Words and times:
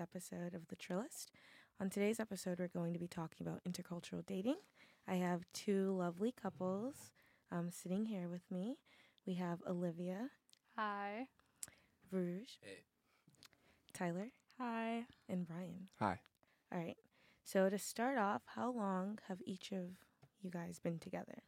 episode 0.00 0.54
of 0.54 0.68
The 0.68 0.76
Trillist. 0.76 1.26
On 1.80 1.88
today's 1.90 2.18
episode, 2.20 2.58
we're 2.58 2.68
going 2.68 2.92
to 2.92 2.98
be 2.98 3.06
talking 3.06 3.46
about 3.46 3.60
intercultural 3.68 4.24
dating. 4.26 4.56
I 5.06 5.14
have 5.16 5.44
two 5.52 5.92
lovely 5.96 6.32
couples 6.32 6.94
um, 7.52 7.70
sitting 7.70 8.06
here 8.06 8.28
with 8.28 8.42
me. 8.50 8.76
We 9.26 9.34
have 9.34 9.60
Olivia, 9.68 10.30
Hi. 10.76 11.26
Rouge, 12.10 12.50
Hey. 12.62 12.84
Tyler, 13.92 14.28
Hi. 14.58 15.04
and 15.28 15.46
Brian. 15.46 15.88
Hi. 15.98 16.20
All 16.72 16.78
right. 16.78 16.96
So 17.44 17.68
to 17.68 17.78
start 17.78 18.18
off, 18.18 18.42
how 18.54 18.70
long 18.70 19.18
have 19.28 19.38
each 19.44 19.72
of 19.72 19.90
you 20.42 20.50
guys 20.50 20.78
been 20.78 20.98
together? 20.98 21.42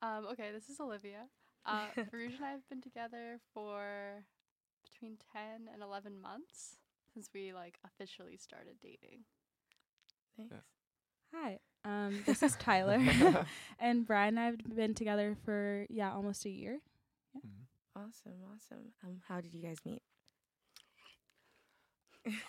Um, 0.00 0.26
okay, 0.32 0.50
this 0.52 0.68
is 0.68 0.80
Olivia. 0.80 1.26
Uh, 1.64 1.86
Rouge 2.12 2.34
and 2.36 2.44
I 2.44 2.50
have 2.50 2.68
been 2.68 2.80
together 2.80 3.38
for 3.54 4.24
between 4.82 5.16
10 5.32 5.68
and 5.72 5.82
11 5.82 6.20
months 6.20 6.78
since 7.12 7.28
we 7.34 7.52
like 7.52 7.78
officially 7.84 8.36
started 8.36 8.76
dating. 8.82 9.24
Nice. 10.38 10.48
Yeah. 10.50 10.58
Hi, 11.34 11.58
um, 11.84 12.22
this 12.26 12.42
is 12.42 12.56
Tyler, 12.56 12.98
and 13.78 14.06
Brian 14.06 14.36
and 14.36 14.40
I 14.40 14.44
have 14.46 14.76
been 14.76 14.94
together 14.94 15.36
for 15.44 15.86
yeah 15.90 16.12
almost 16.12 16.44
a 16.44 16.50
year. 16.50 16.80
Mhm. 17.36 17.66
Awesome, 17.96 18.42
awesome. 18.54 18.92
Um, 19.04 19.20
how 19.28 19.40
did 19.40 19.54
you 19.54 19.62
guys 19.62 19.78
meet? 19.84 20.02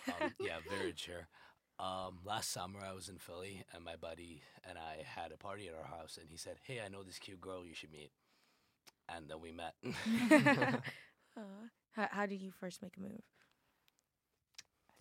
Um, 0.08 0.34
yeah, 0.40 0.58
very 0.68 0.92
sure. 0.96 1.28
Um, 1.78 2.20
last 2.24 2.50
summer 2.52 2.80
I 2.80 2.92
was 2.92 3.08
in 3.08 3.18
Philly 3.18 3.64
and 3.74 3.84
my 3.84 3.96
buddy 3.96 4.42
and 4.68 4.78
I 4.78 5.02
had 5.04 5.32
a 5.32 5.36
party 5.36 5.68
at 5.68 5.74
our 5.74 5.86
house 5.86 6.18
and 6.20 6.28
he 6.30 6.36
said, 6.36 6.58
"Hey, 6.62 6.80
I 6.84 6.88
know 6.88 7.02
this 7.02 7.18
cute 7.18 7.40
girl 7.40 7.66
you 7.66 7.74
should 7.74 7.90
meet." 7.92 8.12
And 9.08 9.28
then 9.28 9.40
we 9.40 9.52
met. 9.52 9.74
Aw. 11.36 11.68
how, 11.92 12.08
how 12.10 12.26
did 12.26 12.40
you 12.42 12.52
first 12.52 12.82
make 12.82 12.96
a 12.96 13.00
move? 13.00 13.22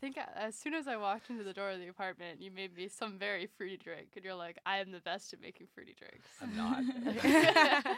I 0.04 0.06
think 0.06 0.18
as 0.36 0.54
soon 0.54 0.74
as 0.74 0.86
I 0.86 0.98
walked 0.98 1.30
into 1.30 1.46
the 1.46 1.54
door 1.54 1.70
of 1.70 1.80
the 1.80 1.88
apartment, 1.88 2.42
you 2.42 2.52
made 2.52 2.76
me 2.76 2.90
some 2.90 3.18
very 3.18 3.46
fruity 3.46 3.78
drink, 3.78 4.10
and 4.18 4.26
you're 4.26 4.36
like, 4.36 4.60
I 4.66 4.80
am 4.80 4.92
the 4.92 5.00
best 5.00 5.32
at 5.32 5.40
making 5.40 5.68
fruity 5.74 5.96
drinks. 5.98 6.28
I'm 6.42 6.56
not. 6.58 7.96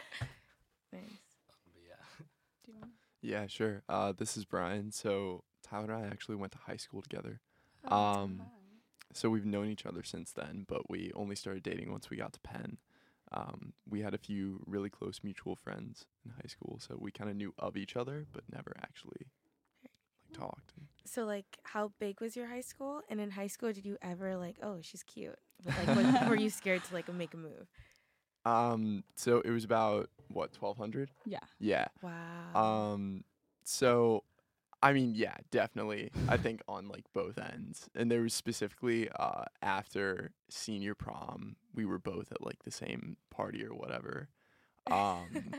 Nice. 0.92 1.02
But 1.48 1.82
yeah. 1.84 2.26
Do 2.64 2.72
you 2.72 2.78
want? 2.80 2.92
Yeah, 3.22 3.48
sure. 3.48 3.82
Uh, 3.88 4.12
this 4.16 4.36
is 4.36 4.44
Brian. 4.44 4.92
So 4.92 5.42
Tyler 5.64 5.92
and 5.92 6.04
I 6.04 6.06
actually 6.06 6.36
went 6.36 6.52
to 6.52 6.58
high 6.58 6.76
school 6.76 7.02
together. 7.02 7.40
Oh, 7.88 7.96
Um, 7.96 8.42
so 9.12 9.28
we've 9.28 9.44
known 9.44 9.68
each 9.68 9.84
other 9.84 10.04
since 10.04 10.30
then, 10.30 10.64
but 10.68 10.88
we 10.88 11.10
only 11.16 11.34
started 11.34 11.64
dating 11.64 11.90
once 11.90 12.08
we 12.08 12.16
got 12.16 12.32
to 12.34 12.40
Penn. 12.40 12.78
Um, 13.32 13.72
we 13.90 14.02
had 14.02 14.14
a 14.14 14.18
few 14.18 14.62
really 14.64 14.90
close 14.90 15.20
mutual 15.24 15.56
friends 15.56 16.04
in 16.24 16.30
high 16.30 16.48
school, 16.48 16.78
so 16.80 16.96
we 17.00 17.10
kind 17.10 17.28
of 17.28 17.36
knew 17.36 17.52
of 17.58 17.76
each 17.76 17.96
other, 17.96 18.26
but 18.32 18.44
never 18.52 18.76
actually 18.80 19.26
like 19.82 20.38
talked. 20.38 20.72
So, 21.06 21.24
like, 21.24 21.58
how 21.62 21.92
big 21.98 22.20
was 22.20 22.36
your 22.36 22.46
high 22.46 22.60
school? 22.60 23.00
And 23.08 23.20
in 23.20 23.30
high 23.30 23.46
school, 23.46 23.72
did 23.72 23.84
you 23.84 23.96
ever 24.02 24.36
like, 24.36 24.56
oh, 24.62 24.78
she's 24.82 25.02
cute? 25.02 25.38
But, 25.64 25.74
like, 25.86 25.96
was, 25.96 26.28
were 26.28 26.36
you 26.36 26.50
scared 26.60 26.84
to 26.84 26.94
like 26.94 27.12
make 27.12 27.32
a 27.34 27.36
move? 27.36 27.68
Um, 28.44 29.04
so 29.16 29.40
it 29.40 29.50
was 29.50 29.64
about 29.64 30.08
what 30.28 30.52
twelve 30.52 30.76
hundred? 30.76 31.10
Yeah. 31.24 31.38
Yeah. 31.58 31.88
Wow. 32.02 32.54
Um, 32.94 33.24
so, 33.64 34.22
I 34.82 34.92
mean, 34.92 35.14
yeah, 35.16 35.34
definitely. 35.50 36.10
I 36.28 36.36
think 36.36 36.62
on 36.68 36.88
like 36.88 37.04
both 37.12 37.38
ends, 37.38 37.88
and 37.94 38.10
there 38.10 38.22
was 38.22 38.34
specifically 38.34 39.08
uh 39.18 39.44
after 39.62 40.30
senior 40.48 40.94
prom, 40.94 41.56
we 41.74 41.84
were 41.84 41.98
both 41.98 42.30
at 42.30 42.44
like 42.44 42.62
the 42.64 42.70
same 42.70 43.16
party 43.30 43.64
or 43.64 43.74
whatever. 43.74 44.28
Um, 44.88 45.52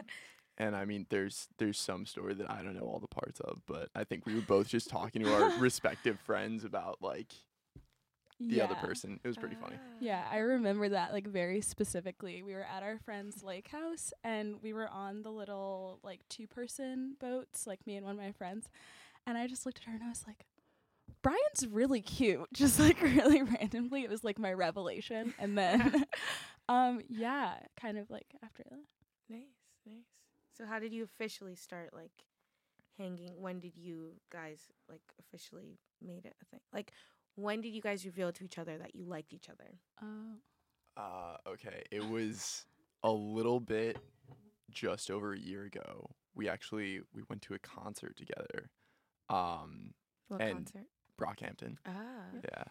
and 0.57 0.75
I 0.75 0.85
mean, 0.85 1.05
there's 1.09 1.47
there's 1.57 1.79
some 1.79 2.05
story 2.05 2.33
that 2.35 2.49
I 2.49 2.61
don't 2.63 2.75
know 2.75 2.81
all 2.81 2.99
the 2.99 3.07
parts 3.07 3.39
of, 3.39 3.61
but 3.67 3.89
I 3.95 4.03
think 4.03 4.25
we 4.25 4.35
were 4.35 4.41
both 4.41 4.67
just 4.67 4.89
talking 4.89 5.23
to 5.23 5.33
our 5.33 5.51
respective 5.59 6.19
friends 6.19 6.63
about 6.63 6.97
like 7.01 7.33
the 8.39 8.61
other 8.61 8.75
person. 8.75 9.19
It 9.23 9.27
was 9.27 9.37
pretty 9.37 9.55
funny. 9.55 9.75
Ah. 9.77 9.95
Yeah, 9.99 10.23
I 10.31 10.37
remember 10.37 10.89
that 10.89 11.11
like 11.11 11.27
very 11.27 11.61
specifically. 11.61 12.43
We 12.43 12.53
were 12.53 12.65
at 12.65 12.83
our 12.83 12.99
friend's 12.99 13.43
lake 13.43 13.69
house 13.69 14.13
and 14.23 14.61
we 14.61 14.73
were 14.73 14.87
on 14.89 15.23
the 15.23 15.31
little 15.31 15.99
like 16.03 16.21
two 16.29 16.47
person 16.47 17.15
boats, 17.19 17.65
like 17.65 17.85
me 17.87 17.95
and 17.95 18.05
one 18.05 18.15
of 18.15 18.21
my 18.21 18.31
friends. 18.31 18.69
And 19.25 19.37
I 19.37 19.47
just 19.47 19.65
looked 19.65 19.79
at 19.79 19.85
her 19.85 19.93
and 19.93 20.03
I 20.03 20.09
was 20.09 20.23
like, 20.27 20.45
Brian's 21.23 21.67
really 21.69 22.01
cute. 22.01 22.47
Just 22.53 22.79
like 22.79 23.01
really 23.01 23.41
randomly. 23.41 24.03
It 24.03 24.09
was 24.09 24.23
like 24.23 24.37
my 24.39 24.53
revelation. 24.53 25.33
And 25.39 25.57
then 25.57 26.05
um 26.69 27.01
yeah, 27.09 27.55
kind 27.79 27.97
of 27.97 28.09
like 28.09 28.27
after 28.43 28.63
that. 28.69 28.83
Nice, 29.29 29.41
nice. 29.85 30.16
So, 30.57 30.65
how 30.65 30.79
did 30.79 30.91
you 30.91 31.03
officially 31.03 31.55
start 31.55 31.91
like 31.93 32.25
hanging? 32.97 33.39
When 33.39 33.59
did 33.59 33.77
you 33.77 34.13
guys 34.31 34.61
like 34.89 35.01
officially 35.19 35.77
made 36.01 36.25
it 36.25 36.35
a 36.41 36.45
thing? 36.45 36.61
Like, 36.73 36.91
when 37.35 37.61
did 37.61 37.69
you 37.69 37.81
guys 37.81 38.05
reveal 38.05 38.31
to 38.31 38.43
each 38.43 38.57
other 38.57 38.77
that 38.79 38.95
you 38.95 39.05
liked 39.05 39.33
each 39.33 39.49
other? 39.49 39.79
Oh. 40.01 41.01
Uh, 41.01 41.37
okay. 41.51 41.83
It 41.91 42.03
was 42.09 42.65
a 43.03 43.11
little 43.11 43.59
bit 43.59 43.99
just 44.71 45.11
over 45.11 45.33
a 45.33 45.39
year 45.39 45.63
ago. 45.65 46.09
We 46.33 46.49
actually 46.49 47.01
we 47.13 47.21
went 47.29 47.43
to 47.43 47.53
a 47.53 47.59
concert 47.59 48.17
together. 48.17 48.71
Um, 49.29 49.93
What 50.27 50.41
And- 50.41 50.53
concert? 50.65 50.87
Brockhampton. 51.19 51.77
Ah, 51.85 52.25
Yeah. 52.43 52.63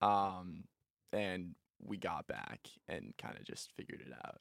Um, 0.00 0.64
and 1.12 1.54
we 1.82 1.96
got 1.98 2.26
back 2.26 2.68
and 2.88 3.14
kind 3.18 3.36
of 3.36 3.44
just 3.44 3.72
figured 3.72 4.00
it 4.00 4.12
out. 4.12 4.40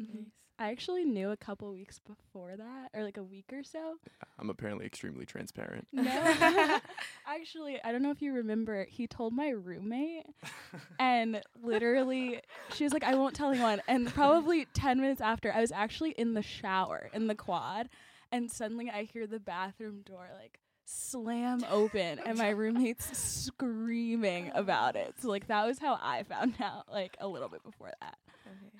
Mhm. 0.00 0.14
nice. 0.14 0.24
I 0.60 0.70
actually 0.70 1.04
knew 1.04 1.30
a 1.30 1.36
couple 1.36 1.70
weeks 1.70 2.00
before 2.00 2.56
that, 2.56 2.90
or 2.92 3.04
like 3.04 3.16
a 3.16 3.22
week 3.22 3.52
or 3.52 3.62
so. 3.62 3.96
I'm 4.38 4.50
apparently 4.50 4.86
extremely 4.86 5.24
transparent. 5.24 5.86
No. 5.92 6.02
Actually, 7.26 7.80
I 7.84 7.92
don't 7.92 8.02
know 8.02 8.10
if 8.10 8.20
you 8.22 8.32
remember, 8.32 8.84
he 8.88 9.06
told 9.06 9.32
my 9.32 9.50
roommate, 9.50 10.26
and 10.98 11.42
literally, 11.62 12.40
she 12.74 12.82
was 12.84 12.92
like, 12.92 13.04
I 13.04 13.14
won't 13.14 13.34
tell 13.36 13.50
anyone. 13.50 13.82
And 13.86 14.12
probably 14.12 14.66
10 14.74 15.00
minutes 15.00 15.20
after, 15.20 15.52
I 15.52 15.60
was 15.60 15.70
actually 15.70 16.10
in 16.12 16.34
the 16.34 16.42
shower 16.42 17.08
in 17.12 17.28
the 17.28 17.34
quad, 17.36 17.88
and 18.32 18.50
suddenly 18.50 18.90
I 18.90 19.04
hear 19.04 19.26
the 19.28 19.38
bathroom 19.40 20.02
door 20.02 20.28
like 20.40 20.58
slam 20.86 21.64
open, 21.70 22.18
and 22.26 22.36
my 22.38 22.48
roommate's 22.50 23.16
screaming 23.16 24.50
about 24.54 24.96
it. 24.96 25.14
So, 25.20 25.28
like, 25.28 25.46
that 25.48 25.66
was 25.66 25.78
how 25.78 25.98
I 26.02 26.22
found 26.24 26.54
out, 26.60 26.90
like, 26.90 27.16
a 27.20 27.28
little 27.28 27.48
bit 27.48 27.62
before 27.62 27.92
that. 28.00 28.16
Okay. 28.46 28.72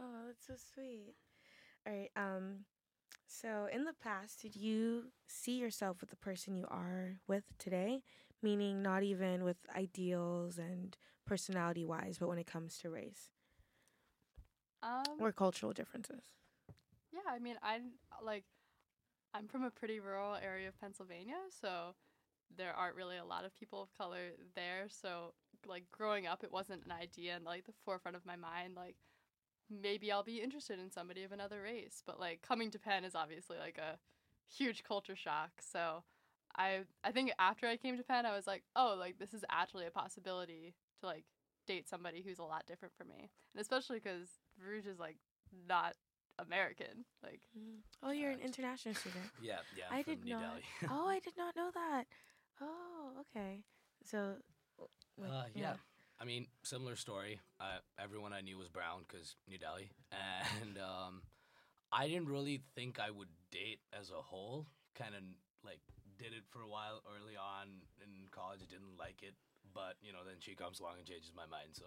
Oh, 0.00 0.24
that's 0.26 0.46
so 0.46 0.54
sweet. 0.74 1.14
All 1.86 1.92
right. 1.92 2.10
Um, 2.16 2.64
so 3.26 3.68
in 3.72 3.84
the 3.84 3.94
past, 3.94 4.42
did 4.42 4.56
you 4.56 5.12
see 5.28 5.58
yourself 5.58 6.00
with 6.00 6.10
the 6.10 6.16
person 6.16 6.56
you 6.56 6.66
are 6.70 7.20
with 7.26 7.44
today? 7.58 8.02
Meaning, 8.42 8.82
not 8.82 9.02
even 9.02 9.44
with 9.44 9.58
ideals 9.76 10.58
and 10.58 10.96
personality 11.26 11.84
wise, 11.84 12.18
but 12.18 12.28
when 12.28 12.38
it 12.38 12.46
comes 12.46 12.78
to 12.78 12.90
race 12.90 13.30
Um, 14.82 15.18
or 15.18 15.32
cultural 15.32 15.72
differences. 15.72 16.32
yeah, 17.12 17.20
I 17.28 17.38
mean, 17.38 17.56
I 17.62 17.80
like, 18.22 18.44
I'm 19.34 19.48
from 19.48 19.64
a 19.64 19.70
pretty 19.70 20.00
rural 20.00 20.36
area 20.36 20.68
of 20.68 20.80
Pennsylvania, 20.80 21.36
so 21.60 21.94
there 22.56 22.72
aren't 22.74 22.96
really 22.96 23.16
a 23.18 23.24
lot 23.24 23.44
of 23.44 23.54
people 23.54 23.82
of 23.82 23.92
color 23.96 24.32
there. 24.54 24.86
So, 24.88 25.34
like, 25.66 25.84
growing 25.92 26.26
up, 26.26 26.44
it 26.44 26.52
wasn't 26.52 26.84
an 26.84 26.92
idea 26.92 27.36
in 27.36 27.44
like 27.44 27.66
the 27.66 27.72
forefront 27.84 28.16
of 28.16 28.26
my 28.26 28.36
mind. 28.36 28.74
Like, 28.76 28.96
maybe 29.70 30.10
I'll 30.12 30.22
be 30.22 30.40
interested 30.40 30.78
in 30.78 30.90
somebody 30.90 31.24
of 31.24 31.32
another 31.32 31.62
race. 31.62 32.02
But 32.06 32.20
like, 32.20 32.42
coming 32.42 32.70
to 32.70 32.78
Penn 32.78 33.04
is 33.04 33.14
obviously 33.14 33.58
like 33.58 33.78
a 33.78 33.98
huge 34.52 34.82
culture 34.84 35.16
shock. 35.16 35.50
So, 35.60 36.04
I 36.56 36.80
I 37.04 37.12
think 37.12 37.32
after 37.38 37.66
I 37.66 37.76
came 37.76 37.96
to 37.96 38.02
Penn, 38.02 38.26
I 38.26 38.34
was 38.34 38.46
like, 38.46 38.62
oh, 38.74 38.96
like 38.98 39.18
this 39.18 39.34
is 39.34 39.44
actually 39.50 39.86
a 39.86 39.90
possibility 39.90 40.74
to 41.00 41.06
like 41.06 41.24
date 41.66 41.88
somebody 41.88 42.22
who's 42.22 42.38
a 42.38 42.44
lot 42.44 42.64
different 42.66 42.94
from 42.96 43.08
me, 43.08 43.30
and 43.54 43.60
especially 43.60 43.98
because 43.98 44.28
Rouge 44.62 44.86
is 44.86 44.98
like 44.98 45.16
not 45.68 45.94
American. 46.38 47.04
Like, 47.22 47.40
Oh, 48.02 48.10
you're 48.10 48.30
an 48.30 48.40
international 48.40 48.94
student. 48.94 49.24
yeah, 49.42 49.58
yeah. 49.76 49.84
I 49.90 50.02
from 50.02 50.14
did 50.14 50.24
New 50.24 50.32
not. 50.32 50.60
Oh, 50.90 51.08
I 51.08 51.18
did 51.24 51.34
not 51.36 51.56
know 51.56 51.70
that. 51.74 52.04
Oh, 52.60 53.10
okay. 53.22 53.62
So, 54.04 54.34
like, 55.18 55.30
Uh, 55.30 55.44
yeah. 55.54 55.74
I 56.20 56.24
mean, 56.24 56.46
similar 56.62 56.96
story. 56.96 57.40
Uh, 57.60 57.78
everyone 58.02 58.32
I 58.32 58.40
knew 58.40 58.56
was 58.58 58.68
brown 58.68 59.04
because 59.06 59.36
New 59.48 59.58
Delhi, 59.58 59.90
and 60.62 60.78
um, 60.78 61.22
I 61.92 62.08
didn't 62.08 62.28
really 62.28 62.62
think 62.74 62.98
I 62.98 63.10
would 63.10 63.28
date 63.50 63.80
as 63.98 64.10
a 64.10 64.20
whole. 64.22 64.66
Kind 64.94 65.14
of 65.14 65.22
like 65.64 65.80
did 66.18 66.32
it 66.32 66.44
for 66.48 66.62
a 66.62 66.68
while 66.68 67.02
early 67.04 67.36
on 67.36 67.68
in 68.00 68.28
college. 68.30 68.60
Didn't 68.70 68.96
like 68.98 69.22
it, 69.22 69.34
but 69.74 69.96
you 70.00 70.12
know, 70.12 70.24
then 70.24 70.36
she 70.40 70.54
comes 70.54 70.80
along 70.80 70.94
and 70.98 71.06
changes 71.06 71.32
my 71.36 71.44
mind. 71.44 71.76
So 71.76 71.84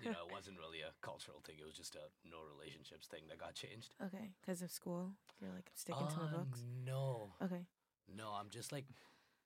you 0.00 0.08
know, 0.08 0.24
it 0.26 0.32
wasn't 0.32 0.56
really 0.58 0.80
a 0.80 0.96
cultural 1.04 1.40
thing. 1.44 1.56
It 1.60 1.66
was 1.66 1.76
just 1.76 1.94
a 1.94 2.08
no 2.24 2.38
relationships 2.48 3.06
thing 3.06 3.28
that 3.28 3.36
got 3.38 3.54
changed. 3.54 3.94
Okay, 4.00 4.32
because 4.40 4.62
of 4.62 4.70
school, 4.70 5.12
you're 5.40 5.52
like 5.52 5.70
sticking 5.74 6.08
to 6.08 6.18
my 6.20 6.32
Uh, 6.32 6.36
books. 6.40 6.64
No, 6.86 7.36
Okay. 7.44 7.68
no, 8.08 8.32
I'm 8.32 8.48
just 8.48 8.72
like 8.72 8.86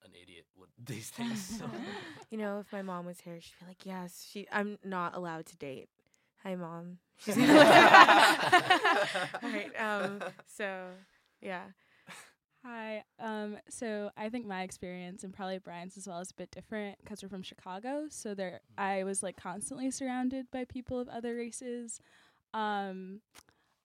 an 0.05 0.11
idiot 0.21 0.45
with 0.57 0.69
these 0.85 1.09
things. 1.09 1.59
So. 1.59 1.65
you 2.29 2.37
know, 2.37 2.59
if 2.59 2.71
my 2.71 2.81
mom 2.81 3.05
was 3.05 3.19
here, 3.21 3.39
she'd 3.39 3.53
be 3.59 3.67
like, 3.67 3.85
"Yes, 3.85 4.27
she. 4.29 4.47
I'm 4.51 4.77
not 4.83 5.15
allowed 5.15 5.45
to 5.47 5.57
date." 5.57 5.89
Hi, 6.43 6.55
mom. 6.55 6.97
She's 7.17 7.35
gonna 7.35 7.53
All 9.41 9.49
right. 9.49 9.71
Um. 9.79 10.19
So, 10.45 10.87
yeah. 11.41 11.63
Hi. 12.65 13.03
Um, 13.19 13.57
so 13.69 14.09
I 14.15 14.29
think 14.29 14.45
my 14.45 14.63
experience 14.63 15.25
and 15.25 15.33
probably 15.33 15.57
Brian's 15.57 15.97
as 15.97 16.07
well 16.07 16.19
is 16.19 16.31
a 16.31 16.35
bit 16.35 16.49
different 16.49 16.97
because 17.03 17.21
we're 17.21 17.27
from 17.29 17.43
Chicago. 17.43 18.05
So 18.09 18.33
there, 18.33 18.61
I 18.77 19.03
was 19.03 19.21
like 19.21 19.35
constantly 19.35 19.91
surrounded 19.91 20.47
by 20.49 20.63
people 20.63 20.97
of 20.97 21.09
other 21.09 21.35
races. 21.35 21.99
Um, 22.53 23.19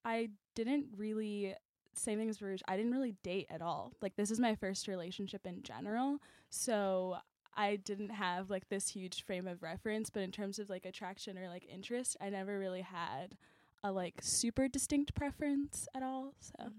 I 0.05 0.31
didn't 0.55 0.87
really 0.97 1.55
same 1.99 2.19
thing 2.19 2.29
as 2.29 2.41
Rouge. 2.41 2.61
I 2.69 2.77
didn't 2.77 2.93
really 2.93 3.17
date 3.23 3.47
at 3.51 3.63
all. 3.63 3.93
Like 4.01 4.17
this 4.17 4.31
is 4.31 4.41
my 4.41 4.55
first 4.55 4.89
relationship 4.89 5.47
in 5.47 5.63
general. 5.63 6.19
So 6.51 7.17
I 7.57 7.77
didn't 7.77 8.11
have 8.11 8.51
like 8.51 8.69
this 8.69 8.89
huge 8.89 9.25
frame 9.25 9.47
of 9.49 9.63
reference, 9.63 10.11
but 10.11 10.23
in 10.23 10.31
terms 10.31 10.59
of 10.59 10.71
like 10.71 10.85
attraction 10.87 11.37
or 11.37 11.49
like 11.49 11.67
interest, 11.73 12.17
I 12.21 12.31
never 12.31 12.59
really 12.59 12.83
had 12.83 13.37
a 13.83 13.93
like 13.93 14.15
super 14.21 14.69
distinct 14.69 15.15
preference 15.15 15.89
at 15.95 16.03
all. 16.03 16.35
So 16.41 16.73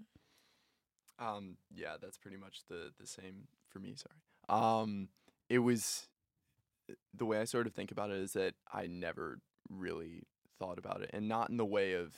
Um, 1.18 1.56
yeah, 1.74 1.96
that's 2.00 2.18
pretty 2.18 2.38
much 2.38 2.62
the 2.68 2.92
the 2.98 3.06
same 3.06 3.48
for 3.68 3.78
me. 3.78 3.94
Sorry. 3.94 4.16
Um, 4.48 5.08
it 5.48 5.58
was 5.58 6.08
the 7.14 7.26
way 7.26 7.38
I 7.38 7.44
sort 7.44 7.66
of 7.66 7.74
think 7.74 7.92
about 7.92 8.10
it 8.10 8.16
is 8.16 8.32
that 8.32 8.54
I 8.72 8.86
never 8.86 9.38
really 9.68 10.22
thought 10.58 10.78
about 10.78 11.02
it, 11.02 11.10
and 11.12 11.28
not 11.28 11.50
in 11.50 11.56
the 11.56 11.64
way 11.64 11.92
of 11.92 12.14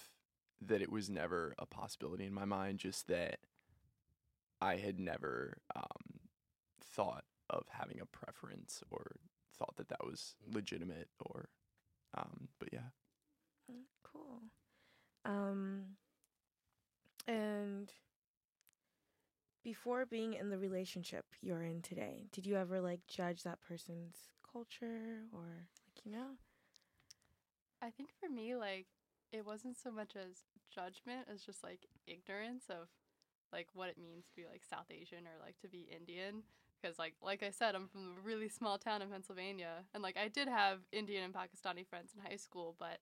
that 0.69 0.83
it 0.83 0.91
was 0.91 1.11
never 1.11 1.55
a 1.59 1.67
possibility 1.67 2.25
in 2.25 2.33
my 2.35 2.45
mind, 2.45 2.79
just 2.79 3.09
that 3.09 3.39
I 4.61 4.77
had 4.77 4.99
never 5.01 5.59
um, 5.75 6.21
thought 6.81 7.25
of 7.51 7.67
having 7.71 8.01
a 8.01 8.07
preference 8.07 8.83
or 8.91 9.17
thought 9.57 9.77
that 9.77 9.89
that 9.89 10.05
was 10.05 10.35
legitimate 10.47 11.09
or 11.21 11.49
um, 12.17 12.49
but 12.59 12.71
yeah 12.73 12.91
Mm, 13.71 13.85
Cool. 14.03 14.43
Um, 15.25 15.97
and 17.27 17.93
before 19.63 20.07
being 20.07 20.35
in 20.35 20.51
the 20.51 20.59
relationship 20.59 21.25
you're 21.41 21.63
in 21.63 21.83
today, 21.83 22.27
did 22.33 22.47
you 22.47 22.57
ever 22.57 22.81
like 22.81 23.07
judge 23.07 23.43
that 23.43 23.61
person's 23.61 24.17
culture 24.51 25.25
or 25.33 25.69
like 25.87 26.05
you 26.05 26.13
know? 26.13 26.37
I 27.83 27.91
think 27.91 28.11
for 28.21 28.29
me, 28.29 28.55
like, 28.57 28.87
it 29.33 29.47
wasn't 29.47 29.77
so 29.79 29.91
much 29.91 30.15
as 30.17 30.45
judgment 30.73 31.27
as 31.33 31.43
just 31.43 31.65
like 31.65 31.87
ignorance 32.07 32.65
of 32.69 32.89
like 33.53 33.69
what 33.75 33.89
it 33.89 33.99
means 33.99 34.27
to 34.27 34.37
be 34.37 34.45
like 34.51 34.63
South 34.69 34.87
Asian 34.91 35.27
or 35.27 35.45
like 35.45 35.59
to 35.61 35.69
be 35.69 35.89
Indian. 35.95 36.43
Because 36.81 36.99
like 36.99 37.15
like 37.23 37.43
I 37.43 37.51
said, 37.51 37.75
I'm 37.75 37.89
from 37.89 38.17
a 38.19 38.27
really 38.27 38.49
small 38.49 38.79
town 38.79 39.03
in 39.03 39.09
Pennsylvania, 39.09 39.85
and 39.95 40.03
like 40.03 40.17
I 40.17 40.29
did 40.29 40.49
have 40.49 40.81
Indian 40.93 41.25
and 41.25 41.35
Pakistani 41.35 41.87
friends 41.87 42.13
in 42.17 42.29
high 42.29 42.37
school, 42.37 42.75
but 42.79 42.99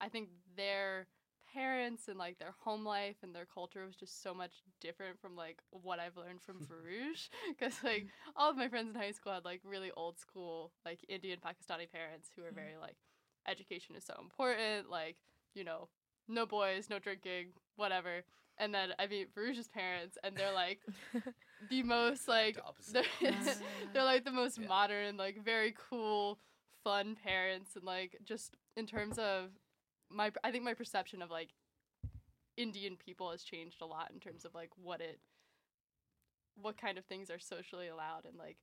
I 0.00 0.08
think 0.08 0.28
their 0.56 1.06
parents 1.52 2.08
and 2.08 2.18
like 2.18 2.38
their 2.38 2.54
home 2.60 2.84
life 2.84 3.16
and 3.22 3.34
their 3.34 3.46
culture 3.46 3.84
was 3.86 3.96
just 3.96 4.22
so 4.22 4.34
much 4.34 4.62
different 4.80 5.18
from 5.20 5.34
like 5.36 5.58
what 5.70 5.98
I've 5.98 6.16
learned 6.16 6.40
from 6.42 6.60
Farouj. 6.66 7.28
Because 7.48 7.74
like 7.84 8.06
all 8.34 8.50
of 8.50 8.56
my 8.56 8.68
friends 8.68 8.94
in 8.94 9.00
high 9.00 9.12
school 9.12 9.32
had 9.32 9.44
like 9.44 9.60
really 9.64 9.90
old 9.96 10.18
school 10.18 10.72
like 10.84 11.04
Indian 11.08 11.38
Pakistani 11.38 11.90
parents 11.90 12.30
who 12.34 12.42
were 12.42 12.48
mm-hmm. 12.48 12.56
very 12.56 12.76
like 12.80 12.96
education 13.48 13.96
is 13.96 14.04
so 14.04 14.14
important, 14.20 14.90
like, 14.90 15.16
you 15.54 15.64
know, 15.64 15.88
no 16.28 16.46
boys, 16.46 16.88
no 16.90 16.98
drinking, 16.98 17.48
whatever. 17.76 18.22
And 18.58 18.74
then 18.74 18.90
I 18.98 19.06
meet 19.06 19.34
Farouj's 19.34 19.68
parents, 19.68 20.18
and 20.22 20.36
they're 20.36 20.52
like 20.52 20.80
the 21.68 21.82
most 21.82 22.28
like 22.28 22.58
The 22.92 23.04
they're, 23.22 23.54
they're 23.92 24.04
like 24.04 24.24
the 24.24 24.32
most 24.32 24.58
Yeah. 24.58 24.68
modern, 24.68 25.16
like 25.16 25.42
very 25.44 25.74
cool, 25.90 26.38
fun 26.84 27.16
parents, 27.22 27.76
and 27.76 27.84
like 27.84 28.16
just 28.24 28.56
in 28.76 28.86
terms 28.86 29.18
of 29.18 29.50
my, 30.10 30.30
I 30.44 30.50
think 30.50 30.64
my 30.64 30.74
perception 30.74 31.22
of 31.22 31.30
like 31.30 31.50
Indian 32.56 32.96
people 32.96 33.30
has 33.30 33.42
changed 33.42 33.80
a 33.80 33.86
lot 33.86 34.10
in 34.12 34.20
terms 34.20 34.44
of 34.44 34.54
like 34.54 34.70
what 34.76 35.00
it, 35.00 35.20
what 36.60 36.76
kind 36.80 36.98
of 36.98 37.04
things 37.04 37.30
are 37.30 37.38
socially 37.38 37.88
allowed, 37.88 38.24
and 38.26 38.36
like 38.36 38.58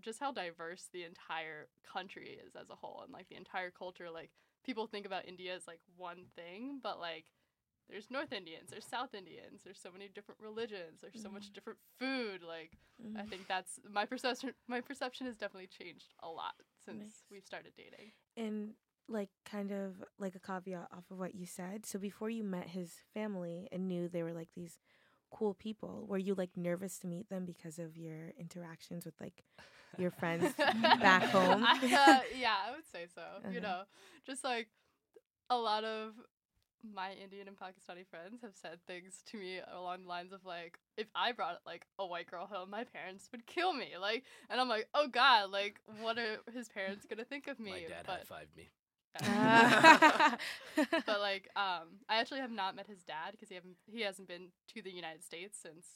just 0.00 0.20
how 0.20 0.32
diverse 0.32 0.88
the 0.92 1.04
entire 1.04 1.68
country 1.92 2.38
is 2.46 2.54
as 2.56 2.70
a 2.70 2.74
whole, 2.76 3.02
and 3.04 3.12
like 3.12 3.28
the 3.28 3.36
entire 3.36 3.70
culture. 3.70 4.10
Like 4.10 4.30
people 4.68 4.86
think 4.86 5.06
about 5.06 5.26
India 5.26 5.54
as 5.56 5.66
like 5.66 5.80
one 5.96 6.26
thing, 6.36 6.78
but 6.82 7.00
like 7.00 7.24
there's 7.88 8.10
North 8.10 8.34
Indians, 8.34 8.68
there's 8.70 8.84
South 8.84 9.14
Indians, 9.14 9.62
there's 9.64 9.80
so 9.80 9.90
many 9.90 10.08
different 10.14 10.38
religions, 10.42 11.00
there's 11.00 11.22
so 11.22 11.30
much 11.30 11.50
different 11.54 11.78
food. 11.98 12.42
Like 12.46 12.72
I 13.16 13.22
Mhm. 13.22 13.30
think 13.30 13.48
that's 13.48 13.80
my 13.90 14.04
perception. 14.04 14.52
My 14.68 14.82
perception 14.82 15.26
has 15.26 15.36
definitely 15.38 15.68
changed 15.68 16.12
a 16.22 16.28
lot 16.28 16.52
since 16.84 16.98
Nice. 17.00 17.24
we've 17.30 17.46
started 17.46 17.72
dating. 17.78 18.12
And 18.36 18.74
like 19.08 19.30
kind 19.46 19.72
of 19.72 20.04
like 20.18 20.34
a 20.34 20.38
caveat 20.38 20.88
off 20.92 21.10
of 21.10 21.18
what 21.18 21.34
you 21.34 21.46
said. 21.46 21.86
So 21.86 21.98
before 21.98 22.28
you 22.28 22.44
met 22.44 22.68
his 22.68 22.96
family 23.14 23.68
and 23.72 23.88
knew 23.88 24.06
they 24.06 24.22
were 24.22 24.34
like 24.34 24.50
these 24.54 24.78
cool 25.30 25.54
people, 25.54 26.04
were 26.06 26.18
you 26.18 26.34
like 26.34 26.58
nervous 26.58 26.98
to 26.98 27.06
meet 27.06 27.30
them 27.30 27.46
because 27.46 27.78
of 27.78 27.96
your 27.96 28.34
interactions 28.38 29.06
with 29.06 29.18
like 29.18 29.44
your 29.96 30.10
friends 30.10 30.52
back 30.82 31.24
home? 31.24 31.64
I, 31.64 31.74
uh, 31.74 32.20
yeah, 32.38 32.54
I 32.66 32.72
would 32.72 32.86
say 32.92 33.06
so. 33.14 33.22
Uh-huh. 33.22 33.50
You 33.52 33.60
know, 33.60 33.82
just 34.26 34.44
like 34.44 34.68
a 35.50 35.56
lot 35.56 35.84
of 35.84 36.12
my 36.94 37.12
Indian 37.12 37.48
and 37.48 37.56
Pakistani 37.56 38.06
friends 38.06 38.42
have 38.42 38.54
said 38.54 38.78
things 38.86 39.22
to 39.26 39.38
me 39.38 39.60
along 39.72 40.02
the 40.02 40.08
lines 40.08 40.32
of 40.32 40.44
like, 40.44 40.78
if 40.96 41.06
I 41.14 41.32
brought 41.32 41.58
like 41.66 41.86
a 41.98 42.06
white 42.06 42.30
girl 42.30 42.46
home, 42.46 42.70
my 42.70 42.84
parents 42.84 43.28
would 43.32 43.46
kill 43.46 43.72
me. 43.72 43.92
Like, 44.00 44.24
and 44.50 44.60
I'm 44.60 44.68
like, 44.68 44.88
oh 44.94 45.08
god, 45.08 45.50
like, 45.50 45.80
what 46.00 46.18
are 46.18 46.38
his 46.52 46.68
parents 46.68 47.06
gonna 47.08 47.24
think 47.24 47.48
of 47.48 47.58
me? 47.58 47.72
My 47.72 47.80
dad 47.80 48.04
but 48.06 48.24
high 48.28 48.42
fived 48.42 48.56
me. 48.56 48.70
Ah. 49.22 50.36
but 50.76 51.20
like 51.20 51.48
um 51.56 51.98
I 52.08 52.20
actually 52.20 52.40
have 52.40 52.50
not 52.50 52.76
met 52.76 52.86
his 52.86 53.02
dad 53.02 53.32
because 53.32 53.48
he 53.48 53.54
haven't 53.54 53.76
he 53.90 54.02
hasn't 54.02 54.28
been 54.28 54.48
to 54.74 54.82
the 54.82 54.90
United 54.90 55.24
States 55.24 55.58
since 55.60 55.86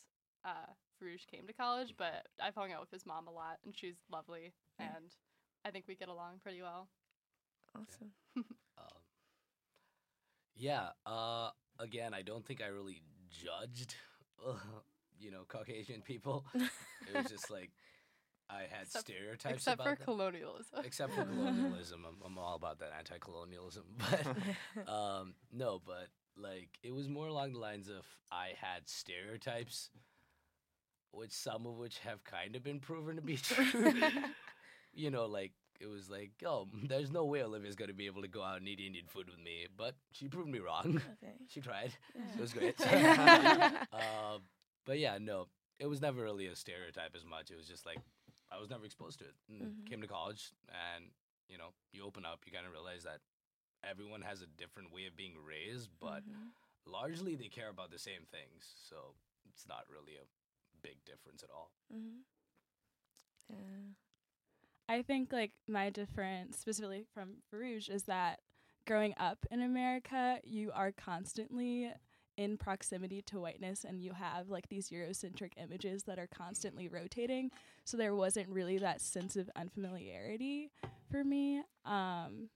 uh 0.45 0.73
Farouj 1.03 1.27
came 1.31 1.47
to 1.47 1.53
college, 1.53 1.95
but 1.97 2.27
I've 2.41 2.55
hung 2.55 2.73
out 2.73 2.81
with 2.81 2.91
his 2.91 3.05
mom 3.07 3.27
a 3.27 3.33
lot 3.33 3.59
and 3.65 3.75
she's 3.77 3.97
lovely 4.11 4.53
Mm. 4.81 4.97
and 4.97 5.07
I 5.65 5.71
think 5.71 5.87
we 5.89 5.95
get 5.97 6.09
along 6.09 6.39
pretty 6.43 6.63
well. 6.63 6.89
awesome. 7.75 8.13
Um, 8.79 9.03
yeah. 10.57 10.89
Uh, 11.07 11.51
again, 11.79 12.15
I 12.15 12.23
don't 12.23 12.45
think 12.47 12.63
I 12.63 12.67
really 12.69 13.03
judged, 13.31 13.95
uh, 14.47 14.55
you 15.21 15.31
know, 15.31 15.43
Caucasian 15.49 16.01
people. 16.03 16.45
It 16.55 17.15
was 17.15 17.27
just 17.31 17.51
like 17.51 17.71
I 18.51 18.63
had 18.63 18.83
Except- 18.87 19.07
stereotypes 19.07 19.55
Except 19.57 19.75
about 19.81 19.91
for 19.91 19.97
them. 19.97 20.05
colonialism. 20.05 20.81
Except 20.85 21.13
for 21.15 21.25
colonialism, 21.25 22.05
I'm, 22.09 22.17
I'm 22.25 22.39
all 22.39 22.57
about 22.57 22.79
that 22.81 22.93
anti-colonialism. 22.99 23.85
But 23.99 24.89
um, 24.93 25.35
no, 25.53 25.81
but 25.85 26.09
like 26.37 26.71
it 26.83 26.93
was 26.95 27.09
more 27.09 27.27
along 27.27 27.53
the 27.53 27.59
lines 27.59 27.89
of 27.89 28.05
I 28.31 28.53
had 28.61 28.89
stereotypes, 28.89 29.91
which 31.13 31.33
some 31.33 31.67
of 31.67 31.77
which 31.77 31.99
have 32.01 32.25
kind 32.25 32.57
of 32.57 32.63
been 32.65 32.81
proven 32.81 33.17
to 33.17 33.23
be 33.23 33.37
true. 33.43 33.95
you 34.95 35.11
know, 35.11 35.27
like 35.27 35.53
it 35.81 35.87
was 35.87 36.09
like, 36.11 36.31
oh, 36.47 36.69
there's 36.89 37.11
no 37.11 37.25
way 37.25 37.43
Olivia's 37.43 37.77
gonna 37.77 37.93
be 37.93 38.07
able 38.07 38.23
to 38.23 38.29
go 38.29 38.43
out 38.43 38.59
and 38.59 38.69
eat 38.69 38.81
Indian 38.81 39.07
food 39.09 39.29
with 39.29 39.39
me, 39.39 39.67
but 39.77 39.95
she 40.13 40.29
proved 40.29 40.51
me 40.51 40.59
wrong. 40.59 41.01
okay. 41.23 41.35
she 41.49 41.61
tried. 41.61 41.93
Yeah. 42.15 42.23
It 42.37 42.41
was 42.41 42.53
great. 42.53 42.77
uh, 43.93 44.39
but 44.85 44.99
yeah, 44.99 45.19
no, 45.21 45.47
it 45.79 45.87
was 45.87 46.01
never 46.01 46.23
really 46.23 46.47
a 46.47 46.57
stereotype 46.57 47.15
as 47.17 47.25
much. 47.25 47.51
It 47.51 47.57
was 47.57 47.67
just 47.67 47.87
like 47.87 47.99
I 48.51 48.59
was 48.61 48.71
never 48.71 48.85
exposed 48.85 49.19
to 49.21 49.25
it. 49.25 49.35
And 49.49 49.61
Mhm. 49.63 49.87
Came 49.87 50.01
to 50.03 50.07
college, 50.09 50.53
and 50.69 51.11
you 51.49 51.59
know, 51.59 51.73
you 51.93 52.05
open 52.05 52.25
up, 52.25 52.41
you 52.47 52.53
kind 52.53 52.67
of 52.67 52.73
realize 52.73 53.03
that 53.05 53.21
everyone 53.83 54.23
has 54.23 54.41
a 54.43 54.47
different 54.47 54.93
way 54.93 55.07
of 55.07 55.17
being 55.17 55.35
raised, 55.45 55.91
but 56.01 56.23
Mhm. 56.25 56.53
largely 56.87 57.35
they 57.35 57.49
care 57.49 57.69
about 57.69 57.91
the 57.91 57.99
same 57.99 58.25
things. 58.31 58.73
So 58.89 59.15
it's 59.49 59.67
not 59.67 59.85
really 59.91 60.17
a 60.17 60.27
big 60.83 61.05
difference 61.05 61.43
at 61.43 61.51
all. 61.51 61.71
Mm-hmm. 61.95 62.21
Yeah. 63.51 63.93
I 64.89 65.03
think 65.03 65.33
like 65.33 65.53
my 65.69 65.91
difference 65.91 66.59
specifically 66.59 67.05
from 67.15 67.37
Farouj 67.53 67.89
is 67.89 68.05
that 68.05 68.41
growing 68.87 69.15
up 69.19 69.47
in 69.51 69.63
America, 69.63 70.39
you 70.45 70.71
are 70.75 70.93
constantly 70.93 71.91
in 72.37 72.57
proximity 72.57 73.23
to 73.23 73.39
whiteness 73.41 73.85
and 73.85 74.01
you 74.01 74.13
have 74.13 74.49
like 74.49 74.69
these 74.69 74.89
Eurocentric 74.89 75.53
images 75.57 76.05
that 76.05 76.19
are 76.19 76.27
constantly 76.27 76.89
rotating. 76.89 77.51
So 77.85 77.97
there 77.97 78.15
wasn't 78.15 78.49
really 78.49 78.79
that 78.79 79.01
sense 79.01 79.37
of 79.37 79.51
unfamiliarity 79.55 80.71
for 81.11 81.25
me. 81.25 81.63
Um 81.85 82.49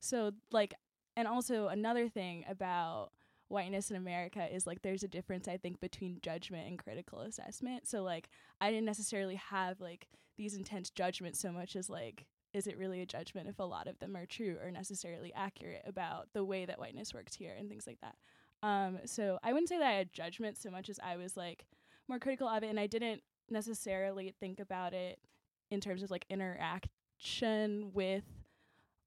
so 0.00 0.32
like 0.50 0.74
and 1.16 1.28
also 1.28 1.68
another 1.68 2.08
thing 2.08 2.44
about 2.48 3.10
whiteness 3.50 3.90
in 3.90 3.96
America 3.96 4.46
is 4.52 4.66
like 4.66 4.82
there's 4.82 5.02
a 5.02 5.08
difference 5.08 5.48
I 5.48 5.56
think 5.56 5.80
between 5.80 6.20
judgment 6.22 6.68
and 6.68 6.78
critical 6.78 7.20
assessment. 7.20 7.86
So 7.86 8.02
like 8.02 8.28
I 8.60 8.70
didn't 8.70 8.86
necessarily 8.86 9.36
have 9.36 9.80
like 9.80 10.06
these 10.36 10.54
intense 10.54 10.90
judgments 10.90 11.40
so 11.40 11.52
much 11.52 11.76
as 11.76 11.90
like 11.90 12.26
is 12.52 12.66
it 12.66 12.78
really 12.78 13.00
a 13.00 13.06
judgment 13.06 13.48
if 13.48 13.58
a 13.58 13.64
lot 13.64 13.86
of 13.86 13.98
them 13.98 14.16
are 14.16 14.26
true 14.26 14.56
or 14.62 14.70
necessarily 14.70 15.32
accurate 15.34 15.82
about 15.86 16.28
the 16.32 16.44
way 16.44 16.64
that 16.64 16.78
whiteness 16.78 17.14
works 17.14 17.34
here 17.34 17.54
and 17.58 17.68
things 17.68 17.86
like 17.86 18.00
that. 18.00 18.16
Um, 18.62 18.98
so 19.04 19.38
I 19.42 19.52
wouldn't 19.52 19.68
say 19.68 19.78
that 19.78 19.86
I 19.86 19.92
had 19.92 20.12
judgment 20.12 20.58
so 20.58 20.70
much 20.70 20.88
as 20.88 20.98
I 21.02 21.16
was 21.16 21.36
like 21.36 21.64
more 22.08 22.18
critical 22.18 22.48
of 22.48 22.62
it, 22.62 22.68
and 22.68 22.80
I 22.80 22.86
didn't 22.86 23.22
necessarily 23.48 24.34
think 24.40 24.60
about 24.60 24.92
it 24.92 25.18
in 25.70 25.80
terms 25.80 26.02
of 26.02 26.10
like 26.10 26.26
interaction 26.28 27.92
with 27.92 28.24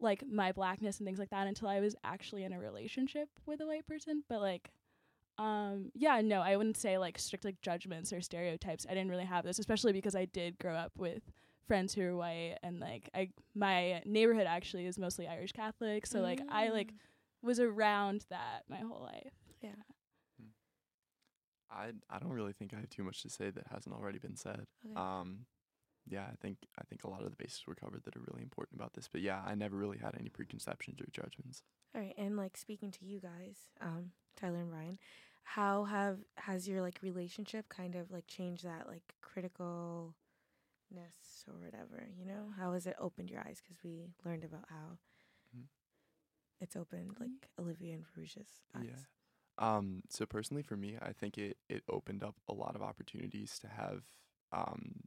like 0.04 0.24
my 0.28 0.52
blackness 0.52 1.00
and 1.00 1.08
things 1.08 1.18
like 1.20 1.32
that 1.32 1.48
until 1.48 1.68
I 1.68 1.80
was 1.80 1.96
actually 2.04 2.44
in 2.44 2.54
a 2.54 2.60
relationship 2.60 3.30
with 3.48 3.60
a 3.62 3.66
white 3.66 3.88
person. 3.88 4.24
But 4.30 4.42
like, 4.42 4.72
Um, 5.40 5.90
yeah, 5.96 6.22
no, 6.22 6.42
I 6.42 6.56
wouldn't 6.58 6.78
say 6.78 7.00
like 7.00 7.18
strict 7.18 7.44
like 7.44 7.60
judgments 7.62 8.14
or 8.14 8.22
stereotypes. 8.22 8.86
I 8.88 8.94
didn't 8.94 9.10
really 9.10 9.26
have 9.26 9.44
this, 9.44 9.58
especially 9.58 9.92
because 9.94 10.14
I 10.16 10.26
did 10.26 10.60
grow 10.60 10.76
up 10.76 10.92
with 10.96 11.24
friends 11.68 11.94
who 11.96 12.04
are 12.04 12.16
white 12.16 12.58
and 12.62 12.80
like 12.80 13.10
I 13.16 13.30
my 13.56 14.04
neighborhood 14.06 14.46
actually 14.48 14.86
is 14.86 15.00
mostly 15.00 15.28
Irish 15.28 15.54
Catholic, 15.54 16.06
so 16.06 16.20
like 16.22 16.42
I 16.50 16.70
like 16.70 16.92
Mm. 16.92 16.98
was 17.42 17.60
around 17.60 18.26
that 18.30 18.64
my 18.70 18.78
whole 18.88 19.02
life. 19.02 19.34
Yeah. 19.62 19.72
I 21.72 21.92
I 22.10 22.20
don't 22.20 22.32
really 22.32 22.54
think 22.54 22.74
I 22.74 22.78
have 22.82 22.90
too 22.90 23.04
much 23.04 23.24
to 23.24 23.30
say 23.30 23.50
that 23.50 23.68
hasn't 23.72 23.96
already 23.96 24.20
been 24.20 24.36
said. 24.36 24.68
Okay. 24.86 24.94
Um, 24.96 25.46
yeah, 26.08 26.26
I 26.32 26.36
think 26.42 26.58
I 26.80 26.84
think 26.84 27.04
a 27.04 27.10
lot 27.10 27.24
of 27.24 27.30
the 27.30 27.36
bases 27.36 27.64
were 27.68 27.76
covered 27.76 28.04
that 28.06 28.16
are 28.16 28.24
really 28.32 28.42
important 28.44 28.80
about 28.80 28.94
this. 28.94 29.08
But 29.12 29.22
yeah, 29.22 29.42
I 29.46 29.56
never 29.56 29.76
really 29.76 29.98
had 29.98 30.16
any 30.20 30.30
preconceptions 30.30 31.00
or 31.02 31.08
judgments. 31.12 31.64
All 31.96 32.02
right, 32.02 32.14
and 32.18 32.36
like 32.38 32.58
speaking 32.58 32.92
to 32.92 33.06
you 33.06 33.20
guys, 33.20 33.58
um, 33.82 34.12
Tyler 34.36 34.60
and 34.60 34.70
Brian, 34.72 34.98
how 35.44 35.84
have 35.86 36.20
has 36.38 36.68
your 36.68 36.82
like 36.82 37.00
relationship 37.02 37.70
kind 37.70 37.96
of 37.96 38.12
like 38.12 38.28
changed 38.28 38.64
that 38.66 38.88
like 38.88 39.14
criticalness 39.24 40.14
or 41.48 41.56
whatever? 41.64 42.08
You 42.18 42.26
know, 42.26 42.52
how 42.58 42.74
has 42.74 42.86
it 42.86 42.96
opened 43.00 43.30
your 43.30 43.42
eyes? 43.42 43.62
Because 43.62 43.84
we 43.84 44.08
learned 44.26 44.44
about 44.44 44.66
how 44.70 44.98
Mhm. 45.56 45.68
it's 46.60 46.76
opened 46.76 47.16
like 47.20 47.50
Olivia 47.60 47.94
and 47.96 48.06
Rouge's 48.16 48.62
eyes. 48.76 48.84
Yeah. 48.86 48.96
Um, 49.58 50.02
so 50.10 50.26
personally 50.26 50.64
for 50.64 50.76
me, 50.76 50.98
I 51.02 51.14
think 51.14 51.38
it 51.38 51.58
it 51.70 51.84
opened 51.90 52.24
up 52.24 52.36
a 52.48 52.54
lot 52.54 52.76
of 52.76 52.82
opportunities 52.82 53.60
to 53.60 53.68
have 53.68 54.04
um, 54.52 55.04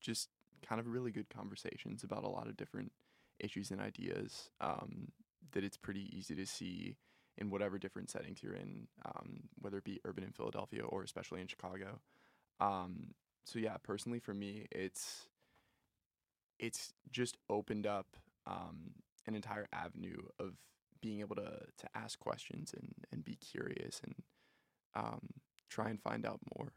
just 0.00 0.28
kind 0.66 0.80
of 0.80 0.86
really 0.86 1.10
good 1.10 1.28
conversations 1.30 2.04
about 2.04 2.24
a 2.24 2.28
lot 2.28 2.46
of 2.46 2.56
different 2.56 2.92
issues 3.38 3.70
and 3.70 3.80
ideas 3.80 4.50
um, 4.60 5.12
that 5.52 5.64
it's 5.64 5.76
pretty 5.76 6.08
easy 6.16 6.34
to 6.34 6.46
see 6.46 6.96
in 7.38 7.50
whatever 7.50 7.78
different 7.78 8.10
settings 8.10 8.42
you're 8.42 8.54
in, 8.54 8.86
um, 9.06 9.40
whether 9.60 9.78
it 9.78 9.84
be 9.84 10.00
urban 10.04 10.24
in 10.24 10.32
Philadelphia 10.32 10.82
or 10.84 11.02
especially 11.02 11.40
in 11.40 11.46
Chicago. 11.46 12.00
Um, 12.60 13.14
so 13.44 13.58
yeah, 13.58 13.76
personally 13.82 14.20
for 14.20 14.34
me, 14.34 14.66
it's 14.70 15.26
it's 16.58 16.92
just 17.10 17.38
opened 17.48 17.86
up 17.86 18.16
um, 18.46 18.92
an 19.26 19.34
entire 19.34 19.66
avenue 19.72 20.22
of 20.38 20.54
being 21.00 21.20
able 21.20 21.36
to 21.36 21.50
to 21.78 21.88
ask 21.94 22.18
questions 22.18 22.74
and 22.76 22.92
and 23.12 23.24
be 23.24 23.36
curious 23.36 24.00
and 24.04 24.14
um, 24.94 25.20
try 25.70 25.88
and 25.88 26.00
find 26.02 26.26
out 26.26 26.40
more. 26.56 26.72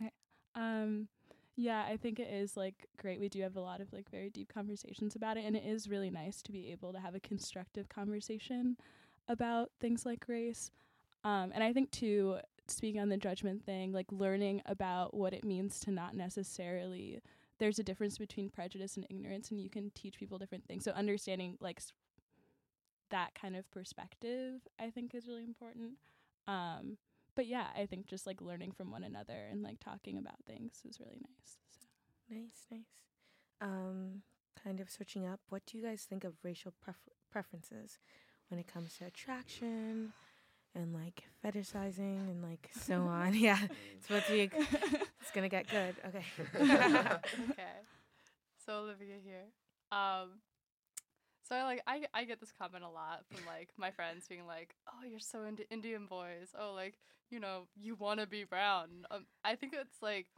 Nice. 0.00 0.12
Um, 0.54 1.08
yeah, 1.56 1.84
I 1.88 1.96
think 1.96 2.18
it 2.18 2.28
is 2.32 2.56
like 2.56 2.86
great. 2.98 3.20
We 3.20 3.28
do 3.28 3.42
have 3.42 3.56
a 3.56 3.60
lot 3.60 3.80
of 3.80 3.92
like 3.92 4.10
very 4.10 4.30
deep 4.30 4.52
conversations 4.52 5.14
about 5.16 5.36
it, 5.36 5.44
and 5.44 5.56
it 5.56 5.64
is 5.64 5.88
really 5.88 6.10
nice 6.10 6.42
to 6.42 6.52
be 6.52 6.70
able 6.72 6.92
to 6.92 7.00
have 7.00 7.14
a 7.14 7.20
constructive 7.20 7.88
conversation 7.88 8.76
about 9.28 9.70
things 9.80 10.04
like 10.06 10.24
race. 10.28 10.70
Um, 11.24 11.52
and 11.54 11.62
I 11.62 11.72
think 11.72 11.90
too, 11.90 12.38
speaking 12.68 13.00
on 13.00 13.08
the 13.08 13.16
judgment 13.16 13.64
thing, 13.64 13.92
like 13.92 14.06
learning 14.10 14.62
about 14.66 15.14
what 15.14 15.32
it 15.34 15.44
means 15.44 15.78
to 15.80 15.90
not 15.90 16.14
necessarily. 16.16 17.20
There's 17.58 17.78
a 17.78 17.84
difference 17.84 18.18
between 18.18 18.50
prejudice 18.50 18.96
and 18.96 19.06
ignorance, 19.08 19.50
and 19.50 19.60
you 19.60 19.70
can 19.70 19.90
teach 19.94 20.18
people 20.18 20.38
different 20.38 20.66
things. 20.66 20.84
So 20.84 20.90
understanding 20.92 21.58
like 21.60 21.78
s- 21.78 21.92
that 23.10 23.34
kind 23.34 23.56
of 23.56 23.70
perspective, 23.70 24.60
I 24.80 24.90
think, 24.90 25.14
is 25.14 25.26
really 25.26 25.44
important. 25.44 25.92
Um, 26.48 26.96
but 27.34 27.46
yeah, 27.46 27.66
I 27.76 27.86
think 27.86 28.06
just 28.06 28.26
like 28.26 28.40
learning 28.40 28.72
from 28.72 28.90
one 28.90 29.04
another 29.04 29.46
and 29.50 29.62
like 29.62 29.80
talking 29.80 30.18
about 30.18 30.44
things 30.46 30.82
is 30.88 31.00
really 31.00 31.20
nice. 31.20 31.56
So. 31.70 32.34
Nice, 32.34 32.66
nice. 32.70 32.80
Um, 33.60 34.22
kind 34.62 34.80
of 34.80 34.90
switching 34.90 35.26
up. 35.26 35.40
What 35.48 35.62
do 35.66 35.78
you 35.78 35.84
guys 35.84 36.02
think 36.08 36.24
of 36.24 36.34
racial 36.42 36.72
pref- 36.80 37.08
preferences 37.30 37.98
when 38.48 38.58
it 38.60 38.66
comes 38.66 38.96
to 38.98 39.06
attraction 39.06 40.12
and 40.74 40.94
like 40.94 41.24
fetishizing 41.44 42.28
and 42.30 42.42
like 42.42 42.70
so 42.72 43.02
on? 43.06 43.34
Yeah, 43.38 43.58
it's 43.96 44.06
supposed 44.06 44.26
to 44.26 44.32
be. 44.32 44.50
It's 45.22 45.30
gonna 45.30 45.48
get 45.48 45.68
good. 45.68 45.94
Okay. 46.08 46.24
okay. 47.50 47.76
So 48.66 48.80
Olivia 48.80 49.16
here. 49.24 49.44
Um 49.92 50.40
so 51.52 51.58
I 51.58 51.64
like 51.64 51.82
I 51.86 52.02
I 52.14 52.24
get 52.24 52.40
this 52.40 52.52
comment 52.58 52.82
a 52.82 52.88
lot 52.88 53.24
from 53.30 53.44
like 53.46 53.68
my 53.76 53.90
friends 53.90 54.26
being 54.26 54.46
like, 54.46 54.74
"Oh, 54.88 55.06
you're 55.06 55.20
so 55.20 55.44
into 55.44 55.70
Indian 55.70 56.06
boys. 56.06 56.54
Oh, 56.58 56.72
like, 56.74 56.94
you 57.30 57.38
know, 57.38 57.66
you 57.78 57.94
want 57.94 58.20
to 58.20 58.26
be 58.26 58.44
brown." 58.44 59.06
Um 59.10 59.26
I 59.44 59.54
think 59.54 59.74
it's 59.74 60.00
like 60.00 60.28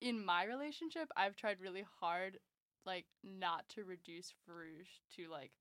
in 0.00 0.24
my 0.24 0.44
relationship, 0.44 1.08
I've 1.16 1.34
tried 1.34 1.60
really 1.60 1.84
hard 2.00 2.38
like 2.86 3.06
not 3.24 3.68
to 3.70 3.82
reduce 3.82 4.32
Farouj 4.46 4.86
to 5.16 5.28
like 5.28 5.52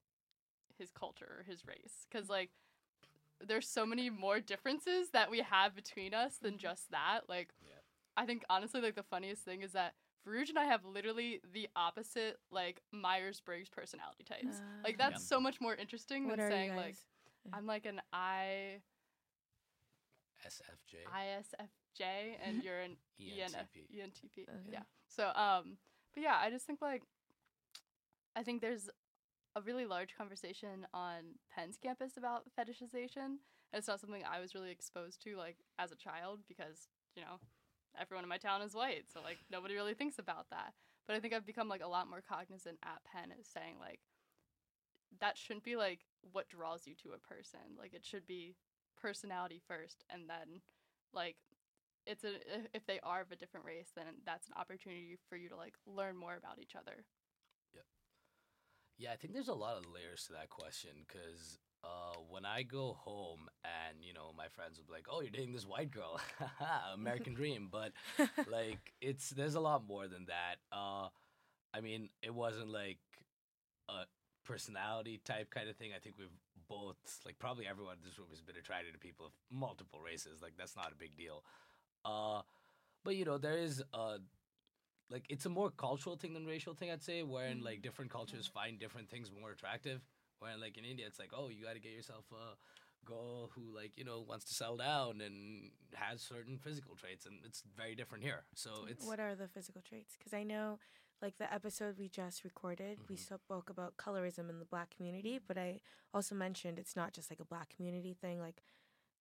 his 0.78 0.92
culture 0.92 1.38
or 1.40 1.44
his 1.44 1.66
race 1.66 2.06
cuz 2.12 2.30
like 2.30 2.52
there's 3.40 3.68
so 3.68 3.86
many 3.86 4.10
more 4.10 4.40
differences 4.40 5.10
that 5.12 5.32
we 5.32 5.40
have 5.40 5.76
between 5.76 6.14
us 6.14 6.38
than 6.38 6.60
just 6.60 6.92
that. 6.92 7.22
Like 7.28 7.50
Yeah. 7.62 7.82
I 8.16 8.28
think 8.28 8.44
honestly, 8.52 8.82
like 8.82 8.96
the 8.96 9.04
funniest 9.04 9.44
thing 9.44 9.64
is 9.64 9.72
that 9.72 9.96
Farouj 10.26 10.50
and 10.50 10.58
I 10.60 10.66
have 10.66 10.86
literally 10.86 11.42
the 11.54 11.68
opposite, 11.76 12.40
like 12.52 12.82
Myers 12.92 13.42
Briggs 13.42 13.70
personality 13.70 14.24
types. 14.24 14.62
like 14.84 14.96
Ah. 15.00 15.10
that's 15.10 15.22
Yeah. 15.24 15.28
so 15.36 15.40
much 15.40 15.60
more 15.62 15.76
interesting 15.76 16.28
What 16.28 16.38
than 16.38 16.50
saying 16.50 16.76
like? 16.76 16.96
I'm 17.52 17.66
like 17.66 17.86
an 17.86 18.02
I 18.14 18.82
SFJ. 20.46 21.04
ISFJ 21.14 22.38
and 22.44 22.64
you're 22.64 22.80
an 22.80 22.98
E 23.20 23.40
ENF, 23.40 23.56
ENTP. 23.56 24.00
ENTP. 24.00 24.44
Okay. 24.50 24.70
Yeah. 24.72 24.84
So 25.08 25.28
um, 25.36 25.78
but 26.14 26.24
yeah, 26.24 26.38
I 26.40 26.50
just 26.50 26.66
think 26.66 26.82
like 26.82 27.04
I 28.36 28.44
think 28.44 28.62
there's 28.62 28.90
a 29.56 29.62
really 29.62 29.86
large 29.86 30.16
conversation 30.18 30.88
on 30.94 31.36
Penn's 31.54 31.78
campus 31.78 32.18
about 32.18 32.44
fetishization. 32.58 33.38
And 33.72 33.80
it's 33.80 33.88
not 33.88 34.00
something 34.00 34.24
I 34.24 34.40
was 34.40 34.54
really 34.56 34.72
exposed 34.72 35.22
to 35.24 35.36
like 35.38 35.58
as 35.80 35.92
a 35.92 35.96
child 35.96 36.42
because 36.48 36.88
you 37.16 37.22
know 37.24 37.40
everyone 38.00 38.24
in 38.24 38.30
my 38.30 38.38
town 38.38 38.62
is 38.62 38.74
white, 38.74 39.06
so 39.14 39.22
like 39.22 39.40
nobody 39.52 39.76
really 39.76 39.94
thinks 39.94 40.20
about 40.20 40.50
that. 40.52 40.74
But 41.08 41.16
I 41.16 41.20
think 41.20 41.34
I've 41.34 41.46
become 41.46 41.68
like 41.68 41.84
a 41.84 41.88
lot 41.88 42.10
more 42.10 42.22
cognizant 42.28 42.78
at 42.84 43.04
Penn 43.06 43.32
is 43.38 43.48
saying 43.48 43.76
like 43.80 44.00
that 45.20 45.38
shouldn't 45.38 45.64
be 45.64 45.76
like 45.76 46.00
what 46.32 46.50
draws 46.50 46.88
you 46.88 46.96
to 47.04 47.10
a 47.10 47.20
person. 47.20 47.60
Like 47.78 47.94
it 47.94 48.06
should 48.06 48.26
be 48.26 48.56
personality 49.00 49.62
first, 49.68 50.04
and 50.10 50.30
then 50.30 50.62
like 51.14 51.36
it's 52.06 52.24
a 52.24 52.36
if- 52.74 52.86
they 52.86 53.00
are 53.04 53.22
of 53.22 53.32
a 53.32 53.36
different 53.36 53.66
race, 53.66 53.92
then 53.96 54.06
that's 54.26 54.48
an 54.48 54.54
opportunity 54.58 55.18
for 55.30 55.36
you 55.36 55.50
to 55.50 55.56
like 55.56 55.76
learn 55.86 56.18
more 56.18 56.36
about 56.36 56.60
each 56.60 56.76
other. 56.76 57.06
Yeah, 57.74 57.82
yeah. 58.98 59.12
I 59.12 59.16
think 59.16 59.34
there's 59.34 59.48
a 59.48 59.54
lot 59.54 59.78
of 59.78 59.86
layers 59.92 60.26
to 60.28 60.34
that 60.34 60.50
question 60.50 61.06
because 61.08 61.60
uh, 61.84 62.18
when 62.30 62.46
I 62.46 62.64
go 62.64 62.94
home 62.94 63.50
my 63.64 63.83
friends 64.54 64.78
will 64.78 64.86
be 64.86 64.94
like, 64.94 65.08
"Oh, 65.10 65.22
you're 65.22 65.32
dating 65.32 65.54
this 65.54 65.68
white 65.68 65.92
girl, 65.92 66.20
American 66.94 67.34
dream," 67.40 67.70
but 67.72 67.92
like 68.50 68.94
it's 69.02 69.30
there's 69.30 69.56
a 69.56 69.60
lot 69.60 69.86
more 69.88 70.08
than 70.08 70.28
that. 70.28 70.56
Uh, 70.72 71.10
I 71.74 71.82
mean, 71.82 72.10
it 72.22 72.34
wasn't 72.34 72.70
like 72.70 73.00
a 73.90 74.04
personality 74.46 75.20
type 75.24 75.50
kind 75.50 75.70
of 75.70 75.76
thing. 75.76 75.92
I 75.96 76.00
think 76.00 76.16
we've 76.18 76.28
both 76.68 76.98
like 77.26 77.40
probably 77.40 77.68
everyone 77.68 77.98
in 78.02 78.10
this 78.10 78.18
room 78.18 78.28
has 78.30 78.42
been 78.42 78.56
attracted 78.56 78.94
to 78.94 79.00
people 79.00 79.26
of 79.26 79.32
multiple 79.52 80.00
races. 80.00 80.42
Like 80.42 80.54
that's 80.58 80.76
not 80.76 80.92
a 80.92 80.96
big 80.96 81.16
deal. 81.18 81.44
Uh, 82.06 82.42
but 83.04 83.16
you 83.16 83.26
know 83.26 83.38
there 83.38 83.58
is 83.58 83.84
a 83.94 84.18
like 85.10 85.26
it's 85.30 85.46
a 85.46 85.50
more 85.50 85.70
cultural 85.70 86.16
thing 86.16 86.34
than 86.34 86.46
racial 86.46 86.74
thing. 86.74 86.92
I'd 86.92 87.04
say, 87.04 87.24
wherein 87.24 87.64
like 87.64 87.82
different 87.82 88.12
cultures 88.12 88.48
find 88.48 88.80
different 88.80 89.10
things 89.10 89.30
more 89.32 89.52
attractive. 89.52 90.02
Wherein 90.40 90.60
like 90.60 90.78
in 90.78 90.86
India, 90.86 91.06
it's 91.08 91.20
like, 91.20 91.32
oh, 91.34 91.50
you 91.50 91.64
got 91.64 91.74
to 91.74 91.80
get 91.80 91.94
yourself 91.94 92.26
a 92.32 92.56
girl 93.06 93.50
who 93.56 93.62
like 93.76 93.92
you 93.98 94.04
know 94.04 94.22
wants 94.28 94.46
to 94.46 94.54
settle 94.54 94.78
down 94.78 95.22
and 95.22 95.72
has 95.96 96.22
certain 96.22 96.58
physical 96.58 96.96
traits, 96.96 97.26
and 97.26 97.40
it's 97.46 97.64
very 97.76 97.96
different 97.96 98.24
here. 98.24 98.44
So 98.56 98.72
it's 98.90 99.06
what 99.06 99.20
are 99.20 99.36
the 99.36 99.48
physical 99.48 99.82
traits? 99.82 100.16
Because 100.18 100.34
I 100.34 100.44
know, 100.44 100.80
like 101.22 101.38
the 101.38 101.52
episode 101.54 101.98
we 101.98 102.10
just 102.10 102.44
recorded, 102.44 103.00
we 103.10 103.16
Mhm. 103.16 103.20
spoke 103.20 103.70
about 103.70 103.98
colorism 103.98 104.50
in 104.50 104.60
the 104.60 104.66
black 104.66 104.90
community, 104.96 105.40
but 105.46 105.58
I 105.58 105.80
also 106.14 106.36
mentioned 106.36 106.80
it's 106.80 106.96
not 106.96 107.14
just 107.14 107.30
like 107.30 107.40
a 107.40 107.46
black 107.46 107.70
community 107.76 108.14
thing. 108.20 108.40
Like, 108.40 108.62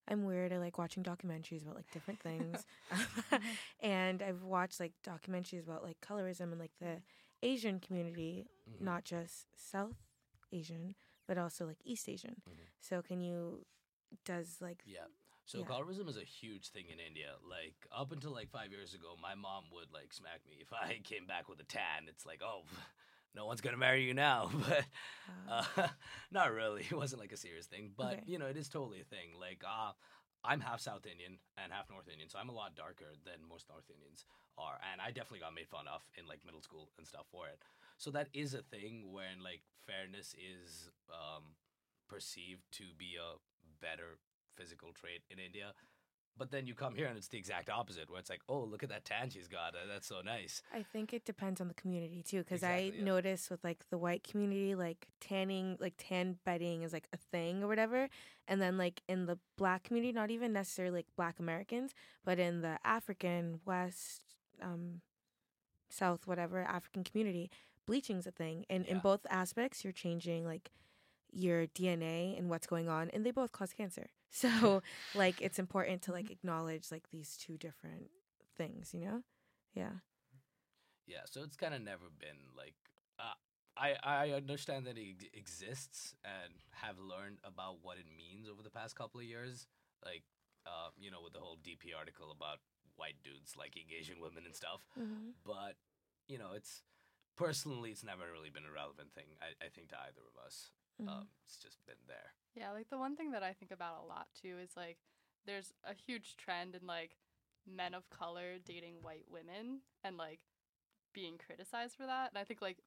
I'm 0.09 0.25
weird. 0.25 0.53
I 0.53 0.59
like 0.59 0.79
watching 0.79 1.03
documentaries 1.03 1.63
about 1.63 1.77
like 1.77 1.91
different 1.91 2.21
things, 2.21 2.67
and 3.81 4.23
I've 4.23 4.43
watched 4.43 4.81
like 4.81 4.93
documentaries 5.07 5.65
about 5.67 5.85
like 5.85 6.01
colorism 6.01 6.51
and 6.53 6.59
like 6.59 6.73
the 6.81 7.03
Asian 7.43 7.81
community, 7.81 8.47
Mhm. 8.69 8.85
not 8.85 9.05
just 9.05 9.47
South 9.57 9.97
Asian, 10.53 10.95
but 11.33 11.41
also 11.41 11.65
like 11.65 11.79
East 11.83 12.11
Asian. 12.11 12.43
Mhm. 12.47 12.67
So 12.81 13.01
can 13.01 13.23
you? 13.23 13.65
Does 14.27 14.61
like 14.61 14.83
Yeah. 14.85 15.07
So 15.47 15.61
Yeah. 15.61 15.65
colorism 15.65 16.07
is 16.09 16.19
a 16.19 16.25
huge 16.25 16.69
thing 16.69 16.91
in 16.91 17.01
India. 17.01 17.31
Like 17.49 17.87
up 17.91 18.13
until 18.13 18.33
like 18.33 18.51
five 18.51 18.71
years 18.71 18.93
ago, 18.93 19.17
my 19.17 19.35
mom 19.35 19.65
would 19.73 19.91
like 19.95 20.13
smack 20.13 20.45
me 20.47 20.59
if 20.61 20.75
I 20.75 21.01
came 21.11 21.27
back 21.27 21.49
with 21.49 21.59
a 21.61 21.65
tan. 21.65 22.05
It's 22.07 22.27
like, 22.27 22.43
oh, 22.45 22.65
no 23.35 23.47
one's 23.47 23.63
gonna 23.63 23.79
marry 23.79 24.05
you 24.05 24.13
now. 24.13 24.51
But 24.69 24.85
uh, 25.49 25.65
uh, 25.79 25.89
not 26.31 26.53
really. 26.53 26.83
It 26.91 26.95
wasn't 26.95 27.21
like 27.23 27.33
a 27.33 27.37
serious 27.39 27.67
thing. 27.67 27.93
But 27.97 28.21
Okay. 28.21 28.23
you 28.27 28.39
know, 28.39 28.47
it 28.47 28.59
is 28.59 28.69
totally 28.69 29.01
a 29.01 29.05
thing. 29.05 29.33
Like 29.41 29.65
uh, 29.65 29.93
I'm 30.45 30.61
half 30.61 30.81
South 30.81 31.07
Indian 31.07 31.39
and 31.57 31.73
half 31.73 31.89
North 31.89 32.09
Indian, 32.13 32.29
so 32.29 32.39
I'm 32.39 32.51
a 32.51 32.59
lot 32.63 32.77
darker 32.77 33.17
than 33.25 33.41
most 33.49 33.71
North 33.71 33.89
Indians 33.89 34.27
are, 34.59 34.79
and 34.93 35.01
I 35.01 35.09
definitely 35.17 35.41
got 35.41 35.55
made 35.55 35.69
fun 35.69 35.89
of 35.89 36.03
in 36.19 36.27
like 36.29 36.45
middle 36.45 36.61
school 36.61 36.91
and 36.99 37.07
stuff 37.07 37.25
for 37.33 37.49
it. 37.49 37.59
So 38.03 38.11
that 38.11 38.27
is 38.35 38.53
a 38.53 38.63
thing 38.63 39.13
when 39.13 39.45
like 39.45 39.63
fairness 39.87 40.35
is 40.35 40.91
um, 41.09 41.45
perceived 42.09 42.63
to 42.73 42.83
be 42.99 43.15
a 43.15 43.39
better 43.81 44.19
physical 44.57 44.89
trait 44.93 45.23
in 45.31 45.39
India. 45.39 45.73
But 46.37 46.51
then 46.51 46.67
you 46.67 46.75
come 46.75 46.97
here 46.97 47.07
and 47.07 47.17
it's 47.17 47.29
the 47.29 47.39
exact 47.39 47.71
opposite, 47.71 48.11
where 48.11 48.19
it's 48.19 48.29
like, 48.29 48.41
oh, 48.49 48.65
look 48.65 48.83
at 48.83 48.89
that 48.89 49.05
tan 49.05 49.31
she's 49.31 49.47
got. 49.47 49.77
Uh, 49.77 49.87
That's 49.89 50.09
so 50.09 50.21
nice. 50.25 50.63
I 50.75 50.83
think 50.83 51.13
it 51.13 51.25
depends 51.25 51.61
on 51.61 51.69
the 51.69 51.75
community 51.75 52.25
too, 52.27 52.39
because 52.39 52.65
Exactly, 52.65 52.93
I 52.93 52.99
yeah. 52.99 53.05
notice 53.05 53.49
with 53.49 53.63
like 53.63 53.85
the 53.91 53.99
white 53.99 54.25
community, 54.25 54.75
like 54.75 55.07
tanning, 55.21 55.77
like 55.79 55.95
tan 55.97 56.39
bedding 56.45 56.83
is 56.83 56.93
like 56.93 57.07
a 57.13 57.19
thing 57.19 57.63
or 57.63 57.69
whatever, 57.69 58.09
and 58.49 58.61
then 58.61 58.79
like 58.79 59.03
in 59.09 59.27
the 59.27 59.39
black 59.57 59.85
community, 59.85 60.13
not 60.13 60.33
even 60.33 60.53
necessarily 60.53 60.97
like 60.97 61.07
Black 61.17 61.39
Americans, 61.39 61.95
but 62.25 62.41
in 62.41 62.63
the 62.63 62.79
African 62.85 63.61
West, 63.65 64.25
um, 64.61 65.03
South, 65.89 66.27
whatever 66.27 66.63
African 66.63 67.05
community, 67.05 67.51
bleaching's 67.87 68.27
a 68.27 68.31
thing, 68.31 68.65
and 68.71 68.87
in 68.87 68.99
both 68.99 69.27
aspects, 69.31 69.85
you're 69.85 69.93
changing 69.93 70.45
like 70.45 70.71
your 71.33 71.67
DNA 71.67 72.39
and 72.39 72.51
what's 72.51 72.67
going 72.67 72.89
on, 72.89 73.11
and 73.11 73.25
they 73.25 73.31
both 73.31 73.53
cause 73.53 73.73
cancer. 73.73 74.09
So 74.35 74.83
like 75.15 75.43
it's 75.43 75.59
important 75.59 76.01
to 76.05 76.13
like 76.13 76.31
acknowledge 76.31 76.91
like 76.91 77.11
these 77.11 77.37
two 77.37 77.59
different 77.59 78.09
things, 78.57 78.95
you 78.95 79.05
know? 79.05 79.23
Yeah. 79.75 80.01
Yeah, 81.07 81.29
so 81.31 81.43
it's 81.43 81.55
kind 81.55 81.75
of 81.75 81.83
never 81.83 82.07
been 82.19 82.39
like 82.57 82.73
uh, 83.19 83.37
I 83.77 83.97
I 84.03 84.31
understand 84.31 84.87
that 84.87 84.97
it 84.97 85.29
exists 85.35 86.15
and 86.25 86.55
have 86.71 86.99
learned 86.99 87.39
about 87.45 87.79
what 87.83 87.99
it 87.99 88.07
means 88.17 88.49
over 88.49 88.63
the 88.63 88.71
past 88.71 88.97
couple 88.97 89.21
of 89.21 89.27
years, 89.27 89.67
like 90.05 90.23
uh, 90.67 90.89
you 90.99 91.11
know 91.11 91.21
with 91.23 91.33
the 91.33 91.41
whole 91.41 91.57
DP 91.57 91.93
article 91.97 92.31
about 92.31 92.59
white 92.97 93.17
dudes 93.25 93.55
liking 93.59 93.85
Asian 93.99 94.21
women 94.21 94.45
and 94.47 94.55
stuff. 94.55 94.81
Mm-hmm. 94.99 95.37
But 95.45 95.77
you 96.29 96.39
know, 96.39 96.53
it's 96.55 96.83
personally 97.37 97.91
it's 97.91 98.05
never 98.05 98.25
really 98.33 98.51
been 98.51 98.69
a 98.69 98.75
relevant 98.75 99.13
thing. 99.15 99.37
I, 99.41 99.57
I 99.65 99.69
think 99.69 99.89
to 99.91 99.97
either 99.97 100.23
of 100.27 100.37
us. 100.45 100.71
Mm-hmm. 101.01 101.09
Um, 101.09 101.27
it's 101.45 101.57
just 101.57 101.85
been 101.87 102.01
there. 102.07 102.35
Yeah, 102.55 102.73
like 102.73 102.91
the 102.91 102.99
one 102.99 103.17
thing 103.17 103.33
that 103.33 103.43
I 103.43 103.53
think 103.53 103.71
about 103.71 104.05
a 104.05 104.07
lot 104.07 104.29
too 104.41 104.57
is 104.63 104.77
like 104.77 104.99
there's 105.47 105.73
a 105.85 105.95
huge 105.95 106.37
trend 106.37 106.75
in 106.75 106.87
like 106.87 107.17
men 107.67 107.95
of 107.95 108.11
color 108.11 108.59
dating 108.65 108.97
white 109.03 109.25
women 109.31 109.81
and 110.05 110.17
like 110.17 110.41
being 111.15 111.39
criticized 111.39 111.97
for 111.97 112.07
that. 112.07 112.31
And 112.31 112.39
I 112.39 112.45
think 112.45 112.61
like 112.61 112.79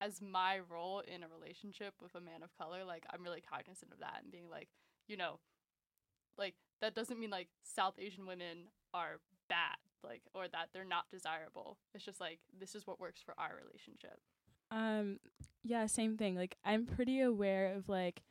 as 0.00 0.20
my 0.22 0.60
role 0.70 1.00
in 1.00 1.22
a 1.22 1.28
relationship 1.28 1.94
with 2.00 2.14
a 2.14 2.20
man 2.20 2.42
of 2.42 2.56
color, 2.56 2.84
like 2.84 3.04
I'm 3.12 3.22
really 3.22 3.42
cognizant 3.42 3.92
of 3.92 4.00
that 4.00 4.20
and 4.22 4.32
being 4.32 4.48
like, 4.50 4.68
you 5.08 5.16
know, 5.16 5.40
like 6.38 6.54
that 6.80 6.94
doesn't 6.94 7.18
mean 7.18 7.30
like 7.30 7.48
South 7.62 7.94
Asian 7.98 8.26
women 8.26 8.70
are 8.94 9.20
bad, 9.48 9.76
like 10.04 10.22
or 10.34 10.48
that 10.48 10.68
they're 10.72 10.84
not 10.84 11.10
desirable. 11.10 11.76
It's 11.94 12.04
just 12.04 12.20
like 12.20 12.40
this 12.58 12.74
is 12.74 12.86
what 12.86 13.00
works 13.00 13.20
for 13.24 13.34
our 13.38 13.52
relationship. 13.62 14.20
Um, 14.70 15.18
yeah, 15.62 15.86
same 15.86 16.16
thing. 16.16 16.34
Like 16.36 16.56
I'm 16.64 16.86
pretty 16.86 17.20
aware 17.20 17.74
of 17.74 17.88
like 17.88 18.22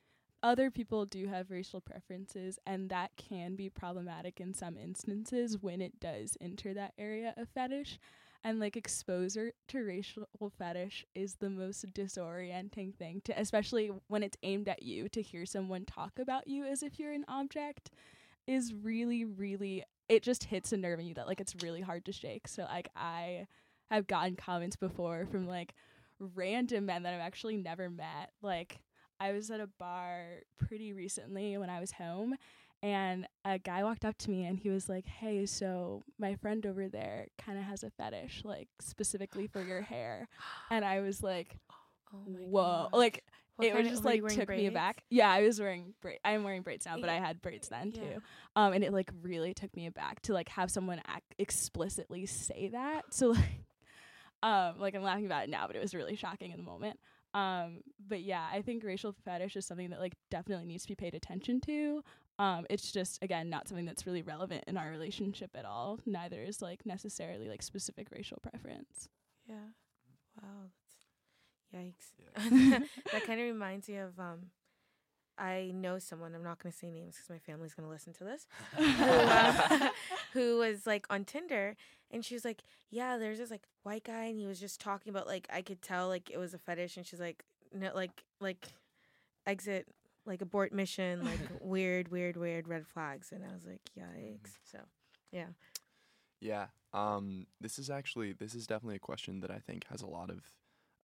other 0.42 0.72
people 0.72 1.06
do 1.06 1.28
have 1.28 1.52
racial 1.52 1.82
preferences 1.82 2.58
and 2.66 2.90
that 2.90 3.12
can 3.18 3.56
be 3.56 3.70
problematic 3.70 4.40
in 4.40 4.54
some 4.54 4.78
instances 4.78 5.58
when 5.62 5.82
it 5.82 6.00
does 6.00 6.38
enter 6.40 6.74
that 6.74 6.94
area 6.98 7.34
of 7.38 7.50
fetish. 7.50 8.00
And 8.42 8.58
like 8.58 8.78
exposure 8.78 9.52
to 9.68 9.84
racial 9.84 10.26
fetish 10.58 11.06
is 11.14 11.36
the 11.36 11.50
most 11.50 11.94
disorienting 11.94 12.96
thing 12.96 13.22
to 13.26 13.38
especially 13.38 13.92
when 14.08 14.24
it's 14.24 14.38
aimed 14.44 14.70
at 14.70 14.82
you 14.82 15.10
to 15.10 15.22
hear 15.22 15.46
someone 15.46 15.84
talk 15.84 16.18
about 16.18 16.48
you 16.48 16.64
as 16.64 16.82
if 16.82 16.98
you're 16.98 17.12
an 17.12 17.26
object 17.28 17.92
is 18.48 18.74
really 18.74 19.26
really 19.26 19.84
it 20.10 20.24
just 20.24 20.46
hits 20.46 20.74
a 20.74 20.78
nerve 20.78 21.00
in 21.00 21.06
you 21.06 21.14
that 21.14 21.28
like 21.28 21.40
it's 21.40 21.56
really 21.62 21.82
hard 21.82 22.04
to 22.06 22.12
shake. 22.12 22.48
So 22.48 22.64
like 22.64 22.90
I 22.96 23.48
have 23.90 24.08
gotten 24.08 24.36
comments 24.36 24.76
before 24.76 25.28
from 25.32 25.48
like 25.48 25.74
random 26.36 26.88
men 26.88 27.04
that 27.04 27.14
I've 27.14 27.22
actually 27.22 27.58
never 27.58 27.90
met. 27.90 28.32
Like 28.42 28.80
I 29.20 29.32
was 29.32 29.52
at 29.52 29.60
a 29.60 29.68
bar 29.68 30.42
pretty 30.58 30.94
recently 30.94 31.58
when 31.58 31.70
I 31.70 31.80
was 31.80 31.92
home 31.92 32.36
and 32.82 33.28
a 33.44 33.60
guy 33.60 33.84
walked 33.84 34.06
up 34.06 34.18
to 34.20 34.32
me 34.32 34.46
and 34.46 34.58
he 34.58 34.70
was 34.70 34.88
like, 34.88 35.06
"Hey, 35.06 35.46
so 35.46 36.04
my 36.18 36.36
friend 36.36 36.66
over 36.66 36.88
there 36.88 37.28
kind 37.38 37.58
of 37.58 37.66
has 37.66 37.84
a 37.84 37.90
fetish 37.90 38.44
like 38.46 38.70
specifically 38.80 39.48
for 39.48 39.62
your 39.62 39.82
hair." 39.82 40.28
And 40.72 40.86
I 40.86 41.02
was 41.02 41.22
like, 41.22 41.58
Oh 42.14 42.18
my 42.26 42.40
"Whoa." 42.40 42.90
Like 42.94 43.24
What 43.60 43.68
it 43.68 43.76
was 43.76 43.88
just 43.88 44.04
you 44.04 44.10
like 44.24 44.34
took 44.34 44.50
me 44.50 44.66
aback. 44.68 45.04
Yeah, 45.10 45.30
I 45.30 45.42
was 45.42 45.60
wearing 45.60 45.94
bra- 46.02 46.14
I'm 46.26 46.44
wearing 46.44 46.62
braids 46.62 46.86
now, 46.86 46.98
but 47.00 47.10
I 47.10 47.20
had 47.20 47.42
braids 47.42 47.70
then 47.70 47.92
Yeah. 47.96 48.02
too. 48.02 48.22
Um, 48.56 48.74
and 48.74 48.84
it 48.84 48.92
like 48.94 49.12
really 49.22 49.54
took 49.54 49.76
me 49.76 49.86
aback 49.86 50.22
to 50.24 50.34
like 50.34 50.50
have 50.50 50.72
someone 50.72 51.02
ac- 51.10 51.22
explicitly 51.38 52.26
say 52.26 52.70
that. 52.70 53.14
So 53.14 53.30
like, 53.30 53.66
um, 54.42 54.80
like 54.80 54.96
I'm 54.96 55.04
laughing 55.04 55.26
about 55.26 55.44
it 55.44 55.50
now, 55.50 55.68
but 55.68 55.76
it 55.76 55.82
was 55.82 55.94
really 55.94 56.16
shocking 56.16 56.52
in 56.52 56.58
the 56.58 56.64
moment. 56.64 57.00
Um, 57.34 57.82
but 58.08 58.22
yeah, 58.22 58.48
I 58.52 58.62
think 58.62 58.84
racial 58.84 59.12
fetish 59.26 59.56
is 59.56 59.66
something 59.66 59.90
that 59.92 60.00
like 60.00 60.14
definitely 60.32 60.66
needs 60.66 60.84
to 60.84 60.90
be 60.90 60.96
paid 60.96 61.14
attention 61.14 61.62
to. 61.62 62.04
Um, 62.40 62.66
it's 62.70 62.92
just 62.92 63.22
again 63.22 63.50
not 63.50 63.68
something 63.68 63.86
that's 63.86 64.06
really 64.08 64.22
relevant 64.22 64.64
in 64.68 64.78
our 64.78 64.90
relationship 64.90 65.52
at 65.56 65.66
all. 65.66 66.00
Neither 66.06 66.42
is 66.42 66.62
like 66.62 66.86
necessarily 66.86 67.50
like 67.50 67.62
specific 67.62 68.08
racial 68.16 68.38
preference. 68.42 69.10
Yeah. 69.46 69.56
Wow. 70.42 70.70
Yikes. 71.76 72.14
Yeah. 72.52 72.80
that 73.12 73.26
kind 73.26 73.40
of 73.40 73.46
reminds 73.54 73.88
me 73.88 73.98
of 73.98 74.20
um 74.20 74.52
I 75.40 75.72
know 75.74 76.00
someone, 76.00 76.36
I'm 76.36 76.44
not 76.44 76.62
going 76.62 76.74
to 76.74 76.78
say 76.78 76.92
names 76.92 77.16
because 77.16 77.30
my 77.30 77.38
family's 77.38 77.74
going 77.74 77.88
to 77.88 77.92
listen 77.92 78.12
to 78.16 78.26
this, 78.26 78.46
who, 78.76 78.84
uh, 78.84 79.90
who 80.34 80.58
was 80.58 80.86
like 80.86 81.06
on 81.10 81.24
Tinder 81.24 81.78
and 82.12 82.26
she 82.26 82.34
was 82.34 82.44
like, 82.44 82.62
Yeah, 82.90 83.18
there's 83.18 83.38
this 83.38 83.50
like 83.50 83.64
white 83.84 84.04
guy 84.04 84.26
and 84.26 84.38
he 84.38 84.48
was 84.48 84.60
just 84.60 84.82
talking 84.82 85.10
about 85.10 85.28
like, 85.28 85.48
I 85.52 85.62
could 85.62 85.82
tell 85.82 86.10
like 86.10 86.30
it 86.30 86.38
was 86.38 86.54
a 86.54 86.58
fetish 86.58 86.98
and 86.98 87.06
she's 87.06 87.22
like, 87.22 87.46
No, 87.74 87.92
like, 87.96 88.24
like 88.42 88.68
exit, 89.48 89.88
like 90.26 90.42
abort 90.42 90.74
mission, 90.74 91.24
like 91.24 91.40
weird, 91.62 92.10
weird, 92.10 92.36
weird 92.36 92.68
red 92.68 92.86
flags. 92.86 93.32
And 93.32 93.46
I 93.50 93.54
was 93.54 93.66
like, 93.66 93.82
Yikes. 93.98 94.58
So, 94.70 94.80
yeah. 95.32 95.48
Yeah. 96.42 96.68
Um, 96.94 97.48
this 97.62 97.80
is 97.80 97.90
actually 97.90 98.34
this 98.34 98.56
is 98.56 98.68
definitely 98.68 98.98
a 98.98 99.00
question 99.00 99.40
that 99.40 99.52
I 99.52 99.60
think 99.60 99.86
has 99.90 100.02
a 100.02 100.08
lot 100.08 100.30
of 100.30 100.42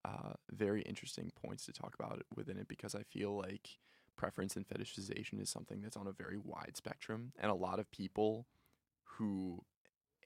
uh, 0.05 0.33
very 0.51 0.81
interesting 0.83 1.31
points 1.43 1.65
to 1.65 1.73
talk 1.73 1.95
about 1.99 2.21
within 2.35 2.57
it 2.57 2.67
because 2.67 2.95
I 2.95 3.03
feel 3.03 3.35
like 3.37 3.79
preference 4.15 4.55
and 4.55 4.67
fetishization 4.67 5.41
is 5.41 5.49
something 5.49 5.81
that's 5.81 5.97
on 5.97 6.07
a 6.07 6.11
very 6.13 6.37
wide 6.37 6.77
spectrum, 6.77 7.33
and 7.39 7.51
a 7.51 7.55
lot 7.55 7.79
of 7.79 7.91
people 7.91 8.45
who 9.17 9.63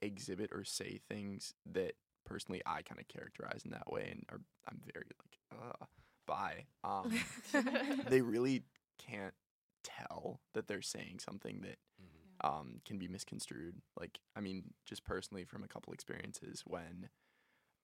exhibit 0.02 0.50
or 0.52 0.64
say 0.64 1.00
things 1.08 1.54
that 1.72 1.94
personally 2.24 2.62
I 2.66 2.82
kind 2.82 3.00
of 3.00 3.08
characterize 3.08 3.62
in 3.64 3.70
that 3.72 3.90
way, 3.92 4.08
and 4.12 4.24
are 4.30 4.40
I'm 4.68 4.80
very 4.92 5.06
like 5.22 5.60
uh, 5.80 5.86
by 6.26 6.66
um, 6.84 7.12
they 8.08 8.20
really 8.20 8.64
can't 8.98 9.34
tell 9.82 10.40
that 10.54 10.68
they're 10.68 10.82
saying 10.82 11.20
something 11.20 11.62
that 11.62 11.78
Mhm. 12.00 12.48
um, 12.48 12.80
can 12.86 12.98
be 12.98 13.08
misconstrued. 13.08 13.82
Like, 13.98 14.18
I 14.36 14.40
mean, 14.40 14.72
just 14.86 15.04
personally 15.04 15.44
from 15.44 15.62
a 15.64 15.68
couple 15.68 15.92
experiences 15.92 16.62
when, 16.66 17.10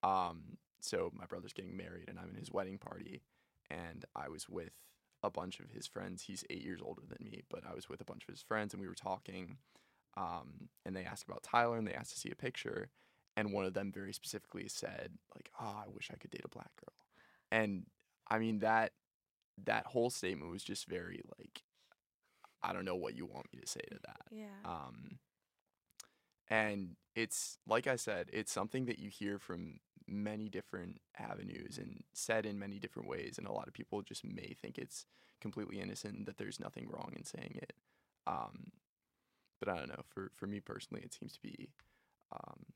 um, 0.03 0.57
so 0.87 1.11
my 1.15 1.27
brother's 1.27 1.53
getting 1.53 1.77
married 1.77 2.09
and 2.09 2.19
I'm 2.19 2.31
in 2.31 2.37
his 2.37 2.53
wedding 2.53 2.79
party, 2.79 3.23
and 3.71 4.05
I 4.15 4.29
was 4.29 4.49
with 4.49 4.73
a 5.23 5.31
bunch 5.31 5.61
of 5.61 5.71
his 5.71 5.87
friends. 5.87 6.23
He's 6.23 6.45
eight 6.51 6.63
years 6.63 6.81
older 6.83 7.03
than 7.09 7.25
me, 7.25 7.43
but 7.51 7.63
I 7.69 7.75
was 7.75 7.89
with 7.89 8.01
a 8.01 8.05
bunch 8.05 8.23
of 8.25 8.33
his 8.33 8.43
friends 8.43 8.73
and 8.73 8.81
we 8.81 8.89
were 8.89 8.95
talking, 8.95 9.59
um, 10.17 10.69
and 10.85 10.95
they 10.95 11.05
asked 11.05 11.25
about 11.25 11.43
Tyler 11.43 11.77
and 11.77 11.87
they 11.87 11.95
asked 11.95 12.13
to 12.13 12.21
see 12.21 12.31
a 12.31 12.37
picture, 12.37 12.91
and 13.37 13.53
one 13.53 13.65
of 13.65 13.75
them 13.75 13.93
very 13.93 14.13
specifically 14.13 14.69
said 14.69 15.13
like, 15.35 15.51
"Oh, 15.61 15.83
I 15.85 15.89
wish 15.93 16.11
I 16.13 16.17
could 16.17 16.31
date 16.31 16.45
a 16.45 16.49
black 16.49 16.71
girl," 16.77 16.95
and 17.51 17.87
I 18.29 18.39
mean 18.39 18.61
that 18.61 18.93
that 19.65 19.87
whole 19.87 20.11
statement 20.11 20.51
was 20.51 20.63
just 20.63 20.87
very 20.87 21.21
like 21.39 21.63
I 22.63 22.73
don't 22.73 22.85
know 22.85 22.97
what 22.97 23.17
you 23.17 23.27
want 23.27 23.47
me 23.53 23.61
to 23.61 23.67
say 23.67 23.83
to 23.91 23.99
that. 24.07 24.27
Yeah. 24.31 24.47
Um, 24.65 25.19
and 26.49 26.97
it's 27.15 27.59
like 27.67 27.87
I 27.87 27.97
said, 27.97 28.29
it's 28.33 28.53
something 28.53 28.87
that 28.87 28.99
you 28.99 29.11
hear 29.11 29.39
from 29.39 29.81
many 30.07 30.49
different 30.49 31.01
avenues 31.19 31.79
and 31.79 32.05
said 32.13 32.47
in 32.47 32.59
many 32.59 32.79
different 32.79 33.09
ways, 33.09 33.39
and 33.39 33.47
a 33.47 33.53
lot 33.53 33.67
of 33.67 33.75
people 33.75 34.03
just 34.03 34.25
may 34.25 34.55
think 34.61 34.79
it's 34.79 35.07
completely 35.41 35.81
innocent 35.81 36.27
that 36.27 36.39
there's 36.39 36.61
nothing 36.61 36.89
wrong 36.89 37.13
in 37.17 37.25
saying 37.25 37.59
it. 37.61 37.73
Um, 38.27 38.73
but 39.59 39.69
I 39.69 39.77
don't 39.79 39.89
know. 39.89 40.03
For 40.09 40.31
for 40.35 40.47
me 40.47 40.61
personally, 40.61 41.03
it 41.03 41.15
seems 41.15 41.33
to 41.35 41.41
be 41.41 41.71
um, 42.33 42.67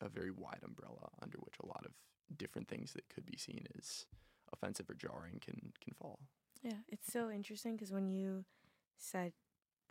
a 0.00 0.08
very 0.08 0.30
wide 0.30 0.62
umbrella 0.64 1.10
under 1.22 1.38
which 1.38 1.54
a 1.62 1.66
lot 1.66 1.84
of 1.84 1.92
different 2.36 2.68
things 2.68 2.92
that 2.92 3.08
could 3.08 3.26
be 3.26 3.36
seen 3.36 3.66
as 3.78 4.06
offensive 4.52 4.88
or 4.90 4.94
jarring 4.94 5.40
can 5.40 5.72
can 5.80 5.94
fall. 6.00 6.18
Yeah, 6.62 6.78
it's 6.88 7.12
so 7.12 7.30
interesting 7.30 7.76
because 7.76 7.92
when 7.92 8.08
you 8.08 8.44
said 8.98 9.32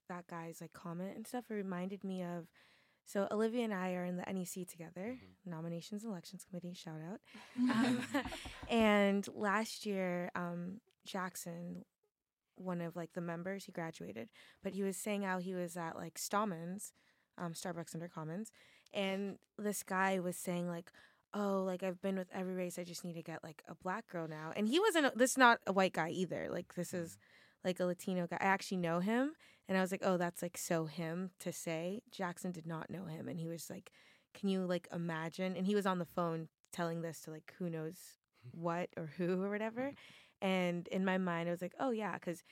that 0.10 0.28
guy's 0.28 0.60
like 0.62 0.74
comment 0.74 1.16
and 1.16 1.26
stuff, 1.26 1.46
it 1.50 1.54
reminded 1.54 2.04
me 2.04 2.22
of. 2.24 2.48
So 3.06 3.28
Olivia 3.32 3.64
and 3.64 3.74
I 3.74 3.94
are 3.94 4.04
in 4.04 4.18
the 4.18 4.24
NEC 4.24 4.68
together, 4.68 5.20
Nominations 5.46 6.04
and 6.04 6.12
Elections 6.12 6.44
Committee. 6.44 6.74
Shout 6.74 7.00
out. 7.12 7.20
Um, 7.58 8.00
and 8.70 9.28
last 9.34 9.86
year, 9.86 10.32
um, 10.36 10.82
Jackson, 11.06 11.86
one 12.56 12.82
of 12.82 12.96
like 12.96 13.14
the 13.14 13.22
members, 13.22 13.66
he 13.66 13.72
graduated, 13.72 14.30
but 14.64 14.74
he 14.74 14.84
was 14.84 14.98
saying 14.98 15.22
how 15.24 15.40
he 15.40 15.54
was 15.54 15.78
at 15.78 15.96
like 15.96 16.18
Stallman's, 16.18 16.94
um, 17.38 17.54
Starbucks 17.54 17.94
under 17.94 18.08
Commons, 18.08 18.52
and 18.94 19.38
this 19.58 19.84
guy 19.84 20.20
was 20.20 20.38
saying 20.38 20.68
like, 20.68 20.92
"Oh, 21.34 21.64
like 21.66 21.84
I've 21.84 22.02
been 22.02 22.18
with 22.18 22.30
every 22.34 22.56
race. 22.56 22.80
I 22.80 22.84
just 22.84 23.04
need 23.04 23.14
to 23.14 23.24
get 23.24 23.44
like 23.44 23.62
a 23.68 23.76
black 23.76 24.08
girl 24.08 24.28
now." 24.28 24.52
And 24.56 24.68
he 24.68 24.80
wasn't. 24.80 25.18
This 25.18 25.32
is 25.32 25.38
not 25.38 25.60
a 25.68 25.74
white 25.74 25.94
guy 25.94 26.10
either. 26.10 26.48
Like 26.50 26.76
this 26.76 26.94
is 26.94 27.18
like 27.66 27.80
a 27.80 27.86
Latino 27.86 28.28
guy. 28.28 28.38
I 28.40 28.46
actually 28.46 28.78
know 28.78 29.00
him, 29.00 29.34
and 29.68 29.78
I 29.78 29.82
was 29.82 29.92
like, 29.92 30.04
oh, 30.04 30.18
that's 30.18 30.42
like 30.42 30.58
so 30.58 30.86
him 30.86 31.32
to 31.40 31.52
say. 31.52 32.02
Jackson 32.12 32.52
did 32.52 32.68
not 32.68 32.90
know 32.90 33.06
him, 33.06 33.28
and 33.28 33.40
he 33.40 33.48
was 33.48 33.70
like, 33.70 33.92
can 34.34 34.50
you 34.50 34.66
like 34.66 34.88
imagine? 34.94 35.56
And 35.58 35.66
he 35.66 35.76
was 35.76 35.86
on 35.86 36.00
the 36.00 36.06
phone 36.06 36.48
telling 36.72 37.02
this 37.02 37.22
to 37.22 37.32
like 37.32 37.54
who 37.58 37.70
knows 37.70 37.98
what 38.52 38.90
or 38.96 39.12
who 39.18 39.42
or 39.42 39.50
whatever. 39.50 39.92
And 40.42 40.88
in 40.90 41.04
my 41.04 41.18
mind, 41.18 41.50
I 41.50 41.52
was 41.52 41.62
like, 41.62 41.76
oh 41.80 41.92
yeah, 41.92 42.14
because 42.14 42.44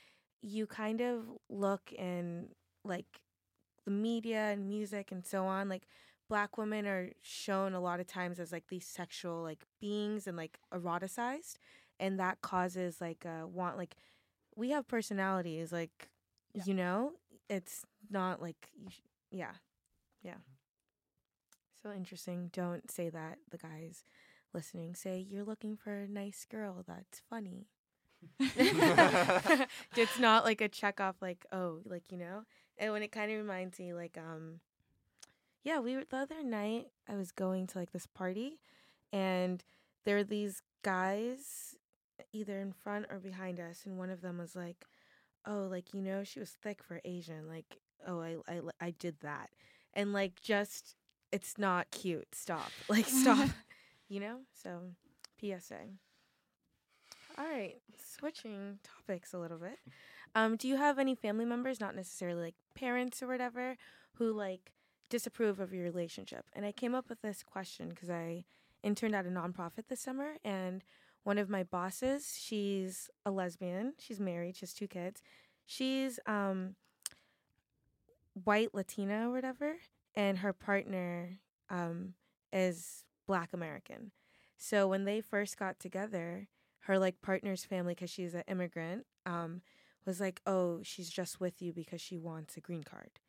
you 0.42 0.66
kind 0.66 1.02
of 1.02 1.26
look 1.50 1.94
in 1.94 2.50
like 2.84 3.06
the 3.86 3.92
media 3.92 4.52
and 4.52 4.68
music 4.68 5.12
and 5.12 5.26
so 5.26 5.46
on, 5.46 5.70
like 5.70 5.84
black 6.30 6.58
women 6.58 6.88
are 6.88 7.12
shown 7.22 7.74
a 7.74 7.82
lot 7.82 8.00
of 8.00 8.08
times 8.08 8.40
as 8.40 8.52
like 8.52 8.68
these 8.70 8.88
sexual 8.88 9.44
like 9.44 9.64
beings 9.80 10.26
and 10.26 10.38
like 10.38 10.58
eroticized 10.74 11.58
and 12.00 12.20
that 12.20 12.42
causes 12.42 13.00
like 13.00 13.26
a 13.26 13.46
want 13.48 13.78
like 13.78 13.96
we 14.56 14.70
have 14.72 14.88
personalities 14.88 15.72
like 15.72 16.10
Yeah. 16.54 16.64
you 16.66 16.74
know 16.74 17.14
it's 17.50 17.86
not 18.10 18.42
like 18.42 18.70
you 18.76 18.90
sh- 18.90 19.02
yeah 19.32 19.54
yeah. 20.24 20.38
So 21.82 21.92
interesting 21.92 22.50
don't 22.54 22.90
say 22.90 23.10
that 23.10 23.40
the 23.52 23.58
guys 23.58 24.06
listening 24.54 24.96
say 24.96 25.20
you're 25.20 25.44
looking 25.44 25.76
for 25.76 25.94
a 25.94 26.08
nice 26.08 26.46
girl 26.50 26.84
that's 26.88 27.22
funny. 27.30 27.68
It's 29.96 30.20
not 30.20 30.46
like 30.46 30.62
a 30.62 30.70
check 30.70 31.02
off 31.02 31.16
like 31.22 31.46
oh 31.52 31.80
like 31.86 32.04
you 32.12 32.18
know? 32.18 32.44
And 32.78 32.92
when 32.94 33.04
it 33.04 33.12
kind 33.12 33.32
of 33.32 33.38
reminds 33.38 33.80
me 33.80 33.94
like 33.94 34.18
um 34.18 34.60
yeah 35.64 35.80
we 35.80 35.96
were 35.96 36.04
the 36.10 36.18
other 36.18 36.44
night 36.44 36.88
i 37.08 37.16
was 37.16 37.32
going 37.32 37.68
to 37.68 37.78
like 37.78 37.92
this 37.92 38.08
party 38.08 38.60
and 39.12 39.64
there 40.06 40.16
were 40.18 40.24
these 40.24 40.62
guys 40.84 41.76
either 42.32 42.60
in 42.60 42.72
front 42.72 43.06
or 43.10 43.20
behind 43.20 43.60
us 43.60 43.84
and 43.86 43.98
one 43.98 44.10
of 44.10 44.22
them 44.22 44.38
was 44.38 44.56
like 44.56 44.86
oh 45.46 45.68
like 45.70 45.94
you 45.94 46.02
know 46.02 46.24
she 46.24 46.40
was 46.40 46.50
thick 46.50 46.84
for 46.84 47.02
asian 47.06 47.48
like 47.48 47.78
oh 48.08 48.22
i 48.22 48.36
i, 48.48 48.60
I 48.80 48.92
did 48.92 49.16
that. 49.22 49.50
And 49.94 50.12
like 50.12 50.42
just 50.42 50.96
it's 51.32 51.58
not 51.58 51.92
cute 51.92 52.34
stop 52.34 52.72
like 52.90 53.06
stop 53.06 53.50
you 54.10 54.20
know? 54.20 54.40
So 54.54 54.80
psa 55.40 55.76
all 57.38 57.46
right 57.46 57.76
switching 58.04 58.80
topics 58.84 59.34
a 59.34 59.40
little 59.40 59.58
bit. 59.58 59.80
Um 60.36 60.56
do 60.56 60.68
you 60.68 60.78
have 60.78 61.00
any 61.00 61.16
family 61.16 61.46
members 61.46 61.80
not 61.80 61.96
necessarily 61.96 62.42
like 62.42 62.56
parents 62.76 63.22
or 63.22 63.28
whatever 63.28 63.76
who 64.18 64.32
like 64.32 64.72
disapprove 65.10 65.60
of 65.60 65.74
your 65.74 65.84
relationship? 65.84 66.46
And 66.54 66.66
i 66.66 66.72
came 66.72 66.96
up 66.96 67.10
with 67.10 67.22
this 67.22 67.44
question 67.44 67.90
because 67.90 68.10
i 68.10 68.46
interned 68.84 69.16
at 69.16 69.26
a 69.26 69.30
nonprofit 69.30 69.88
this 69.88 70.02
summer 70.02 70.36
and 70.44 70.84
one 71.24 71.38
of 71.38 71.50
my 71.50 71.64
bosses 71.64 72.38
she's 72.40 73.10
a 73.26 73.32
lesbian 73.32 73.94
she's 73.98 74.20
married 74.20 74.56
she 74.56 74.62
has 74.62 74.74
two 74.74 74.88
kids. 74.88 75.22
She's 75.66 76.20
um 76.26 76.76
white 78.44 78.74
latina 78.74 79.30
or 79.30 79.32
whatever 79.32 79.76
and 80.16 80.40
her 80.40 80.54
partner 80.54 81.40
um 81.70 82.14
is 82.52 83.04
black 83.28 83.54
american. 83.54 84.12
So 84.58 84.88
when 84.88 85.06
they 85.06 85.22
first 85.22 85.58
got 85.58 85.80
together 85.80 86.48
her 86.82 87.00
like 87.00 87.22
partner's 87.22 87.64
family 87.64 87.94
because 87.94 88.10
she's 88.10 88.34
an 88.34 88.44
immigrant 88.48 89.06
um 89.26 89.62
was 90.06 90.20
like 90.20 90.42
oh 90.46 90.82
she's 90.84 91.10
just 91.10 91.40
with 91.40 91.62
you 91.62 91.72
because 91.74 92.02
she 92.02 92.18
wants 92.18 92.58
a 92.58 92.62
green 92.62 92.84
card 92.84 93.20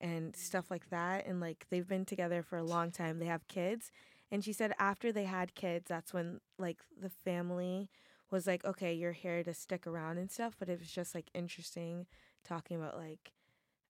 and 0.00 0.34
stuff 0.34 0.70
like 0.70 0.90
that 0.90 1.26
and 1.26 1.40
like 1.40 1.66
they've 1.70 1.88
been 1.88 2.04
together 2.04 2.42
for 2.42 2.58
a 2.58 2.64
long 2.64 2.90
time 2.90 3.18
they 3.18 3.26
have 3.26 3.46
kids 3.48 3.90
and 4.34 4.44
she 4.44 4.52
said 4.52 4.74
after 4.80 5.12
they 5.12 5.24
had 5.24 5.54
kids 5.54 5.86
that's 5.88 6.14
when 6.14 6.40
like 6.58 6.78
the 7.00 7.10
family 7.10 7.90
was 8.32 8.46
like 8.46 8.64
okay 8.66 8.94
you're 8.94 9.12
here 9.12 9.44
to 9.44 9.54
stick 9.54 9.86
around 9.86 10.18
and 10.18 10.30
stuff 10.30 10.56
but 10.58 10.68
it 10.68 10.80
was 10.80 10.90
just 10.92 11.14
like 11.14 11.30
interesting 11.34 12.06
talking 12.44 12.76
about 12.76 12.98
like 12.98 13.32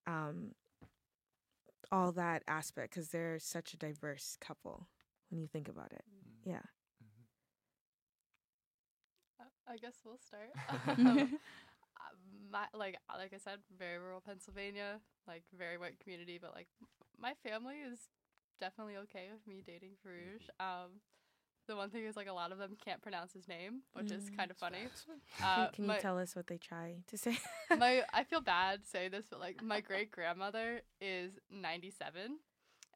um 0.06 0.52
all 1.92 2.12
that 2.12 2.42
aspect 2.48 2.94
because 2.94 3.10
they're 3.10 3.38
such 3.40 3.74
a 3.74 3.78
diverse 3.78 4.36
couple 4.40 4.88
when 5.30 5.40
you 5.40 5.48
think 5.48 5.68
about 5.68 5.92
it. 5.92 6.04
Yeah. 6.44 6.62
Uh, 9.40 9.44
I 9.68 9.76
guess 9.78 10.00
we'll 10.04 10.18
start. 10.18 10.50
um, 10.68 11.18
uh, 12.00 12.14
my 12.50 12.66
like 12.74 12.96
like 13.16 13.34
I 13.34 13.38
said, 13.38 13.60
very 13.78 13.98
rural 13.98 14.20
Pennsylvania, 14.20 15.00
like 15.28 15.44
very 15.56 15.78
white 15.78 15.98
community, 16.00 16.38
but 16.40 16.54
like 16.54 16.68
m- 16.82 16.88
my 17.20 17.34
family 17.48 17.76
is 17.76 17.98
definitely 18.60 18.96
okay 18.98 19.28
with 19.32 19.46
me 19.46 19.62
dating 19.66 19.92
Farouj. 20.04 20.40
Um, 20.64 21.00
the 21.66 21.76
one 21.76 21.90
thing 21.90 22.04
is 22.04 22.16
like 22.16 22.28
a 22.28 22.32
lot 22.32 22.52
of 22.52 22.58
them 22.58 22.76
can't 22.84 23.00
pronounce 23.02 23.32
his 23.32 23.48
name, 23.48 23.80
which 23.94 24.10
is 24.10 24.24
Mm. 24.30 24.36
kind 24.36 24.50
of 24.50 24.56
funny. 24.58 24.86
can, 25.38 25.46
Uh, 25.46 25.68
can 25.72 25.86
my, 25.86 25.96
you 25.96 26.00
tell 26.02 26.18
us 26.18 26.36
what 26.36 26.46
they 26.46 26.58
try 26.58 26.96
to 27.06 27.16
say 27.16 27.38
my 27.78 28.02
I 28.12 28.24
feel 28.24 28.40
bad 28.40 28.86
saying 28.86 29.10
this, 29.12 29.26
but 29.30 29.40
like 29.40 29.62
my 29.62 29.80
great 29.80 30.10
grandmother 30.10 30.82
is 31.00 31.32
ninety 31.50 31.90
seven, 31.90 32.38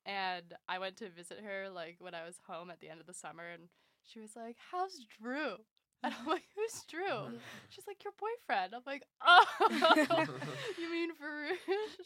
and 0.06 0.54
I 0.68 0.78
went 0.78 0.96
to 0.98 1.08
visit 1.08 1.40
her 1.44 1.68
like 1.70 1.96
when 2.00 2.14
I 2.14 2.24
was 2.24 2.36
home 2.46 2.70
at 2.70 2.80
the 2.80 2.88
end 2.90 3.00
of 3.00 3.06
the 3.06 3.14
summer, 3.14 3.44
and 3.48 3.68
she 4.04 4.20
was 4.20 4.36
like, 4.36 4.56
"How's 4.70 5.04
Drew?" 5.20 5.56
And 6.02 6.14
I'm 6.14 6.26
like, 6.28 6.44
"Who's 6.54 6.82
Drew?" 6.84 7.40
She's 7.70 7.86
like, 7.88 8.04
"Your 8.04 8.12
boyfriend." 8.18 8.72
I'm 8.74 8.82
like, 8.86 9.02
"Oh, 9.26 9.44
you 10.78 10.90
mean 10.90 11.10
Farouj?" 11.10 11.56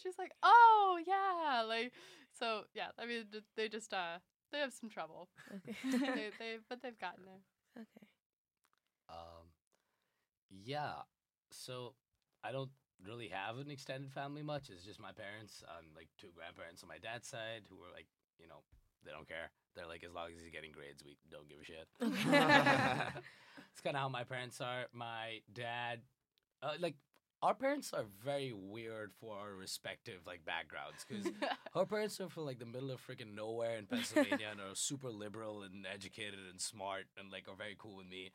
She's 0.03 0.17
like, 0.19 0.33
"Oh 0.43 0.99
yeah." 1.07 1.63
Like, 1.69 1.93
so 2.39 2.63
yeah. 2.75 2.89
I 2.99 3.07
mean, 3.07 3.25
they 3.57 3.69
just 3.69 3.93
uh 3.93 4.19
they 4.53 4.59
have 4.59 4.73
some 4.73 4.91
trouble. 4.91 5.29
okay 5.55 5.77
they 5.91 6.31
they 6.39 6.57
but 6.69 6.83
they've 6.83 6.99
gotten 6.99 7.25
there. 7.25 7.83
okay 7.83 8.07
Um, 9.09 9.49
yeah. 10.51 11.05
So 11.51 11.95
I 12.45 12.53
don't 12.53 12.71
really 13.05 13.29
have 13.29 13.59
an 13.59 13.71
extended 13.71 14.13
family 14.13 14.43
much. 14.43 14.71
It's 14.71 14.85
just 14.85 15.01
my 15.01 15.13
parents. 15.13 15.63
Um, 15.69 15.87
like 15.95 16.09
two 16.19 16.29
grandparents 16.35 16.83
on 16.83 16.89
my 16.89 16.99
dad's 16.99 17.29
side 17.29 17.63
who 17.69 17.77
are 17.77 17.93
like, 17.93 18.07
you 18.39 18.49
know, 18.49 18.63
they 19.05 19.11
don't 19.11 19.29
care. 19.29 19.51
They're 19.75 19.87
like, 19.87 20.05
as 20.05 20.13
long 20.13 20.29
as 20.35 20.41
he's 20.41 20.53
getting 20.53 20.73
grades, 20.73 21.03
we 21.05 21.17
don't 21.31 21.49
give 21.49 21.59
a 21.61 21.65
shit. 21.65 21.89
it's 22.01 23.81
kind 23.83 23.97
of 23.97 24.03
how 24.03 24.09
my 24.09 24.25
parents 24.25 24.61
are. 24.61 24.85
My 24.93 25.41
dad, 25.53 26.01
uh, 26.63 26.75
like, 26.79 26.97
our 27.43 27.55
parents 27.55 27.93
are 27.93 28.05
very 28.25 28.53
weird 28.55 29.11
for 29.21 29.35
our 29.37 29.53
respective 29.55 30.21
like 30.27 30.45
backgrounds 30.45 31.05
because 31.07 31.33
her 31.75 31.85
parents 31.87 32.21
are 32.21 32.29
from 32.29 32.45
like 32.45 32.61
the 32.61 32.67
middle 32.67 32.91
of 32.91 33.05
freaking 33.05 33.35
nowhere 33.35 33.77
in 33.77 33.87
Pennsylvania 33.87 34.47
and 34.51 34.61
are 34.61 34.75
super 34.75 35.11
liberal 35.11 35.63
and 35.63 35.85
educated 35.93 36.39
and 36.51 36.61
smart 36.61 37.07
and 37.19 37.33
like 37.33 37.49
are 37.49 37.57
very 37.57 37.75
cool 37.77 37.97
with 37.97 38.09
me. 38.09 38.31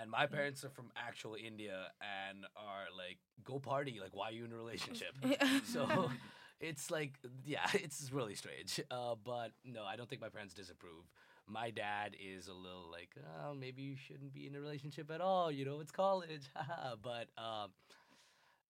And 0.00 0.10
my 0.10 0.26
parents 0.26 0.64
are 0.64 0.70
from 0.70 0.90
actual 0.96 1.34
India 1.34 1.86
and 2.00 2.44
are 2.56 2.86
like, 2.96 3.18
go 3.44 3.58
party. 3.58 3.98
Like, 4.00 4.14
why 4.14 4.28
are 4.28 4.32
you 4.32 4.44
in 4.44 4.52
a 4.52 4.56
relationship? 4.56 5.14
so 5.64 6.10
it's 6.60 6.90
like, 6.90 7.14
yeah, 7.44 7.66
it's 7.74 8.10
really 8.12 8.34
strange. 8.34 8.80
Uh, 8.90 9.14
but 9.24 9.52
no, 9.64 9.82
I 9.84 9.96
don't 9.96 10.08
think 10.08 10.20
my 10.20 10.28
parents 10.28 10.54
disapprove. 10.54 11.04
My 11.48 11.70
dad 11.70 12.14
is 12.20 12.46
a 12.48 12.52
little 12.52 12.88
like, 12.92 13.10
oh, 13.42 13.54
maybe 13.54 13.82
you 13.82 13.96
shouldn't 13.96 14.32
be 14.34 14.46
in 14.46 14.54
a 14.54 14.60
relationship 14.60 15.10
at 15.10 15.20
all. 15.20 15.50
You 15.50 15.64
know, 15.64 15.80
it's 15.80 15.90
college. 15.90 16.42
but 17.02 17.28
um, 17.36 17.70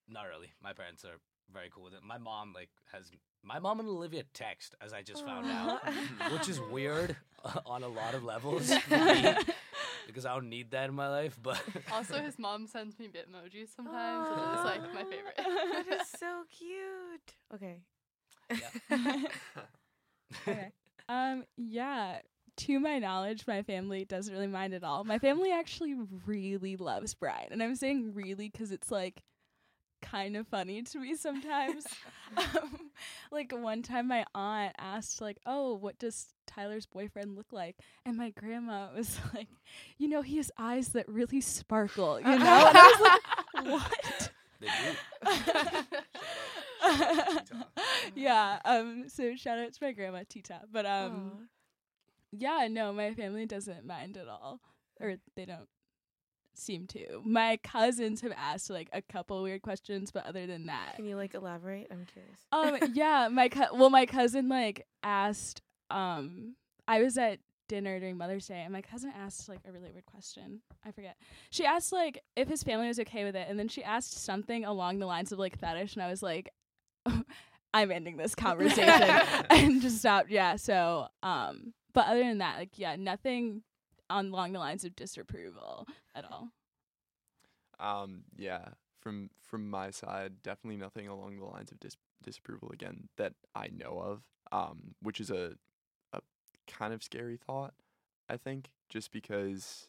not 0.08 0.22
really. 0.28 0.52
My 0.62 0.72
parents 0.72 1.04
are 1.04 1.20
very 1.52 1.70
cool 1.74 1.84
with 1.84 1.94
it. 1.94 2.00
My 2.02 2.18
mom 2.18 2.52
like 2.54 2.68
has 2.92 3.10
my 3.42 3.58
mom 3.58 3.80
and 3.80 3.88
Olivia 3.88 4.24
text 4.34 4.74
as 4.80 4.92
I 4.92 5.02
just 5.02 5.24
found 5.24 5.46
out, 5.46 5.80
which 6.32 6.48
is 6.48 6.60
weird 6.60 7.16
on 7.66 7.82
a 7.82 7.88
lot 7.88 8.14
of 8.14 8.24
levels 8.24 8.70
because 10.06 10.26
I 10.26 10.34
don't 10.34 10.48
need 10.48 10.70
that 10.72 10.88
in 10.88 10.94
my 10.94 11.08
life. 11.08 11.38
But 11.42 11.62
also, 11.92 12.20
his 12.20 12.38
mom 12.38 12.66
sends 12.66 12.98
me 12.98 13.06
bitmojis 13.08 13.74
sometimes, 13.74 14.28
and 14.30 14.52
it's 14.54 14.64
like 14.64 14.94
my 14.94 15.04
favorite. 15.04 15.36
that 15.36 16.00
is 16.00 16.08
so 16.18 16.42
cute 16.50 17.34
okay 17.54 17.80
Yeah. 18.50 19.22
okay. 20.48 20.72
Um, 21.08 21.44
yeah. 21.56 22.18
To 22.58 22.80
my 22.80 22.98
knowledge, 22.98 23.46
my 23.46 23.62
family 23.62 24.04
doesn't 24.04 24.34
really 24.34 24.48
mind 24.48 24.74
at 24.74 24.82
all. 24.82 25.04
My 25.04 25.20
family 25.20 25.52
actually 25.52 25.94
really 26.26 26.76
loves 26.76 27.14
Brian, 27.14 27.52
and 27.52 27.62
I'm 27.62 27.76
saying 27.76 28.14
really 28.14 28.48
because 28.48 28.72
it's 28.72 28.90
like 28.90 29.22
kind 30.00 30.36
of 30.36 30.46
funny 30.48 30.82
to 30.82 30.98
me 30.98 31.14
sometimes. 31.14 31.86
um, 32.36 32.90
like 33.30 33.52
one 33.52 33.82
time, 33.82 34.08
my 34.08 34.24
aunt 34.34 34.74
asked, 34.78 35.20
like, 35.20 35.38
"Oh, 35.46 35.74
what 35.74 35.98
does 35.98 36.26
Tyler's 36.46 36.86
boyfriend 36.86 37.36
look 37.36 37.52
like?" 37.52 37.76
And 38.04 38.16
my 38.16 38.30
grandma 38.30 38.88
was 38.94 39.18
like, 39.34 39.48
"You 39.98 40.08
know, 40.08 40.22
he 40.22 40.36
has 40.38 40.50
eyes 40.58 40.88
that 40.90 41.08
really 41.08 41.40
sparkle." 41.40 42.20
You 42.20 42.26
know, 42.26 42.32
and 42.32 42.42
I 42.44 42.96
was 42.98 43.00
like, 43.00 43.22
"What?" 43.66 44.30
they 44.60 44.66
do. 44.66 44.96
yeah. 48.14 48.60
Um. 48.64 49.08
So 49.08 49.34
shout 49.36 49.58
out 49.58 49.72
to 49.72 49.78
my 49.82 49.92
grandma 49.92 50.22
Tita. 50.28 50.60
But 50.70 50.86
um. 50.86 51.32
Aw. 51.34 51.44
Yeah. 52.32 52.68
No, 52.70 52.92
my 52.92 53.14
family 53.14 53.46
doesn't 53.46 53.86
mind 53.86 54.16
at 54.16 54.28
all, 54.28 54.60
or 55.00 55.16
they 55.34 55.44
don't 55.46 55.68
seem 56.58 56.86
to. 56.88 57.22
My 57.24 57.58
cousins 57.62 58.20
have 58.22 58.32
asked 58.36 58.70
like 58.70 58.88
a 58.92 59.02
couple 59.02 59.42
weird 59.42 59.62
questions, 59.62 60.10
but 60.10 60.26
other 60.26 60.46
than 60.46 60.66
that, 60.66 60.94
Can 60.96 61.04
you 61.06 61.16
like 61.16 61.34
elaborate? 61.34 61.88
I'm 61.90 62.06
curious. 62.12 62.38
um. 62.52 62.90
yeah. 62.94 63.28
My 63.30 63.48
co- 63.48 63.74
well, 63.74 63.90
my 63.90 64.06
cousin 64.06 64.48
like 64.48 64.86
asked. 65.02 65.62
Um. 65.90 66.54
I 66.86 67.02
was 67.02 67.18
at 67.18 67.38
dinner 67.68 68.00
during 68.00 68.16
Mother's 68.16 68.46
Day, 68.46 68.62
and 68.62 68.72
my 68.72 68.80
cousin 68.80 69.12
asked 69.14 69.48
like 69.48 69.60
a 69.68 69.72
really 69.72 69.90
weird 69.90 70.06
question. 70.06 70.60
I 70.86 70.90
forget. 70.90 71.16
She 71.50 71.66
asked 71.66 71.92
like 71.92 72.22
if 72.34 72.48
his 72.48 72.62
family 72.62 72.88
was 72.88 72.98
okay 73.00 73.24
with 73.24 73.36
it, 73.36 73.46
and 73.48 73.58
then 73.58 73.68
she 73.68 73.84
asked 73.84 74.24
something 74.24 74.64
along 74.64 74.98
the 74.98 75.06
lines 75.06 75.32
of 75.32 75.38
like 75.38 75.58
fetish, 75.58 75.94
and 75.94 76.02
I 76.02 76.08
was 76.08 76.22
like, 76.22 76.50
I'm 77.74 77.90
ending 77.92 78.16
this 78.16 78.34
conversation 78.34 78.88
and 79.50 79.82
just 79.82 79.98
stopped. 79.98 80.30
Yeah. 80.30 80.56
So, 80.56 81.08
um, 81.22 81.74
but 81.92 82.06
other 82.06 82.20
than 82.22 82.38
that, 82.38 82.56
like, 82.58 82.78
yeah, 82.78 82.96
nothing 82.96 83.62
on 84.10 84.28
along 84.28 84.52
the 84.52 84.58
lines 84.58 84.84
of 84.84 84.96
disapproval 84.96 85.86
at 86.14 86.24
all. 86.24 86.50
Um, 87.80 88.24
yeah, 88.36 88.70
from 89.00 89.30
from 89.40 89.70
my 89.70 89.90
side, 89.90 90.42
definitely 90.42 90.78
nothing 90.78 91.08
along 91.08 91.38
the 91.38 91.44
lines 91.44 91.70
of 91.70 91.78
dis- 91.80 91.96
disapproval 92.22 92.70
again 92.72 93.08
that 93.16 93.34
I 93.54 93.68
know 93.68 94.00
of. 94.00 94.22
Um, 94.50 94.94
which 95.02 95.20
is 95.20 95.30
a 95.30 95.54
a 96.12 96.20
kind 96.66 96.92
of 96.94 97.02
scary 97.02 97.36
thought, 97.36 97.74
I 98.28 98.36
think, 98.36 98.70
just 98.88 99.12
because 99.12 99.88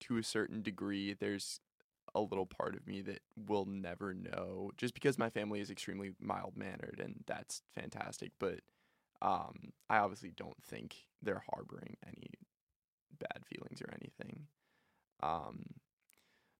to 0.00 0.16
a 0.18 0.22
certain 0.22 0.62
degree 0.62 1.14
there's 1.14 1.60
a 2.14 2.20
little 2.20 2.46
part 2.46 2.74
of 2.74 2.86
me 2.86 3.00
that 3.02 3.20
will 3.46 3.64
never 3.64 4.12
know 4.12 4.70
just 4.76 4.92
because 4.94 5.16
my 5.16 5.30
family 5.30 5.60
is 5.60 5.70
extremely 5.70 6.12
mild 6.20 6.56
mannered 6.56 7.00
and 7.02 7.22
that's 7.26 7.62
fantastic, 7.74 8.32
but 8.38 8.60
um 9.22 9.72
I 9.88 9.98
obviously 9.98 10.32
don't 10.36 10.62
think 10.62 10.96
they're 11.22 11.44
harboring 11.52 11.96
any 12.06 12.30
bad 13.28 13.44
feelings 13.46 13.80
or 13.80 13.92
anything. 13.92 14.46
Um 15.22 15.64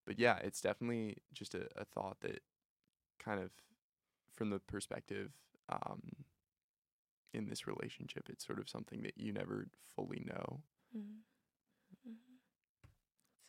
but 0.06 0.18
yeah, 0.18 0.38
it's 0.38 0.60
definitely 0.60 1.18
just 1.32 1.54
a, 1.54 1.68
a 1.76 1.84
thought 1.84 2.20
that 2.22 2.42
kind 3.18 3.40
of 3.40 3.50
from 4.34 4.50
the 4.50 4.58
perspective 4.58 5.30
um, 5.68 6.02
in 7.32 7.48
this 7.48 7.66
relationship, 7.66 8.28
it's 8.28 8.46
sort 8.46 8.58
of 8.58 8.68
something 8.68 9.02
that 9.02 9.14
you 9.16 9.32
never 9.32 9.68
fully 9.94 10.24
know. 10.26 10.60
Mm-hmm. 10.96 12.12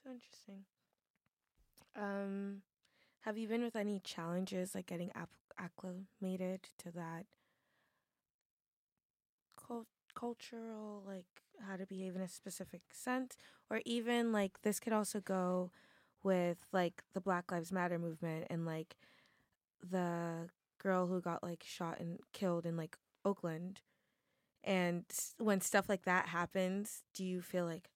So 0.03 0.11
interesting. 0.11 0.65
Um, 1.95 2.61
have 3.21 3.37
you 3.37 3.47
been 3.47 3.63
with 3.63 3.75
any 3.75 3.99
challenges 4.03 4.75
like 4.75 4.85
getting 4.85 5.11
ap- 5.15 5.29
acclimated 5.57 6.69
to 6.79 6.91
that 6.91 7.25
cul- 9.55 9.87
cultural, 10.13 11.03
like 11.07 11.42
how 11.67 11.75
to 11.75 11.85
behave 11.85 12.15
in 12.15 12.21
a 12.21 12.27
specific 12.27 12.81
sense, 12.91 13.37
or 13.69 13.81
even 13.85 14.31
like 14.31 14.61
this 14.61 14.79
could 14.79 14.93
also 14.93 15.19
go 15.19 15.71
with 16.23 16.57
like 16.71 17.03
the 17.13 17.21
Black 17.21 17.51
Lives 17.51 17.71
Matter 17.71 17.99
movement 17.99 18.47
and 18.49 18.65
like 18.65 18.95
the 19.81 20.49
girl 20.81 21.07
who 21.07 21.21
got 21.21 21.43
like 21.43 21.63
shot 21.65 21.99
and 21.99 22.19
killed 22.31 22.65
in 22.65 22.77
like 22.77 22.97
Oakland. 23.25 23.81
And 24.63 25.03
when 25.37 25.59
stuff 25.61 25.89
like 25.89 26.03
that 26.03 26.27
happens, 26.27 27.03
do 27.13 27.25
you 27.25 27.41
feel 27.41 27.65
like, 27.65 27.89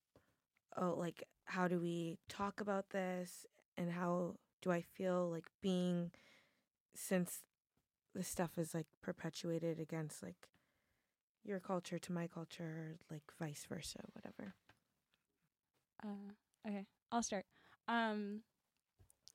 oh, 0.76 0.96
like, 0.98 1.24
how 1.46 1.68
do 1.68 1.80
we 1.80 2.18
talk 2.28 2.60
about 2.60 2.90
this? 2.90 3.46
And 3.78 3.92
how 3.92 4.36
do 4.62 4.72
I 4.72 4.82
feel 4.82 5.30
like 5.30 5.46
being, 5.62 6.12
since 6.94 7.40
this 8.14 8.28
stuff 8.28 8.58
is 8.58 8.74
like 8.74 8.88
perpetuated 9.02 9.80
against 9.80 10.22
like 10.22 10.50
your 11.48 11.60
culture 11.60 12.00
to 12.00 12.12
my 12.12 12.28
culture, 12.28 12.98
like 13.10 13.24
vice 13.40 13.66
versa, 13.68 14.00
whatever? 14.14 14.56
Uh, 16.04 16.68
okay, 16.68 16.86
I'll 17.12 17.24
start. 17.24 17.46
Um, 17.88 18.42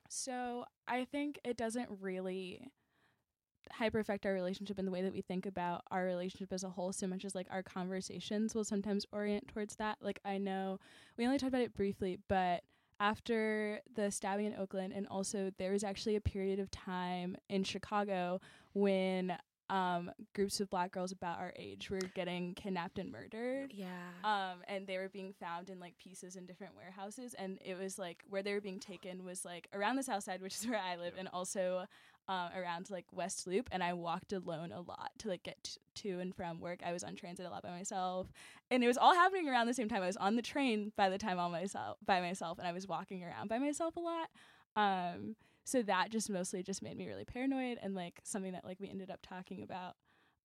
so 0.08 0.64
I 0.86 1.04
think 1.04 1.40
it 1.44 1.56
doesn't 1.56 1.88
really 2.00 2.70
hyper 3.70 3.98
affect 3.98 4.26
our 4.26 4.32
relationship 4.32 4.78
in 4.78 4.84
the 4.84 4.90
way 4.90 5.02
that 5.02 5.12
we 5.12 5.22
think 5.22 5.46
about 5.46 5.82
our 5.90 6.04
relationship 6.04 6.52
as 6.52 6.64
a 6.64 6.68
whole 6.68 6.92
so 6.92 7.06
much 7.06 7.24
as 7.24 7.34
like 7.34 7.46
our 7.50 7.62
conversations 7.62 8.54
will 8.54 8.64
sometimes 8.64 9.06
orient 9.12 9.48
towards 9.48 9.76
that. 9.76 9.98
Like 10.00 10.20
I 10.24 10.38
know 10.38 10.78
we 11.16 11.24
only 11.24 11.38
talked 11.38 11.48
about 11.48 11.62
it 11.62 11.74
briefly, 11.74 12.18
but 12.28 12.62
after 13.00 13.80
the 13.94 14.10
stabbing 14.10 14.46
in 14.46 14.54
Oakland 14.56 14.92
and 14.92 15.06
also 15.08 15.50
there 15.58 15.72
was 15.72 15.82
actually 15.82 16.16
a 16.16 16.20
period 16.20 16.60
of 16.60 16.70
time 16.70 17.36
in 17.48 17.64
Chicago 17.64 18.40
when 18.74 19.36
um 19.72 20.10
groups 20.34 20.60
of 20.60 20.68
black 20.68 20.92
girls 20.92 21.12
about 21.12 21.38
our 21.38 21.52
age 21.56 21.88
were 21.90 21.98
getting 22.14 22.54
kidnapped 22.54 22.98
and 22.98 23.10
murdered. 23.10 23.72
Yeah. 23.74 23.86
um 24.22 24.58
and 24.68 24.86
they 24.86 24.98
were 24.98 25.08
being 25.08 25.32
found 25.40 25.70
in 25.70 25.80
like 25.80 25.96
pieces 25.98 26.36
in 26.36 26.44
different 26.46 26.74
warehouses. 26.76 27.34
And 27.34 27.58
it 27.64 27.78
was 27.78 27.98
like 27.98 28.22
where 28.28 28.42
they 28.42 28.52
were 28.52 28.60
being 28.60 28.78
taken 28.80 29.24
was 29.24 29.44
like 29.46 29.68
around 29.72 29.96
the 29.96 30.02
south 30.02 30.24
side 30.24 30.42
which 30.42 30.56
is 30.56 30.66
where 30.70 30.78
i 30.78 30.96
live 30.96 31.14
Yep. 31.14 31.20
and 31.20 31.28
also 31.32 31.86
um, 32.28 32.50
around 32.56 32.90
like 32.90 33.06
west 33.12 33.46
loop. 33.46 33.68
And 33.72 33.82
i 33.82 33.92
walked 33.94 34.32
alone 34.34 34.72
a 34.72 34.80
lot 34.82 35.10
to 35.20 35.28
like 35.28 35.42
get 35.42 35.56
t- 35.64 35.72
to 36.02 36.20
and 36.20 36.34
from 36.34 36.60
work. 36.60 36.80
I 36.84 36.92
was 36.92 37.02
on 37.02 37.14
transit 37.16 37.46
a 37.46 37.50
lot 37.50 37.62
by 37.62 37.70
myself. 37.70 38.26
And 38.70 38.84
it 38.84 38.86
was 38.86 38.98
all 38.98 39.14
happening 39.14 39.48
around 39.48 39.66
the 39.68 39.74
same 39.74 39.88
time. 39.88 40.02
I 40.02 40.06
was 40.06 40.16
on 40.18 40.36
the 40.36 40.42
train 40.42 40.92
by 40.96 41.08
the 41.08 41.18
time 41.18 41.38
on 41.38 41.50
myself 41.50 41.96
by 42.04 42.20
myself. 42.20 42.58
And 42.58 42.68
i 42.68 42.72
was 42.72 42.86
walking 42.86 43.24
around 43.24 43.48
by 43.48 43.58
myself 43.58 43.96
a 43.96 44.00
lot. 44.00 44.28
Um 44.76 45.34
so 45.64 45.82
that 45.82 46.10
just 46.10 46.28
mostly 46.30 46.62
just 46.62 46.82
made 46.82 46.96
me 46.96 47.06
really 47.06 47.24
paranoid 47.24 47.78
and 47.82 47.94
like 47.94 48.20
something 48.24 48.52
that 48.52 48.64
like 48.64 48.78
we 48.80 48.88
ended 48.88 49.10
up 49.10 49.20
talking 49.22 49.62
about 49.62 49.94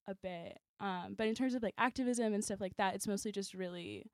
a 0.07 0.15
bit 0.15 0.59
um 0.79 1.15
but 1.17 1.27
in 1.27 1.35
terms 1.35 1.53
of 1.53 1.61
like 1.63 1.73
activism 1.77 2.33
and 2.33 2.43
stuff 2.43 2.61
like 2.61 2.75
that 2.77 2.95
it's 2.95 3.07
mostly 3.07 3.31
just 3.31 3.53
really 3.53 4.05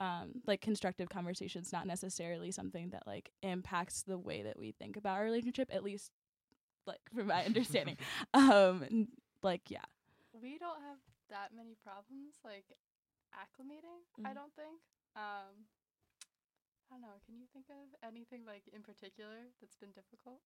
um 0.00 0.32
like 0.46 0.60
constructive 0.60 1.08
conversations 1.08 1.72
not 1.72 1.86
necessarily 1.86 2.50
something 2.50 2.90
that 2.90 3.06
like 3.06 3.30
impacts 3.42 4.02
the 4.02 4.18
way 4.18 4.42
that 4.42 4.58
we 4.58 4.72
think 4.72 4.96
about 4.96 5.18
our 5.18 5.24
relationship 5.24 5.68
at 5.72 5.82
least 5.82 6.10
like 6.86 7.00
from 7.14 7.26
my 7.26 7.44
understanding 7.44 7.96
um 8.34 8.84
n- 8.90 9.08
like 9.42 9.62
yeah 9.68 9.84
We 10.32 10.58
don't 10.58 10.80
have 10.82 10.98
that 11.30 11.50
many 11.54 11.74
problems 11.82 12.38
like 12.44 12.64
acclimating. 13.34 14.02
I 14.24 14.30
Mhm. 14.30 14.34
don't 14.34 14.54
think. 14.54 14.80
Um, 15.16 15.66
I 16.90 16.94
don't 16.94 17.02
know. 17.02 17.18
Can 17.24 17.36
you 17.38 17.46
think 17.52 17.66
of 17.70 17.86
anything 18.06 18.40
like 18.46 18.62
in 18.74 18.82
particular 18.82 19.46
that's 19.60 19.76
been 19.76 19.90
difficult? 19.92 20.40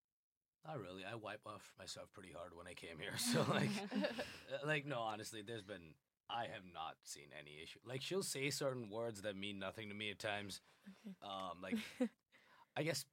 Not 0.67 0.81
really. 0.81 1.03
I 1.05 1.15
wipe 1.15 1.47
off 1.47 1.73
myself 1.79 2.13
pretty 2.13 2.33
hard 2.33 2.53
when 2.55 2.67
I 2.67 2.75
came 2.75 2.99
here. 2.99 3.15
So 3.19 3.45
like, 3.49 3.71
uh, 3.95 4.67
like 4.67 4.87
no, 4.87 5.01
honestly, 5.01 5.43
there's 5.43 5.63
been 5.63 5.95
I 6.29 6.43
have 6.53 6.65
not 6.73 6.97
seen 7.05 7.29
any 7.39 7.63
issue. 7.63 7.79
Like 7.87 8.03
she'll 8.03 8.23
say 8.23 8.51
certain 8.51 8.91
words 8.91 9.23
that 9.23 9.37
mean 9.37 9.59
nothing 9.59 9.89
to 9.89 9.95
me 9.95 10.11
at 10.11 10.19
times. 10.19 10.61
Okay. 11.07 11.15
Um, 11.23 11.61
like 11.63 11.77
I 12.77 12.83
guess, 12.83 13.05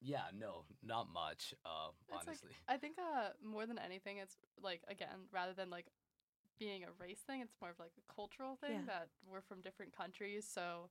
yeah, 0.00 0.30
no, 0.38 0.64
not 0.82 1.08
much. 1.12 1.54
Uh, 1.64 1.90
It's 2.08 2.12
like- 2.12 2.28
honestly. 2.28 2.50
I 2.68 2.76
think 2.76 2.96
uh 2.98 3.30
more 3.42 3.66
than 3.66 3.78
anything, 3.78 4.18
it's 4.18 4.36
like 4.62 4.82
again 4.88 5.26
rather 5.32 5.54
than 5.54 5.70
like 5.70 5.86
being 6.58 6.84
a 6.84 6.88
race 7.02 7.18
thing, 7.26 7.40
it's 7.40 7.54
more 7.60 7.70
of 7.70 7.78
like 7.80 7.90
a 7.98 8.12
cultural 8.12 8.54
thing 8.56 8.72
Yeah. 8.86 8.86
that 8.86 9.08
we're 9.28 9.40
from 9.42 9.60
different 9.60 9.92
countries. 9.96 10.46
So 10.48 10.90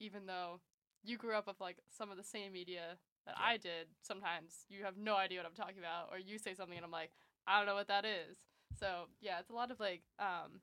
even 0.00 0.24
though 0.26 0.60
you 1.04 1.16
grew 1.18 1.34
up 1.34 1.46
with 1.46 1.60
like 1.60 1.76
some 1.96 2.10
of 2.10 2.16
the 2.16 2.24
same 2.24 2.52
media 2.52 2.96
that 3.26 3.36
Yeah. 3.38 3.46
I 3.46 3.56
did, 3.58 3.88
sometimes 4.02 4.64
you 4.68 4.84
have 4.84 4.96
no 4.96 5.16
idea 5.16 5.38
what 5.40 5.46
I'm 5.46 5.54
talking 5.54 5.78
about, 5.78 6.08
or 6.10 6.18
you 6.18 6.38
say 6.38 6.54
something 6.54 6.76
and 6.76 6.84
I'm 6.84 6.90
like, 6.90 7.10
I 7.46 7.58
don't 7.58 7.66
know 7.66 7.74
what 7.74 7.88
that 7.88 8.04
is. 8.04 8.36
So 8.78 9.04
yeah, 9.20 9.38
it's 9.40 9.50
a 9.50 9.54
lot 9.54 9.70
of 9.70 9.78
like 9.80 10.02
um 10.18 10.60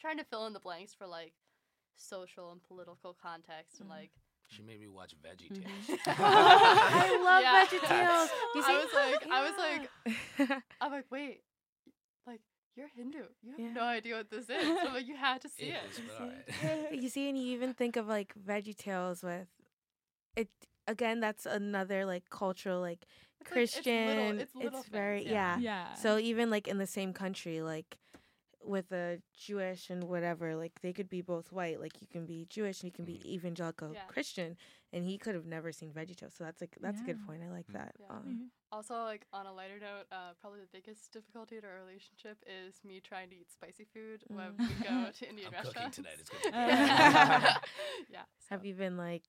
trying 0.00 0.18
to 0.18 0.24
fill 0.24 0.46
in 0.46 0.52
the 0.52 0.60
blanks 0.60 0.94
for 0.94 1.06
like 1.06 1.32
social 1.96 2.52
and 2.52 2.62
political 2.62 3.12
context 3.20 3.80
and 3.80 3.88
Mhm. 3.88 3.92
like 3.92 4.10
She 4.50 4.62
made 4.62 4.80
me 4.80 4.86
watch 4.88 5.14
Veggie 5.20 5.50
Mhm. 5.50 5.62
Tales. 5.62 6.00
I 6.06 7.20
love 7.22 7.42
Yeah. 7.42 7.64
VeggieTales. 7.66 8.28
You 8.54 8.62
I 8.64 8.84
was 8.84 8.92
like- 8.94 9.26
I 9.30 9.42
was 9.48 10.48
like- 10.48 10.62
I'm 10.80 10.92
like, 10.92 11.04
wait, 11.10 11.30
like 11.30 11.47
you're 12.78 12.88
Hindu. 12.96 13.24
You 13.42 13.50
have 13.52 13.60
Yeah. 13.60 13.72
no 13.72 13.82
idea 13.98 14.14
what 14.16 14.30
this 14.30 14.48
is. 14.48 14.64
So 14.82 14.88
like, 14.94 15.06
you 15.06 15.16
had 15.16 15.40
to 15.42 15.48
see 15.56 15.66
It 15.66 15.82
it. 15.84 15.90
is, 15.90 15.98
You 15.98 16.08
see- 16.18 16.96
you 17.02 17.08
see, 17.14 17.28
and 17.28 17.36
you 17.38 17.46
even 17.56 17.74
think 17.74 17.96
of 17.96 18.06
like 18.06 18.32
Veggie 18.48 18.76
Tales 18.76 19.22
with 19.22 19.48
it. 20.36 20.48
Again, 20.86 21.20
that's 21.20 21.44
another 21.44 22.06
like 22.06 22.24
cultural 22.30 22.80
like 22.80 23.02
It's 23.40 23.50
like- 23.50 23.58
it's 23.64 23.76
little- 23.76 23.84
Christian. 23.84 24.40
it's 24.40 24.54
little 24.54 24.84
very 24.90 25.20
things, 25.20 25.32
yeah. 25.32 25.58
yeah 25.58 25.94
So 25.94 26.18
even 26.18 26.50
like 26.50 26.66
in 26.72 26.78
the 26.78 26.86
same 26.86 27.12
country, 27.12 27.60
like 27.60 27.98
with 28.64 28.90
a 28.92 29.20
Jewish 29.46 29.88
and 29.90 30.04
whatever, 30.04 30.54
like 30.56 30.80
they 30.82 30.92
could 30.92 31.08
be 31.08 31.22
both 31.22 31.52
white. 31.52 31.80
Like 31.80 32.00
you 32.02 32.06
can 32.06 32.26
be 32.26 32.46
Jewish 32.50 32.80
and 32.82 32.88
you 32.90 32.92
can 32.98 33.04
be 33.04 33.18
Mhm. 33.18 33.26
evangelical 33.36 33.92
Yeah. 33.94 34.04
Christian, 34.08 34.56
and 34.92 35.04
he 35.04 35.18
could 35.18 35.34
have 35.34 35.46
never 35.46 35.72
seen 35.72 35.92
VeggieTales. 35.92 36.36
So 36.36 36.44
that's 36.44 36.60
like 36.60 36.76
that's 36.80 37.00
a 37.00 37.04
good 37.04 37.24
point. 37.26 37.42
I 37.42 37.50
like 37.50 37.66
Mm. 37.68 37.72
that. 37.74 37.94
Yeah. 38.00 38.06
Um, 38.10 38.24
Mhm. 38.26 38.48
Also, 38.70 38.94
like 39.04 39.26
on 39.32 39.46
a 39.46 39.52
lighter 39.52 39.78
note, 39.78 40.04
uh, 40.12 40.34
probably 40.40 40.60
the 40.60 40.68
biggest 40.72 41.10
difficulty 41.12 41.56
in 41.56 41.64
our 41.64 41.76
relationship 41.84 42.36
is 42.46 42.84
me 42.84 43.00
trying 43.00 43.30
to 43.30 43.36
eat 43.36 43.50
spicy 43.50 43.84
food 43.84 44.22
when 44.28 44.52
Mm. 44.58 44.68
we 44.68 44.74
go 44.84 45.10
to 45.10 45.28
Indian 45.28 45.54
I'm 45.54 45.64
cooking 45.64 45.90
tonight. 45.90 46.16
It's 46.20 46.28
gonna 46.28 46.42
be 46.52 46.58
Uh, 46.58 47.54
yeah. 48.10 48.24
Have 48.50 48.64
you 48.64 48.74
been 48.74 48.96
like? 48.96 49.24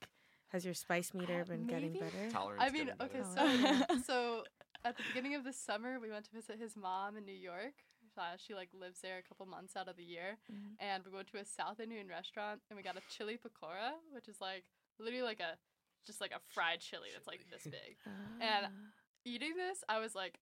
Has 0.49 0.65
your 0.65 0.73
spice 0.73 1.13
meter 1.13 1.41
Uh, 1.41 1.43
been 1.45 1.65
getting 1.67 1.93
better? 1.93 2.29
Tolerance. 2.31 2.63
I 2.63 2.69
mean, 2.71 2.87
getting 2.87 3.01
okay, 3.01 3.21
better. 3.21 3.85
So 3.93 4.01
so 4.09 4.43
at 4.83 4.97
the 4.97 5.03
beginning 5.03 5.35
of 5.35 5.43
the 5.43 5.53
summer, 5.53 5.99
we 5.99 6.09
went 6.09 6.25
to 6.25 6.31
visit 6.31 6.57
his 6.59 6.75
mom 6.75 7.15
in 7.17 7.23
New 7.25 7.31
York. 7.51 7.75
Uh, 8.17 8.35
she 8.35 8.53
like 8.53 8.69
lives 8.73 8.99
there 9.01 9.19
a 9.19 9.21
couple 9.23 9.45
months 9.45 9.77
out 9.77 9.87
of 9.87 9.95
the 9.95 10.03
year, 10.03 10.37
Mhm. 10.51 10.75
and 10.79 11.05
we 11.05 11.11
went 11.11 11.27
to 11.29 11.37
a 11.37 11.45
South 11.45 11.79
Indian 11.79 12.07
restaurant, 12.09 12.61
and 12.69 12.75
we 12.75 12.83
got 12.83 12.97
a 12.97 13.01
chili 13.09 13.37
pakora, 13.37 13.93
which 14.11 14.27
is 14.27 14.41
like 14.41 14.65
literally 14.99 15.23
like 15.23 15.39
a 15.39 15.57
just 16.05 16.21
like 16.21 16.31
a 16.31 16.39
fried 16.53 16.79
chili 16.79 17.09
that's 17.13 17.27
like 17.27 17.45
this 17.51 17.63
big. 17.63 17.97
And-. 18.41 18.67
Eating 19.25 19.55
this, 19.57 19.83
I 19.89 19.99
was 19.99 20.15
like, 20.15 20.39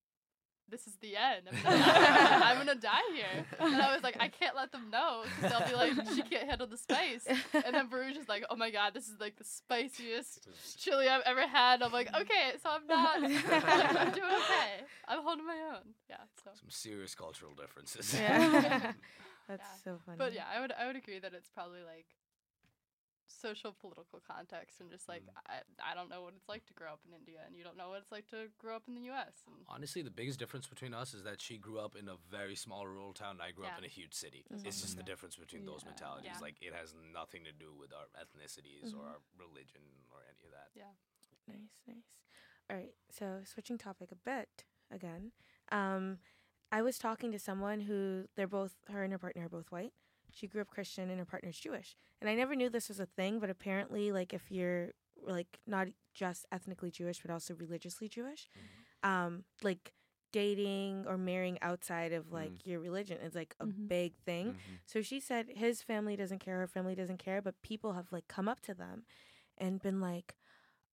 this 0.70 0.86
is 0.86 0.96
the 1.02 1.18
end. 1.18 1.48
I'm 1.50 1.64
gonna, 1.64 1.78
die. 1.80 2.42
I'm 2.52 2.58
gonna 2.58 2.76
die 2.76 3.08
here. 3.16 3.46
And 3.60 3.82
I 3.82 3.92
was 3.94 4.04
like, 4.04 4.18
I 4.20 4.28
can't 4.28 4.56
let 4.56 4.72
them 4.72 4.90
know 4.92 5.24
because 5.24 5.52
they'll 5.52 5.68
be 5.68 5.74
like, 5.76 5.94
she 6.16 6.22
can't 6.22 6.48
handle 6.48 6.68
the 6.68 6.78
spice. 6.78 7.26
And 7.54 7.74
then 7.74 7.88
Baruch 7.90 8.16
is 8.18 8.30
like, 8.30 8.46
oh 8.52 8.56
my 8.56 8.70
god, 8.70 8.94
this 8.94 9.08
is 9.08 9.20
like 9.20 9.36
the 9.38 9.44
spiciest 9.44 10.48
chili 10.78 11.08
I've 11.10 11.24
ever 11.26 11.48
had. 11.48 11.82
I'm 11.82 11.92
like, 11.92 12.08
okay, 12.14 12.52
so 12.62 12.70
I'm 12.70 12.86
not. 12.88 13.18
I'm, 13.24 13.98
I'm 13.98 14.12
doing 14.14 14.28
okay. 14.32 14.84
I'm 15.08 15.24
holding 15.24 15.48
my 15.48 15.58
own. 15.74 15.94
Yeah. 16.10 16.18
So. 16.44 16.52
Some 16.54 16.70
serious 16.70 17.16
cultural 17.16 17.54
differences. 17.56 18.14
Yeah. 18.14 18.92
That's 19.50 19.64
Yeah. 19.64 19.84
so 19.84 20.00
funny. 20.06 20.18
But 20.20 20.34
yeah, 20.34 20.44
I 20.56 20.62
would 20.62 20.72
I 20.80 20.86
would 20.88 20.96
agree 20.98 21.20
that 21.20 21.34
it's 21.34 21.50
probably 21.50 21.82
like 21.82 22.06
social 23.28 23.74
political 23.74 24.20
context 24.26 24.80
and 24.80 24.90
just 24.90 25.08
like 25.08 25.24
Mm. 25.24 25.36
I 25.48 25.92
I 25.92 25.96
don't 25.96 26.10
know 26.10 26.22
what 26.24 26.34
it's 26.36 26.48
like 26.50 26.66
to 26.68 26.74
grow 26.74 26.88
up 26.94 27.02
in 27.06 27.14
India 27.14 27.40
and 27.46 27.56
you 27.56 27.64
don't 27.64 27.78
know 27.78 27.90
what 27.90 28.00
it's 28.02 28.12
like 28.12 28.28
to 28.30 28.48
grow 28.58 28.76
up 28.76 28.84
in 28.88 28.96
the 28.96 29.02
US 29.12 29.44
and 29.46 29.56
Honestly, 29.68 30.02
the 30.02 30.10
biggest 30.12 30.40
difference 30.40 30.66
between 30.68 30.94
us 30.94 31.14
is 31.14 31.24
that 31.24 31.42
she 31.42 31.58
grew 31.58 31.80
up 31.80 31.96
in 31.96 32.08
a 32.08 32.16
very 32.32 32.56
small 32.56 32.88
rural 32.88 33.14
town. 33.14 33.32
And 33.32 33.42
I 33.42 33.52
grew 33.52 33.66
up 33.66 33.78
in 33.78 33.84
a 33.84 33.88
huge 33.90 34.14
city. 34.14 34.46
Mhm. 34.52 34.66
It's 34.66 34.82
just 34.82 34.96
the 34.98 35.04
difference 35.04 35.36
between 35.36 35.66
those 35.66 35.84
mentalities. 35.86 36.32
Yeah. 36.34 36.40
Like 36.40 36.62
it 36.62 36.74
has 36.74 36.94
nothing 37.14 37.44
to 37.44 37.52
do 37.52 37.74
with 37.74 37.92
our 37.94 38.08
ethnicities 38.24 38.94
or 38.94 39.04
Mhm. 39.04 39.08
our 39.12 39.22
religion 39.38 39.82
or 40.12 40.24
any 40.32 40.46
of 40.46 40.52
that. 40.52 40.70
Yeah. 40.74 40.94
Nice, 41.48 41.78
nice. 41.86 42.04
All 42.70 42.76
right, 42.76 42.94
so 43.10 43.44
switching 43.46 43.78
topic 43.78 44.12
a 44.12 44.16
bit 44.16 44.66
again. 44.92 45.32
Um, 45.72 46.20
I 46.72 46.82
was 46.82 46.98
talking 46.98 47.32
to 47.32 47.40
someone 47.40 47.82
who 47.82 48.28
they're 48.36 48.48
both 48.48 48.76
her 48.90 49.04
and 49.04 49.14
her 49.14 49.20
partner 49.20 49.46
are 49.46 49.50
both 49.50 49.72
white. 49.72 49.94
She 50.38 50.48
grew 50.48 50.62
up 50.62 50.70
Christian 50.70 51.10
and 51.10 51.20
her 51.20 51.26
partner's 51.26 51.58
Jewish, 51.60 51.96
and 52.22 52.30
I 52.30 52.36
never 52.36 52.56
knew 52.56 52.70
this 52.70 52.90
was 52.90 53.00
a 53.00 53.06
thing. 53.08 53.40
But 53.40 53.50
apparently, 53.50 54.12
like 54.12 54.34
if 54.34 54.52
you're 54.52 54.92
like 55.26 55.60
not 55.66 55.88
just 56.14 56.46
ethnically 56.52 56.92
Jewish 56.92 57.22
but 57.22 57.32
also 57.32 57.56
religiously 57.56 58.08
Jewish, 58.08 58.48
um, 59.04 59.44
like 59.64 59.94
dating 60.32 61.06
or 61.08 61.18
marrying 61.18 61.58
outside 61.62 62.12
of 62.14 62.32
like 62.32 62.66
your 62.66 62.80
religion 62.80 63.18
is 63.22 63.34
like 63.34 63.56
a 63.60 63.66
Mhm. 63.66 63.88
big 63.88 64.16
thing. 64.26 64.54
Mhm. 64.54 64.80
So 64.86 65.02
she 65.02 65.20
said 65.20 65.50
his 65.56 65.82
family 65.82 66.16
doesn't 66.16 66.40
care, 66.40 66.60
her 66.60 66.68
family 66.68 66.96
doesn't 66.96 67.18
care, 67.18 67.42
but 67.42 67.60
people 67.62 67.94
have 67.94 68.12
like 68.12 68.28
come 68.28 68.48
up 68.48 68.60
to 68.62 68.74
them 68.76 69.06
and 69.58 69.82
been 69.82 70.00
like, 70.02 70.36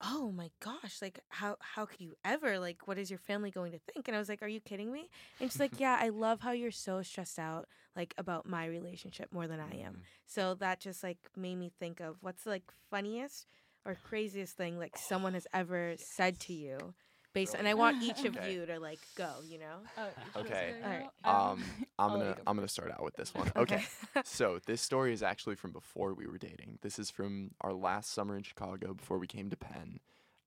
"Oh 0.04 0.30
my 0.32 0.50
gosh, 0.60 1.00
like 1.02 1.20
how 1.28 1.56
how 1.60 1.86
could 1.86 2.00
you 2.00 2.14
ever? 2.24 2.58
Like 2.58 2.86
what 2.86 2.98
is 2.98 3.10
your 3.10 3.18
family 3.18 3.50
going 3.50 3.72
to 3.72 3.78
think?" 3.78 4.06
And 4.08 4.14
I 4.16 4.18
was 4.18 4.28
like, 4.28 4.42
"Are 4.42 4.48
you 4.48 4.60
kidding 4.60 4.92
me?" 4.92 5.08
And 5.40 5.50
she's 5.50 5.60
like, 5.60 5.78
"Yeah, 5.80 5.98
I 6.00 6.10
love 6.10 6.40
how 6.40 6.52
you're 6.52 6.70
so 6.70 7.02
stressed 7.02 7.38
out 7.38 7.68
like 7.96 8.14
about 8.18 8.46
my 8.46 8.66
relationship 8.66 9.32
more 9.32 9.46
than 9.46 9.60
I 9.60 9.78
am." 9.78 9.94
Mhm. 9.94 10.02
So 10.26 10.54
that 10.56 10.80
just 10.80 11.02
like 11.02 11.18
made 11.36 11.56
me 11.56 11.70
think 11.78 12.00
of 12.00 12.16
what's 12.20 12.46
like 12.46 12.64
funniest 12.90 13.46
or 13.84 13.94
craziest 13.94 14.56
thing 14.56 14.78
like 14.78 14.96
someone 14.96 15.34
has 15.34 15.46
ever 15.52 15.94
said 15.98 16.40
to 16.40 16.52
you. 16.52 16.94
Based 17.34 17.54
and 17.54 17.66
I 17.68 17.74
want 17.74 18.02
each 18.02 18.24
of 18.24 18.36
Okay. 18.36 18.54
you 18.54 18.64
to 18.66 18.78
like 18.78 19.00
go, 19.16 19.30
you 19.46 19.58
know. 19.58 19.78
Oh, 19.98 20.40
Okay. 20.40 20.74
Alright. 20.82 21.08
Um, 21.24 21.62
I'm 21.98 22.10
gonna 22.10 22.34
go 22.36 22.42
I'm 22.46 22.56
gonna 22.56 22.68
start 22.68 22.90
out 22.92 23.02
with 23.02 23.16
this 23.16 23.34
one. 23.34 23.50
Okay. 23.56 23.84
so 24.24 24.60
this 24.66 24.80
story 24.80 25.12
is 25.12 25.22
actually 25.22 25.56
from 25.56 25.72
before 25.72 26.14
we 26.14 26.26
were 26.26 26.38
dating. 26.38 26.78
This 26.82 26.98
is 26.98 27.10
from 27.10 27.50
our 27.60 27.72
last 27.72 28.12
summer 28.12 28.36
in 28.36 28.42
Chicago 28.44 28.94
before 28.94 29.18
we 29.18 29.26
came 29.26 29.50
to 29.50 29.56
Penn. 29.56 29.98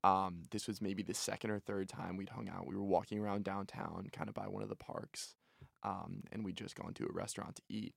Um, 0.04 0.44
this 0.52 0.68
was 0.68 0.82
maybe 0.82 1.04
the 1.04 1.14
second 1.14 1.50
or 1.52 1.60
third 1.60 1.90
time 1.90 2.16
we'd 2.16 2.30
hung 2.30 2.48
out. 2.48 2.68
We 2.68 2.76
were 2.76 2.84
walking 2.86 3.20
around 3.20 3.44
downtown, 3.44 4.08
kind 4.14 4.30
of 4.30 4.36
by 4.36 4.48
one 4.48 4.64
of 4.64 4.70
the 4.70 4.76
parks, 4.76 5.36
um, 5.84 6.24
and 6.32 6.46
we'd 6.46 6.56
just 6.56 6.76
gone 6.76 6.94
to 6.94 7.06
a 7.06 7.12
restaurant 7.12 7.56
to 7.58 7.62
eat. 7.68 7.94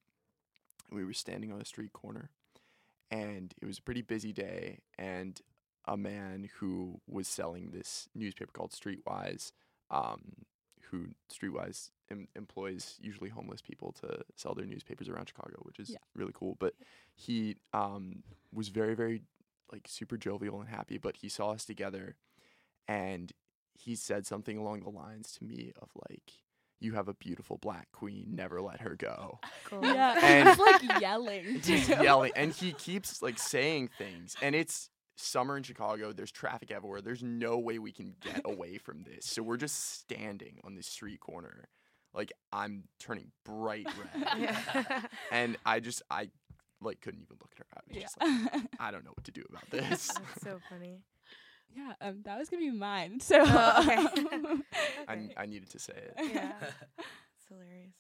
We 0.91 1.05
were 1.05 1.13
standing 1.13 1.53
on 1.53 1.61
a 1.61 1.65
street 1.65 1.93
corner, 1.93 2.31
and 3.11 3.55
it 3.63 3.67
was 3.67 3.79
a 3.79 3.83
pretty 3.83 4.03
busy 4.03 4.33
day. 4.33 4.79
And 4.99 5.41
a 5.91 5.97
man 5.97 6.49
who 6.59 7.01
was 7.07 7.27
selling 7.29 7.71
this 7.73 8.09
newspaper 8.15 8.53
called 8.53 8.71
Streetwise, 8.71 9.53
um, 9.91 10.21
who 10.91 11.09
Streetwise 11.31 11.91
em- 12.11 12.29
employs 12.37 12.97
usually 13.01 13.29
homeless 13.31 13.61
people 13.61 13.93
to 14.01 14.23
sell 14.37 14.55
their 14.55 14.67
newspapers 14.67 15.09
around 15.09 15.29
Chicago, 15.29 15.57
which 15.63 15.79
is 15.79 15.91
Yeah. 15.91 15.99
really 16.15 16.33
cool. 16.35 16.57
But 16.59 16.75
he 17.15 17.57
um, 17.73 18.23
was 18.53 18.69
very, 18.69 18.95
very 18.95 19.23
like 19.73 19.87
super 19.89 20.17
jovial 20.17 20.61
and 20.61 20.69
happy. 20.69 20.97
But 20.99 21.17
he 21.17 21.29
saw 21.29 21.51
us 21.51 21.65
together, 21.65 22.17
and 22.89 23.33
he 23.75 23.95
said 23.97 24.27
something 24.27 24.57
along 24.59 24.81
the 24.81 24.91
lines 24.91 25.33
to 25.39 25.45
me 25.45 25.73
of 25.81 25.91
like, 26.09 26.33
"You 26.81 26.95
have 26.95 27.09
a 27.09 27.15
beautiful 27.15 27.59
black 27.59 27.89
queen. 27.93 28.29
Never 28.35 28.61
let 28.61 28.81
her 28.81 28.95
go." 28.97 29.41
Cool. 29.65 29.85
Yeah, 29.85 30.19
And- 30.23 30.49
he's 30.49 30.59
like 30.59 31.01
yelling. 31.01 31.45
He's 31.65 31.89
yelling, 31.89 32.33
and 32.35 32.53
he 32.53 32.73
keeps 32.73 33.23
like 33.23 33.39
saying 33.39 33.91
things, 33.99 34.35
and 34.43 34.55
it's 34.57 34.91
summer 35.21 35.57
in 35.57 35.63
Chicago. 35.63 36.13
There's 36.13 36.31
traffic 36.33 36.71
everywhere. 36.71 37.01
There's 37.01 37.23
no 37.23 37.59
way 37.59 37.79
we 37.79 37.93
can 37.93 38.15
get 38.21 38.41
away 38.45 38.79
from 38.79 39.03
this. 39.05 39.27
So 39.27 39.43
we're 39.43 39.57
just 39.57 39.99
standing 40.01 40.61
on 40.65 40.75
this 40.75 40.87
street 40.87 41.21
corner, 41.21 41.69
like 42.15 42.33
I'm 42.53 42.85
turning 42.99 43.31
bright 43.45 43.87
red, 43.87 44.27
Yeah. 44.39 45.03
and 45.33 45.57
I 45.65 45.81
just 45.81 46.03
I 46.11 46.31
like 46.81 47.01
couldn't 47.01 47.21
even 47.23 47.37
look 47.41 47.53
at 47.59 47.67
her. 47.71 47.77
I 47.77 47.81
was 47.87 47.97
Yeah. 47.97 48.03
just 48.03 48.55
like, 48.55 48.65
I 48.81 48.91
don't 48.91 49.05
know 49.05 49.13
what 49.15 49.25
to 49.25 49.33
do 49.33 49.45
about 49.49 49.69
this. 49.71 50.09
That's 50.09 50.43
so 50.43 50.59
funny. 50.71 51.03
yeah, 51.77 51.93
um, 52.01 52.23
that 52.25 52.39
was 52.39 52.49
gonna 52.49 52.63
be 52.63 52.71
mine. 52.71 53.21
So 53.21 53.37
Oh, 53.47 53.83
okay. 53.83 53.97
um, 54.37 54.65
I, 55.09 55.29
I 55.37 55.47
needed 55.47 55.71
to 55.71 55.79
say 55.79 55.93
it. 55.95 56.15
Yeah. 56.19 56.53
It's 56.99 57.47
hilarious. 57.49 57.93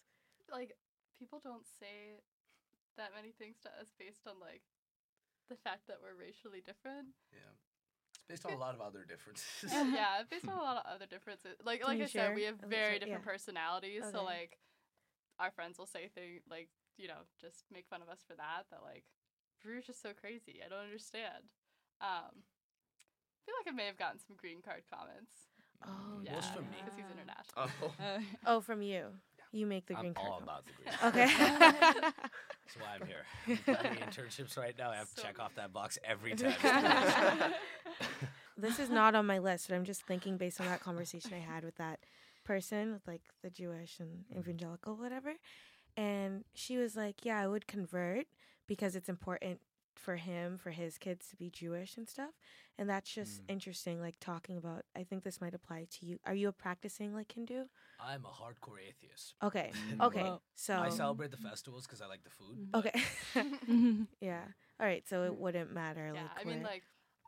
like 0.51 0.73
people 1.19 1.41
don't 1.43 1.67
say 1.79 2.19
that 2.97 3.11
many 3.15 3.33
things 3.33 3.57
to 3.63 3.69
us 3.81 3.89
based 3.99 4.27
on 4.27 4.35
like 4.41 4.63
the 5.51 5.59
fact 5.61 5.87
that 5.91 5.99
we're 6.01 6.15
racially 6.17 6.63
different. 6.65 7.11
Yeah. 7.35 7.43
It's 8.15 8.25
based 8.29 8.47
on 8.47 8.53
a 8.55 8.63
lot 8.63 8.75
of 8.75 8.81
other 8.81 9.05
differences. 9.05 9.69
yeah, 9.93 10.23
based 10.31 10.47
on 10.49 10.57
a 10.57 10.63
lot 10.63 10.79
of 10.79 10.87
other 10.87 11.07
differences. 11.07 11.59
Like 11.67 11.81
Can 11.83 11.91
like 11.91 12.01
I 12.01 12.07
share 12.07 12.31
said, 12.31 12.35
we 12.39 12.45
have 12.47 12.57
very 12.63 12.95
bit? 12.97 13.07
different 13.11 13.27
Yeah. 13.27 13.31
personalities. 13.35 14.05
So 14.13 14.23
like 14.25 14.57
our 15.39 15.51
friends 15.51 15.77
will 15.79 15.91
say 15.91 16.09
things 16.15 16.43
like, 16.49 16.69
you 16.97 17.09
know, 17.09 17.27
just 17.41 17.65
make 17.73 17.87
fun 17.91 18.01
of 18.03 18.09
us 18.09 18.23
for 18.27 18.35
that. 18.39 18.71
That 18.71 18.81
like 18.87 19.05
Bruges 19.63 19.87
just 19.87 20.01
so 20.03 20.11
crazy. 20.15 20.63
I 20.65 20.69
don't 20.71 20.87
understand. 20.87 21.51
Um 22.01 22.47
I 22.47 23.41
feel 23.47 23.55
like 23.59 23.69
I 23.73 23.77
may 23.77 23.87
have 23.87 23.99
gotten 23.99 24.21
some 24.21 24.37
green 24.37 24.63
card 24.63 24.83
comments. 24.89 25.51
Oh, 25.83 26.21
Yeah, 26.23 26.35
Most 26.35 26.53
from 26.55 26.71
me. 26.71 26.77
because 26.79 26.95
he's 26.95 27.07
Yeah. 27.09 27.19
international. 27.19 27.71
Oh, 27.83 27.95
uh, 27.99 28.21
Oh, 28.47 28.61
from 28.61 28.83
you. 28.83 29.07
You 29.53 29.67
make 29.67 29.87
the 29.87 29.95
I'm 29.95 30.01
green 30.01 30.15
card. 30.15 30.29
all 30.29 30.41
about 30.43 30.65
the 30.65 30.73
green. 30.73 30.97
card. 30.97 31.15
Okay. 31.15 32.13
That's 32.71 32.79
why 32.79 32.97
I'm 33.01 33.07
here. 33.07 33.25
I'm 33.67 33.75
planning 33.75 34.01
internships 34.01 34.57
right 34.57 34.77
now. 34.79 34.91
I 34.91 34.97
have 34.97 35.13
to 35.15 35.21
So 35.21 35.27
check 35.27 35.41
off 35.41 35.55
that 35.57 35.73
box 35.73 35.99
every 36.05 36.35
time. 36.35 36.55
this 38.57 38.79
is 38.79 38.91
not 38.91 39.15
on 39.15 39.27
my 39.27 39.39
list, 39.39 39.69
but 39.69 39.75
I'm 39.75 39.85
just 39.85 40.03
thinking 40.03 40.37
based 40.37 40.61
on 40.61 40.67
that 40.67 40.81
conversation 40.81 41.33
I 41.35 41.41
had 41.41 41.65
with 41.65 41.77
that 41.77 42.01
person, 42.45 42.93
with 42.93 43.07
like 43.09 43.23
the 43.43 43.51
Jewish 43.51 43.99
and 43.99 44.25
mm-hmm. 44.31 44.39
evangelical, 44.39 44.97
whatever. 44.97 45.35
And 45.97 46.45
she 46.55 46.77
was 46.77 46.95
like, 46.95 47.25
Yeah, 47.25 47.41
I 47.41 47.49
would 47.49 47.67
convert 47.67 48.27
because 48.69 48.95
it's 48.95 49.09
important 49.09 49.61
for 50.01 50.17
him, 50.17 50.59
for 50.59 50.71
his 50.71 50.99
kids 50.99 51.29
to 51.29 51.37
be 51.37 51.51
Jewish 51.51 51.97
and 51.97 52.09
stuff. 52.09 52.31
And 52.79 52.89
that's 52.89 53.13
just 53.13 53.43
Mm. 53.43 53.51
interesting, 53.51 54.01
like 54.01 54.19
talking 54.21 54.57
about, 54.57 54.85
I 54.97 55.05
think 55.05 55.23
this 55.23 55.41
might 55.41 55.55
apply 55.55 55.87
to 55.99 56.07
you. 56.07 56.19
Are 56.25 56.35
you 56.35 56.49
a 56.49 56.53
practicing 56.53 57.15
like 57.15 57.31
Hindu? 57.33 57.67
I'm 58.01 58.25
a 58.25 58.29
hardcore 58.29 58.81
atheist. 58.81 59.35
Okay. 59.43 59.73
Okay. 60.01 60.23
Whoa. 60.23 60.41
So, 60.55 60.75
I 60.75 60.89
celebrate 60.89 61.31
the 61.31 61.37
festivals 61.37 61.87
because 61.87 62.01
I 62.01 62.07
like 62.07 62.25
the 62.25 62.31
food. 62.31 62.71
but 62.73 62.87
okay. 62.87 63.03
mhm. 63.69 64.07
yeah. 64.21 64.45
All 64.81 64.87
right. 64.87 65.07
So 65.07 65.25
it 65.25 65.37
wouldn't 65.37 65.73
matter. 65.73 66.11
yeah, 66.15 66.23
like, 66.23 66.47
I 66.47 66.49
mean 66.49 66.63
like 66.63 66.83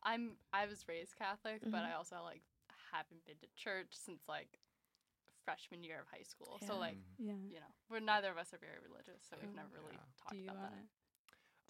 I'm 0.05 0.37
I 0.53 0.67
was 0.67 0.89
raised 0.89 1.17
Catholic, 1.19 1.61
but 1.63 1.83
Mhm. 1.83 1.91
I 1.91 1.93
also 1.95 2.17
like 2.25 2.43
haven't 2.91 3.25
been 3.27 3.37
to 3.43 3.49
church 3.57 3.89
since 3.93 4.23
like 4.29 4.59
freshman 5.45 5.83
year 5.85 6.01
of 6.01 6.07
high 6.09 6.23
school. 6.25 6.59
So 6.67 6.79
like, 6.79 6.97
yeah. 7.19 7.35
you 7.51 7.61
know, 7.61 7.73
we're 7.91 8.01
neither 8.01 8.31
of 8.31 8.39
us 8.39 8.55
are 8.55 8.59
very 8.59 8.79
religious, 8.83 9.21
so 9.29 9.37
we've 9.41 9.51
Oh. 9.53 9.57
never 9.57 9.69
really 9.75 9.93
Yeah. 9.95 10.09
talked 10.17 10.31
Do 10.33 10.37
you 10.39 10.49
about 10.49 10.57
wanna 10.63 10.77
that. 10.77 10.89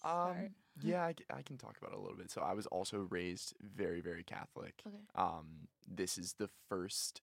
Start? 0.08 0.36
Um, 0.36 0.54
yeah, 0.82 1.12
I 1.30 1.42
can 1.42 1.56
talk 1.58 1.76
about 1.78 1.92
it 1.92 1.98
a 1.98 2.00
little 2.00 2.16
bit. 2.16 2.30
So 2.30 2.40
I 2.40 2.54
was 2.54 2.66
also 2.66 3.06
raised 3.10 3.54
very, 3.60 4.00
very 4.00 4.22
Catholic. 4.24 4.82
Okay. 4.86 4.96
Um, 5.14 5.68
this 5.86 6.16
is 6.18 6.34
the 6.38 6.48
first 6.68 7.20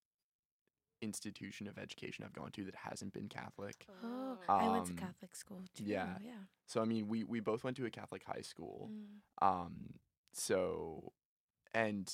institution 1.01 1.65
of 1.67 1.77
education 1.77 2.25
I've 2.25 2.33
gone 2.33 2.51
to 2.51 2.65
that 2.65 2.75
hasn't 2.75 3.13
been 3.13 3.29
Catholic. 3.29 3.85
Oh, 4.03 4.37
I 4.49 4.67
went 4.69 4.85
to 4.87 4.91
Um, 4.91 4.97
Catholic 4.97 5.33
school 5.35 5.63
too. 5.73 5.85
yeah. 5.85 6.17
Yeah. 6.21 6.43
So 6.67 6.81
I 6.81 6.85
mean, 6.85 7.07
we 7.07 7.23
we 7.23 7.39
both 7.39 7.63
went 7.63 7.77
to 7.77 7.85
a 7.85 7.89
Catholic 7.89 8.23
high 8.25 8.41
school. 8.41 8.91
Mm. 8.91 9.47
Um, 9.47 9.93
so, 10.33 11.13
and 11.73 12.13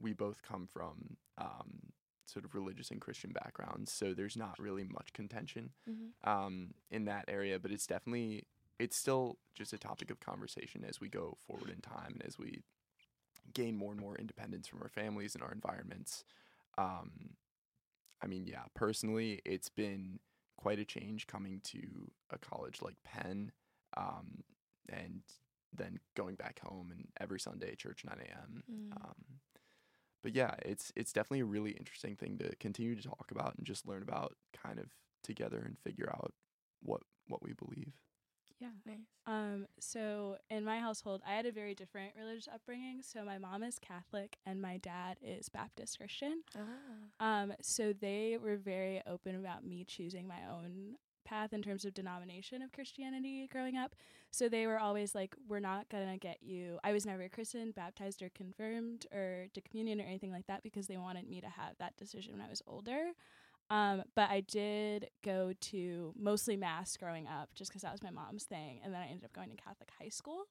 we 0.00 0.12
both 0.12 0.42
come 0.42 0.66
from 0.66 1.16
um 1.38 1.92
sort 2.26 2.44
of 2.44 2.54
religious 2.54 2.90
and 2.90 3.00
Christian 3.00 3.32
backgrounds. 3.32 3.90
So 3.92 4.14
there's 4.14 4.36
not 4.36 4.58
really 4.58 4.84
much 4.84 5.12
contention 5.12 5.70
Mhm. 5.88 6.12
um, 6.26 6.74
in 6.90 7.04
that 7.06 7.24
area, 7.28 7.58
but 7.58 7.70
it's 7.72 7.86
definitely 7.86 8.46
it's 8.82 8.96
still 8.96 9.38
just 9.54 9.72
a 9.72 9.78
topic 9.78 10.10
of 10.10 10.18
conversation 10.18 10.84
as 10.88 11.00
we 11.00 11.08
go 11.08 11.36
forward 11.46 11.70
in 11.70 11.80
time 11.80 12.14
and 12.14 12.26
as 12.26 12.36
we 12.36 12.62
gain 13.54 13.76
more 13.76 13.92
and 13.92 14.00
more 14.00 14.16
independence 14.16 14.66
from 14.66 14.82
our 14.82 14.88
families 14.88 15.36
and 15.36 15.44
our 15.44 15.52
environments. 15.52 16.24
Um, 16.76 17.36
I 18.20 18.26
mean, 18.26 18.44
yeah, 18.46 18.64
personally, 18.74 19.40
it's 19.44 19.68
been 19.68 20.18
quite 20.56 20.80
a 20.80 20.84
change 20.84 21.28
coming 21.28 21.60
to 21.64 22.10
a 22.30 22.38
college 22.38 22.82
like 22.82 22.96
Penn, 23.04 23.52
um, 23.96 24.42
and 24.88 25.22
then 25.72 26.00
going 26.16 26.34
back 26.34 26.60
home 26.60 26.90
and 26.90 27.06
every 27.20 27.38
Sunday 27.38 27.76
church 27.76 28.02
9 28.04 28.16
a.m. 28.18 28.62
Mm. 28.70 28.96
Um, 28.96 29.14
but 30.24 30.34
yeah, 30.34 30.54
it's 30.64 30.92
it's 30.96 31.12
definitely 31.12 31.40
a 31.40 31.44
really 31.44 31.72
interesting 31.72 32.16
thing 32.16 32.38
to 32.38 32.54
continue 32.56 32.96
to 32.96 33.02
talk 33.02 33.28
about 33.30 33.54
and 33.56 33.66
just 33.66 33.86
learn 33.86 34.02
about 34.02 34.34
kind 34.60 34.78
of 34.78 34.86
together 35.22 35.62
and 35.64 35.78
figure 35.78 36.10
out 36.12 36.32
what 36.82 37.02
what 37.28 37.42
we 37.42 37.52
believe. 37.52 37.92
Yeah. 38.62 38.68
Nice. 38.86 38.98
Um, 39.26 39.66
so 39.80 40.36
in 40.48 40.64
my 40.64 40.78
household, 40.78 41.20
I 41.28 41.34
had 41.34 41.46
a 41.46 41.52
very 41.52 41.74
different 41.74 42.12
religious 42.16 42.48
upbringing. 42.52 43.02
So 43.02 43.24
my 43.24 43.38
mom 43.38 43.64
is 43.64 43.78
Catholic 43.80 44.36
and 44.46 44.62
my 44.62 44.76
dad 44.78 45.16
is 45.20 45.48
Baptist 45.48 45.98
Christian. 45.98 46.42
Ah. 46.56 47.42
Um, 47.42 47.54
so 47.60 47.92
they 47.92 48.38
were 48.40 48.56
very 48.56 49.02
open 49.04 49.34
about 49.34 49.64
me 49.64 49.84
choosing 49.84 50.28
my 50.28 50.40
own 50.48 50.96
path 51.24 51.52
in 51.52 51.62
terms 51.62 51.84
of 51.84 51.94
denomination 51.94 52.62
of 52.62 52.72
Christianity 52.72 53.48
growing 53.50 53.76
up. 53.76 53.96
So 54.30 54.48
they 54.48 54.66
were 54.66 54.78
always 54.78 55.14
like, 55.14 55.34
"We're 55.48 55.60
not 55.60 55.88
gonna 55.88 56.18
get 56.18 56.42
you." 56.42 56.78
I 56.84 56.92
was 56.92 57.04
never 57.04 57.28
christened, 57.28 57.74
baptized, 57.74 58.22
or 58.22 58.28
confirmed, 58.30 59.06
or 59.12 59.48
to 59.54 59.60
communion 59.60 60.00
or 60.00 60.04
anything 60.04 60.32
like 60.32 60.46
that 60.46 60.62
because 60.62 60.86
they 60.86 60.96
wanted 60.98 61.28
me 61.28 61.40
to 61.40 61.48
have 61.48 61.76
that 61.78 61.96
decision 61.96 62.32
when 62.32 62.42
I 62.42 62.48
was 62.48 62.62
older. 62.66 63.12
Um, 63.72 64.02
but 64.14 64.28
I 64.28 64.40
did 64.42 65.08
go 65.24 65.54
to 65.58 66.12
mostly 66.14 66.56
mass 66.56 66.94
growing 66.98 67.26
up, 67.26 67.48
just 67.54 67.70
because 67.70 67.80
that 67.80 67.90
was 67.90 68.02
my 68.02 68.10
mom's 68.10 68.44
thing, 68.44 68.80
and 68.84 68.92
then 68.92 69.00
I 69.00 69.06
ended 69.06 69.24
up 69.24 69.32
going 69.32 69.48
to 69.48 69.56
Catholic 69.56 69.88
high 69.98 70.10
school. 70.10 70.44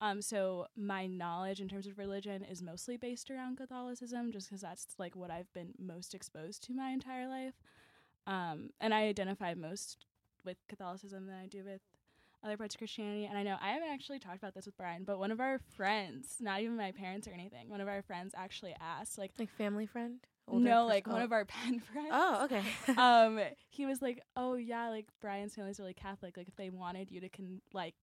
Um, 0.00 0.22
so 0.22 0.66
my 0.74 1.06
knowledge 1.06 1.60
in 1.60 1.68
terms 1.68 1.86
of 1.86 1.98
religion 1.98 2.42
is 2.42 2.62
mostly 2.62 2.96
based 2.96 3.30
around 3.30 3.58
Catholicism, 3.58 4.32
just 4.32 4.48
because 4.48 4.62
that's 4.62 4.86
like 4.98 5.14
what 5.14 5.30
I've 5.30 5.52
been 5.52 5.74
most 5.78 6.14
exposed 6.14 6.64
to 6.64 6.72
my 6.72 6.88
entire 6.92 7.28
life. 7.28 7.52
Um, 8.26 8.70
and 8.80 8.94
I 8.94 9.02
identify 9.02 9.52
most 9.52 10.06
with 10.42 10.56
Catholicism 10.66 11.26
than 11.26 11.36
I 11.36 11.46
do 11.46 11.62
with 11.64 11.82
other 12.42 12.56
parts 12.56 12.74
of 12.74 12.78
Christianity. 12.78 13.26
And 13.26 13.36
I 13.36 13.42
know 13.42 13.58
I 13.60 13.72
haven't 13.72 13.90
actually 13.90 14.18
talked 14.18 14.38
about 14.38 14.54
this 14.54 14.64
with 14.64 14.78
Brian, 14.78 15.04
but 15.04 15.18
one 15.18 15.30
of 15.30 15.40
our 15.40 15.60
friends, 15.76 16.36
not 16.40 16.60
even 16.62 16.76
my 16.78 16.90
parents 16.90 17.28
or 17.28 17.32
anything, 17.32 17.68
one 17.68 17.82
of 17.82 17.86
our 17.88 18.00
friends 18.00 18.34
actually 18.34 18.74
asked, 18.80 19.18
like, 19.18 19.32
Like 19.38 19.50
family 19.50 19.84
friend? 19.84 20.20
Older 20.48 20.64
no, 20.64 20.82
pers- 20.84 20.90
like 20.90 21.06
one 21.06 21.22
of 21.22 21.32
our 21.32 21.44
Penn 21.46 21.80
friends. 21.80 22.08
Oh, 22.10 22.44
okay. 22.44 22.62
um, 23.00 23.38
he 23.70 23.86
was 23.86 24.02
like, 24.02 24.20
"Oh 24.36 24.54
yeah, 24.54 24.88
like 24.88 25.06
Brian's 25.20 25.54
family's 25.54 25.78
really 25.78 25.94
Catholic. 25.94 26.36
Like 26.36 26.48
if 26.48 26.56
they 26.56 26.70
wanted 26.70 27.10
you 27.10 27.20
to 27.20 27.28
con 27.28 27.60
like 27.72 27.94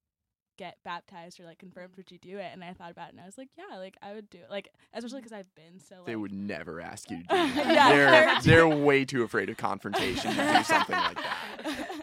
get 0.58 0.78
baptized 0.84 1.40
or 1.40 1.46
like 1.46 1.58
confirmed, 1.58 1.94
would 1.98 2.12
you 2.12 2.18
do 2.18 2.38
it?" 2.38 2.50
And 2.54 2.64
I 2.64 2.74
thought 2.74 2.92
about 2.92 3.10
it, 3.10 3.12
and 3.14 3.22
I 3.22 3.26
was 3.26 3.38
like, 3.38 3.50
"Yeah, 3.58 3.78
like 3.78 3.98
I 4.02 4.14
would 4.14 4.30
do 4.30 4.38
it. 4.40 4.48
Like 4.50 4.70
especially 4.94 5.20
because 5.20 5.34
I've 5.34 5.54
been 5.56 5.80
so 5.80 5.98
like 5.98 6.06
They 6.06 6.16
would 6.16 6.32
never 6.34 6.80
ask 6.82 7.12
you 7.12 7.18
to 7.18 7.24
do 7.24 7.28
that. 7.28 7.56
Yeah, 7.56 7.90
they're 7.90 8.12
they're- 8.12 8.42
they're 8.42 8.68
way 8.70 9.04
too 9.06 9.24
afraid 9.24 9.50
of 9.50 9.58
confrontation 9.58 10.34
to 10.34 10.54
do 10.58 10.64
something 10.64 10.96
like 10.96 11.18
that. 11.18 12.02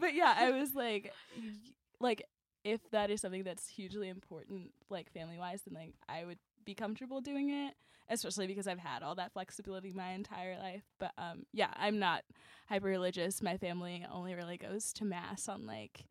but 0.00 0.14
yeah, 0.14 0.34
I 0.36 0.50
was 0.50 0.74
like, 0.74 1.12
y- 1.36 1.52
like 2.00 2.22
if 2.64 2.80
that 2.90 3.10
is 3.10 3.20
something 3.20 3.44
that's 3.44 3.68
hugely 3.68 4.08
important, 4.08 4.72
like 4.90 5.12
family 5.12 5.38
wise, 5.38 5.62
then 5.66 5.74
like 5.74 5.94
I 6.08 6.24
would 6.24 6.38
be 6.66 6.74
comfortable 6.74 7.22
doing 7.22 7.48
it, 7.48 7.72
especially 8.10 8.46
because 8.46 8.66
I've 8.66 8.78
had 8.78 9.02
all 9.02 9.14
that 9.14 9.32
flexibility 9.32 9.92
my 9.94 10.10
entire 10.10 10.58
life. 10.58 10.82
But 10.98 11.12
um, 11.16 11.46
yeah, 11.54 11.70
I'm 11.76 11.98
not 11.98 12.24
hyper 12.68 12.88
religious. 12.88 13.40
My 13.40 13.56
family 13.56 14.04
only 14.12 14.34
really 14.34 14.58
goes 14.58 14.92
to 14.94 15.04
mass 15.06 15.48
on 15.48 15.66
like 15.66 16.04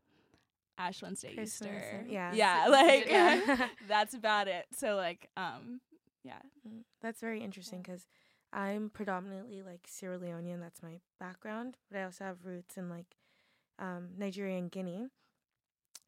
Ash 0.80 1.02
Wednesday, 1.04 1.36
Christmas 1.36 1.70
Easter. 1.70 2.06
yeah. 2.10 2.34
yeah, 2.34 2.68
like 2.72 3.06
Yeah. 3.08 3.68
that's 3.88 4.14
about 4.16 4.48
it. 4.48 4.66
So 4.74 4.96
like, 4.96 5.30
um, 5.38 5.80
yeah, 6.24 6.40
Mm, 6.68 6.82
That's 7.02 7.22
very 7.22 7.42
interesting 7.44 7.82
because 7.84 8.08
I'm 8.52 8.90
predominantly 8.90 9.62
like 9.62 9.82
Sierra 9.88 10.18
Leonean. 10.18 10.60
That's 10.60 10.82
my 10.82 11.00
background, 11.20 11.78
but 11.92 12.00
I 12.00 12.04
also 12.04 12.24
have 12.24 12.38
roots 12.46 12.78
in 12.78 12.90
like 12.90 13.18
um, 13.78 14.10
Nigeria 14.18 14.58
and 14.58 14.72
Guinea. 14.72 15.08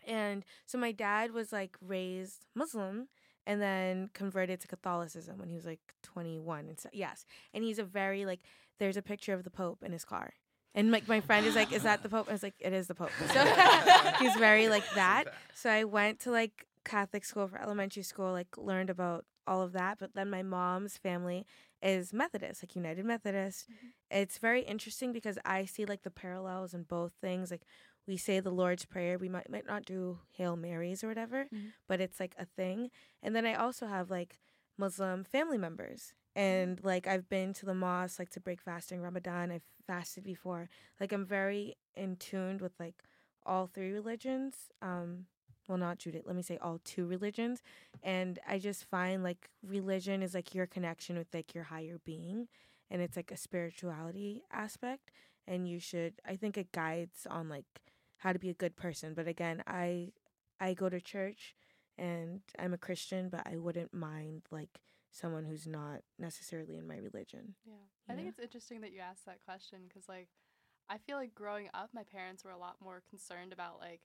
And 0.07 0.43
so 0.65 0.77
my 0.77 0.91
dad 0.91 1.31
was 1.33 1.51
like 1.51 1.77
raised 1.81 2.45
Muslim 2.55 3.09
and 3.47 3.61
then 3.61 4.09
converted 4.13 4.59
to 4.59 4.67
Catholicism 4.67 5.39
when 5.39 5.47
he 5.47 5.55
was 5.55 5.65
like 5.65 5.79
21. 6.03 6.67
And 6.67 6.79
so, 6.79 6.89
yes, 6.93 7.25
and 7.53 7.63
he's 7.63 7.79
a 7.79 7.83
very 7.83 8.25
like. 8.25 8.41
There's 8.79 8.97
a 8.97 9.01
picture 9.01 9.33
of 9.33 9.43
the 9.43 9.49
Pope 9.49 9.81
in 9.81 9.91
his 9.91 10.05
car. 10.05 10.33
And 10.75 10.91
like 10.91 11.07
my 11.07 11.19
friend 11.21 11.47
is 11.47 11.55
like, 11.55 11.71
"Is 11.71 11.81
that 11.81 12.03
the 12.03 12.09
Pope?" 12.09 12.27
I 12.29 12.33
was 12.33 12.43
like, 12.43 12.53
"It 12.59 12.73
is 12.73 12.85
the 12.85 12.93
Pope." 12.93 13.09
So 13.33 13.43
he's 14.19 14.35
very 14.35 14.69
like 14.69 14.83
that. 14.95 15.33
So 15.55 15.71
I 15.71 15.85
went 15.85 16.19
to 16.21 16.31
like 16.31 16.67
Catholic 16.85 17.25
school 17.25 17.47
for 17.47 17.59
elementary 17.59 18.03
school, 18.03 18.31
like 18.31 18.55
learned 18.55 18.91
about 18.91 19.25
all 19.47 19.63
of 19.63 19.71
that. 19.71 19.97
But 19.97 20.13
then 20.13 20.29
my 20.29 20.43
mom's 20.43 20.97
family 20.97 21.47
is 21.81 22.13
Methodist, 22.13 22.61
like 22.61 22.75
United 22.75 23.05
Methodist. 23.05 23.67
Mm-hmm. 23.71 24.19
It's 24.21 24.37
very 24.37 24.61
interesting 24.61 25.11
because 25.11 25.39
I 25.43 25.65
see 25.65 25.85
like 25.85 26.03
the 26.03 26.11
parallels 26.11 26.75
in 26.75 26.83
both 26.83 27.13
things. 27.21 27.49
Like 27.49 27.63
we 28.07 28.17
say 28.17 28.39
the 28.39 28.51
Lord's 28.51 28.85
Prayer, 28.85 29.17
we 29.17 29.29
might 29.29 29.49
might 29.49 29.67
not 29.67 29.85
do 29.85 30.19
Hail 30.31 30.55
Marys 30.55 31.03
or 31.03 31.07
whatever, 31.07 31.45
Mhm. 31.53 31.73
but 31.87 31.99
it's 32.01 32.19
like 32.19 32.35
a 32.37 32.45
thing. 32.45 32.89
And 33.21 33.35
then 33.35 33.45
I 33.45 33.53
also 33.53 33.87
have 33.87 34.09
like 34.09 34.39
Muslim 34.77 35.23
family 35.23 35.57
members. 35.57 36.13
And 36.35 36.83
like 36.83 37.07
I've 37.07 37.27
been 37.29 37.53
to 37.53 37.65
the 37.65 37.73
mosque 37.73 38.19
like 38.19 38.29
to 38.31 38.39
break 38.39 38.61
fasting 38.61 39.01
Ramadan. 39.01 39.51
I've 39.51 39.63
fasted 39.87 40.23
before. 40.23 40.69
Like 40.99 41.11
I'm 41.11 41.25
very 41.25 41.75
in 41.95 42.15
tuned 42.17 42.61
with 42.61 42.73
like 42.79 43.03
all 43.45 43.67
three 43.67 43.91
religions. 43.91 44.69
Um 44.81 45.25
well 45.67 45.77
not 45.77 45.97
Judah, 45.97 46.21
let 46.25 46.35
me 46.35 46.43
say 46.43 46.57
all 46.61 46.79
two 46.83 47.05
religions. 47.07 47.61
And 48.03 48.39
I 48.47 48.59
just 48.59 48.85
find 48.85 49.23
like 49.23 49.49
religion 49.63 50.21
is 50.23 50.33
like 50.33 50.53
your 50.55 50.67
connection 50.67 51.17
with 51.17 51.33
like 51.33 51.53
your 51.55 51.65
higher 51.65 51.99
being 52.05 52.47
and 52.89 53.01
it's 53.01 53.17
like 53.17 53.31
a 53.31 53.37
spirituality 53.37 54.43
aspect 54.51 55.11
and 55.47 55.67
you 55.67 55.79
should 55.79 56.21
I 56.25 56.35
think 56.35 56.57
it 56.57 56.71
guides 56.71 57.25
on 57.29 57.49
like 57.49 57.65
how 58.17 58.33
to 58.33 58.39
be 58.39 58.49
a 58.49 58.53
good 58.53 58.75
person. 58.75 59.13
But 59.13 59.27
again, 59.27 59.63
I 59.67 60.11
I 60.59 60.73
go 60.73 60.89
to 60.89 60.99
church 60.99 61.55
and 61.97 62.41
I'm 62.57 62.73
a 62.73 62.77
Christian, 62.77 63.29
but 63.29 63.47
I 63.47 63.57
wouldn't 63.57 63.93
mind 63.93 64.43
like 64.51 64.79
someone 65.11 65.45
who's 65.45 65.67
not 65.67 66.01
necessarily 66.19 66.77
in 66.77 66.87
my 66.87 66.97
religion. 66.97 67.55
Yeah. 67.65 67.73
I 68.09 68.15
think 68.15 68.29
it's 68.29 68.39
interesting 68.39 68.81
that 68.81 68.93
you 68.93 68.99
asked 68.99 69.25
that 69.25 69.43
question 69.43 69.79
because, 69.87 70.07
like, 70.07 70.29
I 70.89 70.97
feel 70.97 71.17
like 71.17 71.35
growing 71.35 71.69
up, 71.73 71.89
my 71.93 72.03
parents 72.03 72.43
were 72.43 72.51
a 72.51 72.57
lot 72.57 72.77
more 72.81 73.01
concerned 73.09 73.51
about, 73.51 73.79
like, 73.79 74.01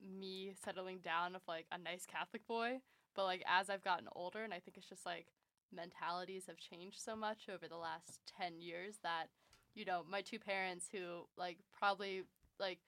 me 0.00 0.52
settling 0.62 0.98
down 0.98 1.32
with, 1.32 1.46
like, 1.48 1.66
a 1.72 1.78
nice 1.78 2.04
Catholic 2.04 2.46
boy. 2.46 2.80
But, 3.14 3.24
like, 3.24 3.42
as 3.46 3.70
I've 3.70 3.84
gotten 3.84 4.08
older, 4.14 4.42
and 4.42 4.52
I 4.52 4.58
think 4.58 4.76
it's 4.76 4.88
just, 4.88 5.06
like, 5.06 5.28
mentalities 5.74 6.46
have 6.46 6.58
changed 6.58 7.00
so 7.00 7.16
much 7.16 7.48
over 7.52 7.68
the 7.68 7.76
last 7.76 8.20
10 8.38 8.60
years 8.60 8.96
that, 9.02 9.26
you 9.74 9.84
know, 9.84 10.04
my 10.08 10.20
two 10.20 10.38
parents 10.38 10.88
who, 10.92 11.26
like, 11.36 11.58
probably, 11.78 12.24
like, 12.58 12.80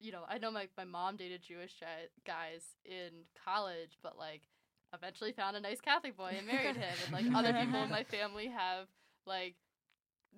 you 0.00 0.12
know, 0.12 0.22
I 0.28 0.38
know 0.38 0.50
my, 0.50 0.68
my 0.76 0.84
mom 0.84 1.16
dated 1.16 1.42
Jewish 1.42 1.74
guys 2.26 2.62
in 2.84 3.24
college, 3.44 3.98
but, 4.02 4.18
like, 4.18 4.42
eventually 4.94 5.32
found 5.32 5.56
a 5.56 5.60
nice 5.60 5.80
Catholic 5.80 6.16
boy 6.16 6.34
and 6.38 6.46
married 6.46 6.76
him. 6.76 6.94
And, 7.04 7.12
like, 7.12 7.34
other 7.34 7.52
people 7.52 7.82
in 7.82 7.90
my 7.90 8.04
family 8.10 8.48
have, 8.48 8.86
like 9.26 9.54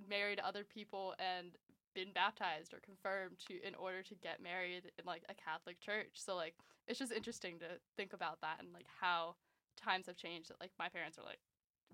married 0.09 0.41
other 0.41 0.65
people 0.65 1.15
and 1.19 1.53
been 1.95 2.13
baptized 2.15 2.73
or 2.73 2.79
confirmed 2.81 3.39
to 3.49 3.55
in 3.67 3.75
order 3.75 4.03
to 4.03 4.15
get 4.17 4.43
married 4.43 4.91
in 4.99 5.05
like 5.07 5.23
a 5.29 5.35
Catholic 5.35 5.81
church. 5.81 6.15
So 6.15 6.37
like 6.37 6.55
it's 6.87 6.99
just 6.99 7.13
interesting 7.13 7.59
to 7.59 7.79
think 7.97 8.13
about 8.13 8.41
that 8.43 8.59
and 8.61 8.73
like 8.73 8.87
how 9.01 9.37
times 9.77 10.07
have 10.07 10.17
changed 10.17 10.51
that 10.51 10.61
like 10.61 10.71
my 10.79 10.89
parents 10.89 11.19
are 11.19 11.25
like 11.25 11.41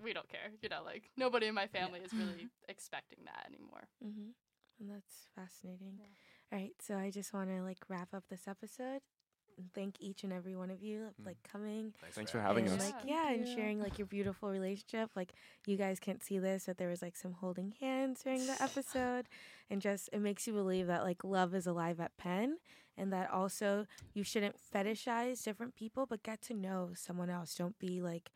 we 0.02 0.12
don't 0.12 0.28
care, 0.28 0.52
you 0.60 0.68
know, 0.68 0.82
like 0.84 1.10
nobody 1.16 1.46
in 1.46 1.54
my 1.54 1.66
family 1.66 2.00
is 2.00 2.12
really 2.12 2.48
expecting 2.68 3.24
that 3.24 3.46
anymore. 3.48 3.88
Mm-hmm. 4.04 4.36
And 4.80 4.90
that's 4.90 5.28
fascinating. 5.34 5.96
Yeah. 5.98 6.12
All 6.52 6.58
right, 6.58 6.72
so 6.80 6.96
I 6.96 7.10
just 7.10 7.32
want 7.34 7.50
to 7.50 7.62
like 7.62 7.78
wrap 7.88 8.14
up 8.14 8.24
this 8.30 8.46
episode 8.46 9.00
and 9.58 9.72
thank 9.74 9.96
each 10.00 10.22
and 10.22 10.32
every 10.32 10.54
one 10.54 10.70
of 10.70 10.82
you 10.82 11.06
of 11.06 11.14
Mm. 11.20 11.26
like 11.26 11.42
coming 11.42 11.92
Thanks 12.14 12.30
for 12.30 12.40
having 12.40 12.66
and 12.68 12.78
us. 12.80 12.84
like 12.92 13.04
Yeah. 13.04 13.30
yeah, 13.30 13.34
and 13.34 13.48
sharing 13.48 13.80
like 13.80 13.98
your 13.98 14.06
beautiful 14.06 14.50
relationship. 14.50 15.10
Like 15.16 15.32
you 15.66 15.76
guys 15.76 15.98
can't 15.98 16.22
see 16.22 16.38
this, 16.38 16.66
but 16.66 16.78
there 16.78 16.88
was 16.88 17.02
like 17.02 17.16
some 17.16 17.32
holding 17.32 17.72
hands 17.80 18.22
during 18.22 18.46
the 18.46 18.56
episode, 18.62 19.28
and 19.70 19.80
just 19.82 20.08
it 20.12 20.20
makes 20.20 20.46
you 20.46 20.52
believe 20.52 20.86
that 20.86 21.02
like 21.02 21.24
love 21.24 21.54
is 21.54 21.66
alive 21.66 21.98
at 22.00 22.16
Penn, 22.16 22.58
and 22.96 23.12
that 23.12 23.30
also 23.30 23.86
you 24.14 24.22
shouldn't 24.22 24.56
fetishize 24.72 25.42
different 25.42 25.74
people, 25.74 26.06
but 26.06 26.22
get 26.22 26.42
to 26.42 26.54
know 26.54 26.90
someone 26.94 27.30
else. 27.30 27.54
Don't 27.54 27.78
be 27.78 28.00
like, 28.02 28.30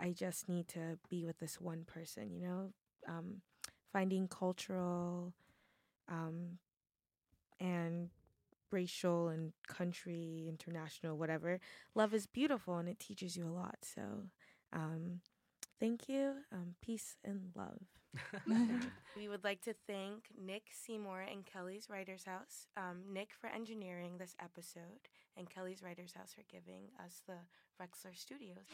I 0.00 0.12
just 0.12 0.48
need 0.48 0.68
to 0.68 0.98
be 1.10 1.26
with 1.26 1.38
this 1.40 1.60
one 1.60 1.84
person. 1.84 2.30
You 2.32 2.40
know, 2.40 2.72
um, 3.08 3.42
finding 3.92 4.28
cultural, 4.28 5.34
um, 6.08 6.58
and 7.64 8.10
racial 8.70 9.28
and 9.28 9.52
country, 9.66 10.46
international, 10.48 11.16
whatever. 11.16 11.60
Love 11.94 12.12
is 12.12 12.26
beautiful 12.26 12.76
and 12.76 12.88
it 12.88 12.98
teaches 12.98 13.36
you 13.36 13.46
a 13.46 13.54
lot. 13.54 13.78
So, 13.82 14.02
um, 14.72 15.20
thank 15.80 16.08
you. 16.08 16.34
Um, 16.52 16.74
peace 16.82 17.16
and 17.24 17.52
love. 17.54 17.80
we 19.16 19.28
would 19.28 19.44
like 19.44 19.62
to 19.62 19.74
thank 19.86 20.28
Nick 20.38 20.64
Seymour 20.70 21.22
and 21.30 21.46
Kelly's 21.46 21.88
Writers 21.88 22.24
House. 22.24 22.66
Um, 22.76 23.00
Nick 23.12 23.30
for 23.40 23.48
engineering 23.48 24.18
this 24.18 24.36
episode, 24.42 25.08
and 25.36 25.48
Kelly's 25.48 25.82
Writers 25.82 26.12
House 26.16 26.34
for 26.34 26.42
giving 26.50 26.90
us 27.04 27.22
the 27.26 27.38
Wexler 27.80 28.16
Studios. 28.16 28.68